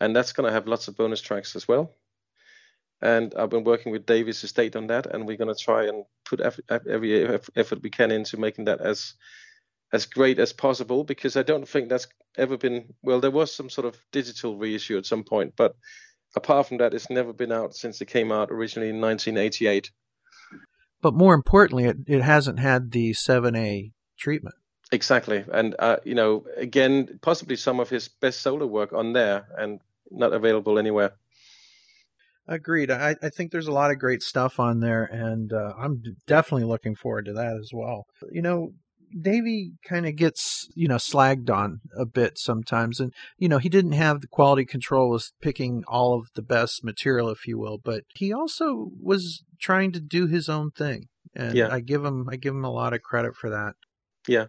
and 0.00 0.14
that's 0.14 0.32
going 0.32 0.46
to 0.46 0.52
have 0.52 0.66
lots 0.66 0.88
of 0.88 0.96
bonus 0.96 1.20
tracks 1.20 1.56
as 1.56 1.66
well. 1.66 1.92
And 3.02 3.34
I've 3.34 3.50
been 3.50 3.64
working 3.64 3.92
with 3.92 4.06
Davy's 4.06 4.42
estate 4.42 4.74
on 4.74 4.86
that, 4.86 5.06
and 5.06 5.26
we're 5.26 5.36
going 5.36 5.54
to 5.54 5.62
try 5.62 5.86
and 5.86 6.04
put 6.24 6.40
every, 6.40 6.64
every 6.70 7.38
effort 7.54 7.82
we 7.82 7.90
can 7.90 8.10
into 8.10 8.38
making 8.38 8.64
that 8.66 8.80
as 8.80 9.14
as 9.92 10.06
great 10.06 10.38
as 10.38 10.52
possible 10.52 11.04
because 11.04 11.36
I 11.36 11.42
don't 11.42 11.68
think 11.68 11.88
that's 11.88 12.08
ever 12.36 12.56
been 12.56 12.94
well. 13.02 13.20
There 13.20 13.30
was 13.30 13.54
some 13.54 13.70
sort 13.70 13.86
of 13.86 13.96
digital 14.12 14.56
reissue 14.56 14.98
at 14.98 15.06
some 15.06 15.24
point, 15.24 15.54
but 15.56 15.76
apart 16.34 16.68
from 16.68 16.78
that, 16.78 16.94
it's 16.94 17.10
never 17.10 17.32
been 17.32 17.52
out 17.52 17.74
since 17.74 18.00
it 18.00 18.06
came 18.06 18.32
out 18.32 18.50
originally 18.50 18.90
in 18.90 19.00
1988. 19.00 19.90
But 21.02 21.14
more 21.14 21.34
importantly, 21.34 21.84
it, 21.84 21.98
it 22.06 22.22
hasn't 22.22 22.58
had 22.58 22.90
the 22.90 23.12
7A 23.12 23.92
treatment. 24.18 24.56
Exactly, 24.92 25.44
and 25.52 25.74
uh, 25.78 25.96
you 26.04 26.14
know, 26.14 26.46
again, 26.56 27.18
possibly 27.20 27.56
some 27.56 27.80
of 27.80 27.90
his 27.90 28.08
best 28.08 28.40
solo 28.40 28.66
work 28.66 28.92
on 28.92 29.12
there, 29.12 29.46
and 29.58 29.80
not 30.12 30.32
available 30.32 30.78
anywhere. 30.78 31.12
Agreed. 32.48 32.90
I, 32.90 33.16
I 33.22 33.28
think 33.28 33.50
there's 33.50 33.66
a 33.66 33.72
lot 33.72 33.90
of 33.90 33.98
great 33.98 34.22
stuff 34.22 34.60
on 34.60 34.80
there, 34.80 35.04
and 35.04 35.52
uh, 35.52 35.72
I'm 35.78 36.02
definitely 36.26 36.66
looking 36.66 36.94
forward 36.94 37.24
to 37.26 37.32
that 37.32 37.56
as 37.56 37.70
well. 37.72 38.04
You 38.30 38.42
know, 38.42 38.72
Davey 39.20 39.72
kind 39.84 40.06
of 40.06 40.16
gets, 40.16 40.68
you 40.74 40.88
know, 40.88 40.96
slagged 40.96 41.50
on 41.50 41.80
a 41.96 42.04
bit 42.04 42.38
sometimes. 42.38 43.00
And, 43.00 43.12
you 43.38 43.48
know, 43.48 43.58
he 43.58 43.68
didn't 43.68 43.92
have 43.92 44.20
the 44.20 44.26
quality 44.26 44.64
control 44.64 45.14
as 45.14 45.32
picking 45.40 45.84
all 45.86 46.14
of 46.14 46.28
the 46.34 46.42
best 46.42 46.84
material, 46.84 47.30
if 47.30 47.46
you 47.46 47.58
will, 47.58 47.78
but 47.78 48.04
he 48.14 48.32
also 48.32 48.90
was 49.00 49.44
trying 49.60 49.92
to 49.92 50.00
do 50.00 50.26
his 50.26 50.48
own 50.48 50.70
thing. 50.70 51.06
And 51.34 51.54
Yeah. 51.54 51.68
I 51.70 51.80
give 51.80 52.04
him 52.04 52.28
I 52.30 52.36
give 52.36 52.54
him 52.54 52.64
a 52.64 52.72
lot 52.72 52.94
of 52.94 53.02
credit 53.02 53.36
for 53.36 53.50
that. 53.50 53.74
Yeah. 54.26 54.46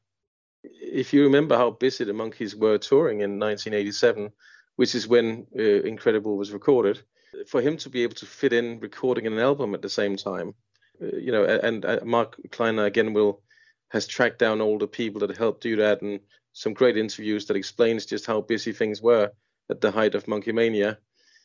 If 0.63 1.13
you 1.13 1.23
remember 1.23 1.55
how 1.55 1.71
busy 1.71 2.03
the 2.03 2.13
Monkees 2.13 2.55
were 2.55 2.77
touring 2.77 3.21
in 3.21 3.39
1987, 3.39 4.31
which 4.75 4.95
is 4.95 5.07
when 5.07 5.47
uh, 5.57 5.61
Incredible 5.61 6.37
was 6.37 6.51
recorded, 6.51 7.01
for 7.47 7.61
him 7.61 7.77
to 7.77 7.89
be 7.89 8.03
able 8.03 8.15
to 8.15 8.25
fit 8.25 8.53
in 8.53 8.79
recording 8.79 9.27
an 9.27 9.39
album 9.39 9.73
at 9.73 9.81
the 9.81 9.89
same 9.89 10.15
time, 10.15 10.53
uh, 11.01 11.17
you 11.17 11.31
know, 11.31 11.43
and 11.43 11.85
uh, 11.85 11.99
Mark 12.03 12.37
Kleiner 12.51 12.85
again 12.85 13.13
will 13.13 13.41
has 13.89 14.07
tracked 14.07 14.39
down 14.39 14.59
all 14.59 14.77
the 14.77 14.87
people 14.87 15.21
that 15.21 15.37
helped 15.37 15.61
do 15.61 15.77
that 15.77 16.01
and 16.01 16.19
some 16.53 16.73
great 16.73 16.97
interviews 16.97 17.45
that 17.45 17.55
explains 17.55 18.05
just 18.05 18.25
how 18.25 18.41
busy 18.41 18.73
things 18.73 19.01
were 19.01 19.31
at 19.69 19.79
the 19.79 19.91
height 19.91 20.13
of 20.13 20.25
Monkeemania. 20.25 20.97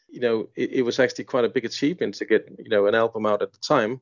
You 0.09 0.21
know, 0.21 0.49
it, 0.57 0.73
it 0.73 0.83
was 0.83 0.99
actually 0.99 1.25
quite 1.25 1.45
a 1.45 1.49
big 1.51 1.65
achievement 1.65 2.15
to 2.17 2.25
get 2.25 2.49
you 2.59 2.69
know 2.69 2.87
an 2.87 2.95
album 2.95 3.27
out 3.27 3.43
at 3.43 3.53
the 3.53 3.59
time 3.59 4.01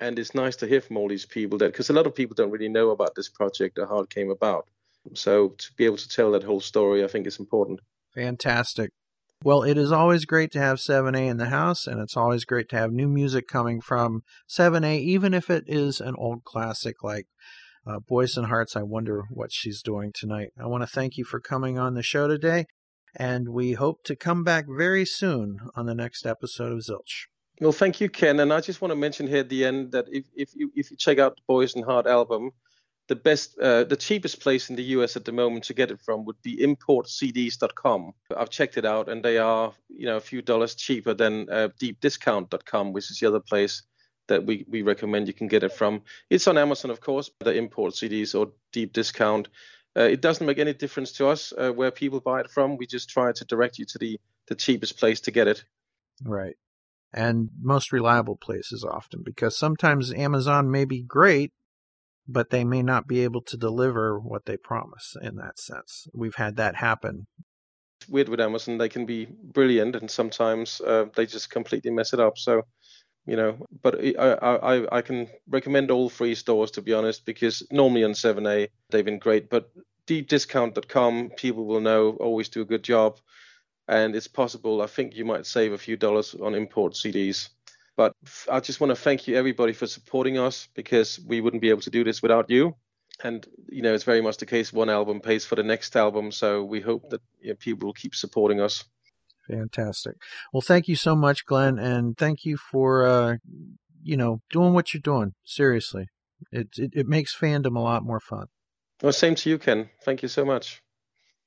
and 0.00 0.18
it's 0.18 0.34
nice 0.34 0.56
to 0.56 0.66
hear 0.66 0.80
from 0.80 0.96
all 0.96 1.08
these 1.08 1.26
people 1.26 1.58
that 1.58 1.72
because 1.72 1.90
a 1.90 1.92
lot 1.92 2.06
of 2.06 2.14
people 2.14 2.34
don't 2.34 2.50
really 2.50 2.68
know 2.68 2.90
about 2.90 3.14
this 3.14 3.28
project 3.28 3.78
or 3.78 3.86
how 3.86 3.98
it 4.00 4.10
came 4.10 4.30
about 4.30 4.68
so 5.14 5.48
to 5.58 5.72
be 5.76 5.84
able 5.84 5.96
to 5.96 6.08
tell 6.08 6.30
that 6.30 6.44
whole 6.44 6.60
story 6.60 7.02
i 7.02 7.08
think 7.08 7.26
is 7.26 7.40
important 7.40 7.80
Fantastic. 8.14 8.90
Well, 9.44 9.62
it 9.62 9.78
is 9.78 9.92
always 9.92 10.24
great 10.24 10.50
to 10.52 10.58
have 10.58 10.78
7A 10.78 11.28
in 11.28 11.36
the 11.36 11.46
house, 11.46 11.86
and 11.86 12.00
it's 12.00 12.16
always 12.16 12.44
great 12.44 12.68
to 12.70 12.76
have 12.76 12.92
new 12.92 13.08
music 13.08 13.46
coming 13.46 13.80
from 13.80 14.22
7A, 14.48 14.98
even 15.00 15.32
if 15.32 15.48
it 15.48 15.64
is 15.68 16.00
an 16.00 16.16
old 16.18 16.42
classic 16.42 17.04
like 17.04 17.26
uh, 17.86 18.00
Boyce 18.00 18.36
and 18.36 18.46
Hart's. 18.46 18.74
I 18.74 18.82
wonder 18.82 19.26
what 19.30 19.52
she's 19.52 19.80
doing 19.80 20.10
tonight. 20.12 20.48
I 20.60 20.66
want 20.66 20.82
to 20.82 20.88
thank 20.88 21.16
you 21.16 21.24
for 21.24 21.38
coming 21.38 21.78
on 21.78 21.94
the 21.94 22.02
show 22.02 22.26
today, 22.26 22.66
and 23.14 23.50
we 23.50 23.72
hope 23.74 24.02
to 24.04 24.16
come 24.16 24.42
back 24.42 24.66
very 24.68 25.04
soon 25.04 25.60
on 25.76 25.86
the 25.86 25.94
next 25.94 26.26
episode 26.26 26.72
of 26.72 26.78
Zilch. 26.80 27.26
well 27.60 27.72
thank 27.72 28.00
you 28.00 28.08
ken 28.08 28.38
and 28.40 28.52
i 28.52 28.60
just 28.60 28.80
want 28.80 28.90
to 28.92 28.96
mention 28.96 29.26
here 29.26 29.38
at 29.38 29.48
the 29.48 29.64
end 29.64 29.92
that 29.92 30.06
if, 30.08 30.24
if 30.34 30.50
you 30.54 30.70
if 30.74 30.90
you 30.90 30.96
check 30.96 31.18
out 31.18 31.34
the 31.36 31.42
boyce 31.48 31.74
and 31.74 31.84
hart 31.84 32.06
album 32.06 32.52
the 33.08 33.16
best 33.16 33.58
uh, 33.58 33.84
the 33.84 33.96
cheapest 33.96 34.40
place 34.40 34.70
in 34.70 34.76
the 34.76 34.84
us 34.84 35.16
at 35.16 35.24
the 35.24 35.32
moment 35.32 35.64
to 35.64 35.74
get 35.74 35.90
it 35.90 36.00
from 36.00 36.24
would 36.24 36.40
be 36.42 36.56
importcds.com 36.58 38.12
i've 38.36 38.50
checked 38.50 38.76
it 38.76 38.84
out 38.84 39.08
and 39.08 39.24
they 39.24 39.38
are 39.38 39.72
you 39.88 40.06
know 40.06 40.16
a 40.16 40.20
few 40.20 40.40
dollars 40.42 40.74
cheaper 40.74 41.14
than 41.14 41.48
uh, 41.50 41.68
deepdiscount.com 41.80 42.92
which 42.92 43.10
is 43.10 43.18
the 43.18 43.26
other 43.26 43.40
place 43.40 43.82
that 44.28 44.44
we, 44.44 44.66
we 44.68 44.82
recommend 44.82 45.26
you 45.26 45.32
can 45.32 45.48
get 45.48 45.62
it 45.62 45.72
from. 45.72 46.02
It's 46.30 46.46
on 46.46 46.58
amazon 46.58 46.90
of 46.90 47.00
course 47.00 47.30
the 47.40 47.54
import 47.54 47.94
cds 47.94 48.38
or 48.38 48.52
deep 48.72 48.92
discount. 48.92 49.48
Uh, 49.96 50.02
it 50.02 50.20
doesn't 50.20 50.46
make 50.46 50.58
any 50.58 50.74
difference 50.74 51.12
to 51.12 51.26
us 51.26 51.52
uh, 51.58 51.72
where 51.72 51.90
people 51.90 52.20
buy 52.20 52.40
it 52.40 52.50
from. 52.50 52.76
We 52.76 52.86
just 52.86 53.08
try 53.08 53.32
to 53.32 53.44
direct 53.46 53.78
you 53.78 53.86
to 53.86 53.98
the 53.98 54.20
the 54.48 54.54
cheapest 54.54 54.98
place 54.98 55.20
to 55.22 55.30
get 55.30 55.48
it. 55.48 55.64
Right. 56.22 56.56
And 57.12 57.48
most 57.60 57.92
reliable 57.92 58.36
places 58.36 58.84
often, 58.84 59.22
because 59.22 59.56
sometimes 59.56 60.12
Amazon 60.12 60.70
may 60.70 60.84
be 60.84 61.02
great, 61.02 61.52
but 62.28 62.50
they 62.50 62.62
may 62.64 62.82
not 62.82 63.06
be 63.08 63.20
able 63.24 63.42
to 63.42 63.56
deliver 63.56 64.18
what 64.18 64.44
they 64.44 64.56
promise 64.56 65.16
in 65.22 65.36
that 65.36 65.58
sense. 65.58 66.06
We've 66.14 66.34
had 66.36 66.56
that 66.56 66.76
happen 66.76 67.26
it's 68.00 68.08
weird 68.08 68.28
with 68.28 68.40
Amazon. 68.40 68.78
They 68.78 68.88
can 68.88 69.06
be 69.06 69.26
brilliant, 69.42 69.96
and 69.96 70.10
sometimes 70.10 70.80
uh, 70.80 71.06
they 71.16 71.26
just 71.26 71.50
completely 71.50 71.90
mess 71.90 72.12
it 72.12 72.20
up. 72.20 72.38
So, 72.38 72.62
you 73.26 73.36
know, 73.36 73.66
but 73.82 73.98
I, 74.00 74.32
I 74.32 74.98
I- 74.98 75.02
can 75.02 75.28
recommend 75.48 75.90
all 75.90 76.08
three 76.08 76.34
stores 76.34 76.70
to 76.72 76.82
be 76.82 76.94
honest, 76.94 77.24
because 77.26 77.66
normally 77.70 78.04
on 78.04 78.12
7A 78.12 78.68
they've 78.90 79.04
been 79.04 79.18
great, 79.18 79.50
but 79.50 79.70
deepdiscount.com 80.06 81.30
people 81.36 81.66
will 81.66 81.80
know 81.80 82.10
always 82.20 82.48
do 82.48 82.62
a 82.62 82.64
good 82.72 82.84
job, 82.84 83.18
and 83.88 84.14
it's 84.14 84.28
possible. 84.28 84.80
I 84.82 84.86
think 84.86 85.16
you 85.16 85.24
might 85.24 85.46
save 85.46 85.72
a 85.72 85.78
few 85.78 85.96
dollars 85.96 86.34
on 86.34 86.54
import 86.54 86.94
CDs. 86.94 87.48
But 87.98 88.14
I 88.50 88.60
just 88.60 88.80
want 88.80 88.92
to 88.92 88.96
thank 88.96 89.28
you 89.28 89.36
everybody 89.36 89.74
for 89.74 89.86
supporting 89.86 90.38
us 90.38 90.68
because 90.74 91.20
we 91.20 91.42
wouldn't 91.42 91.60
be 91.60 91.68
able 91.68 91.82
to 91.82 91.90
do 91.90 92.02
this 92.04 92.22
without 92.22 92.48
you 92.48 92.74
and 93.24 93.44
you 93.68 93.82
know 93.82 93.92
it's 93.92 94.04
very 94.04 94.20
much 94.20 94.36
the 94.36 94.46
case 94.46 94.72
one 94.72 94.88
album 94.88 95.20
pays 95.20 95.44
for 95.44 95.56
the 95.56 95.62
next 95.64 95.96
album 95.96 96.30
so 96.30 96.62
we 96.62 96.80
hope 96.80 97.10
that 97.10 97.20
you 97.40 97.48
know, 97.48 97.56
people 97.56 97.86
will 97.86 97.92
keep 97.92 98.14
supporting 98.14 98.60
us 98.60 98.84
Fantastic. 99.50 100.16
Well, 100.52 100.60
thank 100.60 100.88
you 100.88 100.96
so 100.96 101.16
much, 101.16 101.46
Glenn, 101.46 101.78
and 101.78 102.18
thank 102.18 102.44
you 102.44 102.58
for 102.58 103.06
uh, 103.06 103.36
you 104.02 104.16
know 104.16 104.42
doing 104.50 104.74
what 104.74 104.92
you're 104.92 105.00
doing. 105.00 105.32
Seriously, 105.42 106.08
it, 106.52 106.68
it 106.76 106.90
it 106.92 107.06
makes 107.06 107.34
fandom 107.34 107.74
a 107.74 107.80
lot 107.80 108.04
more 108.04 108.20
fun. 108.20 108.48
well 109.02 109.10
same 109.12 109.34
to 109.36 109.48
you 109.48 109.58
ken 109.58 109.88
thank 110.04 110.22
you 110.22 110.28
so 110.28 110.44
much 110.44 110.82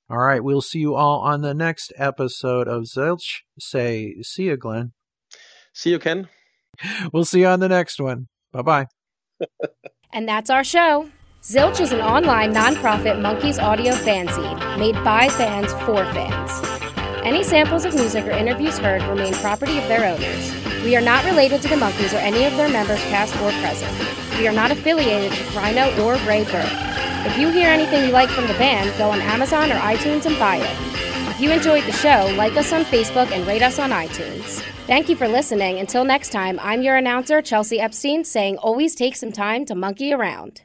All 0.10 0.18
right, 0.18 0.44
we'll 0.44 0.62
see 0.64 0.80
you 0.80 0.96
all 0.96 1.20
on 1.20 1.42
the 1.42 1.54
next 1.54 1.94
episode 1.96 2.68
of 2.68 2.84
Zilch. 2.84 3.44
Say, 3.60 4.16
see 4.24 4.46
you, 4.46 4.58
Glenn. 4.58 4.94
see 5.74 5.92
you 5.92 6.00
ken 6.00 6.28
We'll 7.14 7.26
see 7.26 7.42
you 7.42 7.48
on 7.48 7.60
the 7.60 7.70
next 7.70 8.00
one. 8.00 8.28
Bye 8.52 8.62
bye. 8.62 8.88
And 10.14 10.28
that's 10.28 10.50
our 10.50 10.64
show. 10.64 11.10
Zilch 11.42 11.80
is 11.80 11.94
an 11.94 12.02
online 12.02 12.54
nonprofit 12.54 13.16
Monkees 13.22 13.64
audio 13.64 13.94
fanzine 13.94 14.78
made 14.78 14.96
by 15.06 15.30
fans 15.30 15.72
for 15.86 16.04
fans. 16.12 16.52
Any 17.24 17.44
samples 17.44 17.86
of 17.86 17.96
music 17.96 18.26
or 18.26 18.32
interviews 18.32 18.78
heard 18.78 19.02
remain 19.04 19.34
property 19.36 19.78
of 19.78 19.88
their 19.88 20.06
owners. 20.06 20.54
We 20.84 20.98
are 20.98 21.02
not 21.02 21.24
related 21.24 21.62
to 21.62 21.70
the 21.70 21.76
Monkees 21.76 22.14
or 22.14 22.18
any 22.18 22.44
of 22.44 22.58
their 22.58 22.68
members, 22.68 23.00
past 23.06 23.34
or 23.36 23.52
present. 23.62 23.92
We 24.38 24.48
are 24.48 24.54
not 24.54 24.72
affiliated 24.72 25.32
with 25.32 25.56
Rhino 25.56 25.92
or 26.04 26.16
Raybert. 26.28 27.26
If 27.26 27.38
you 27.38 27.50
hear 27.50 27.70
anything 27.70 28.04
you 28.06 28.12
like 28.12 28.30
from 28.30 28.48
the 28.48 28.56
band, 28.56 28.96
go 28.98 29.12
on 29.12 29.22
Amazon 29.22 29.72
or 29.72 29.76
iTunes 29.76 30.26
and 30.26 30.38
buy 30.38 30.58
it. 30.58 31.30
If 31.30 31.40
you 31.40 31.52
enjoyed 31.52 31.86
the 31.86 31.92
show, 31.92 32.34
like 32.36 32.58
us 32.58 32.74
on 32.74 32.84
Facebook 32.84 33.32
and 33.32 33.48
rate 33.48 33.62
us 33.62 33.80
on 33.80 33.92
iTunes. 33.92 34.62
Thank 34.92 35.08
you 35.08 35.16
for 35.16 35.30
listening. 35.30 35.80
Until 35.80 36.04
next 36.04 36.34
time, 36.34 36.60
I'm 36.62 36.82
your 36.82 36.98
announcer, 36.98 37.42
Chelsea 37.42 37.80
Epstein, 37.80 38.26
saying 38.26 38.58
always 38.58 38.94
take 38.94 39.16
some 39.16 39.32
time 39.32 39.64
to 39.68 39.74
monkey 39.74 40.12
around. 40.12 40.64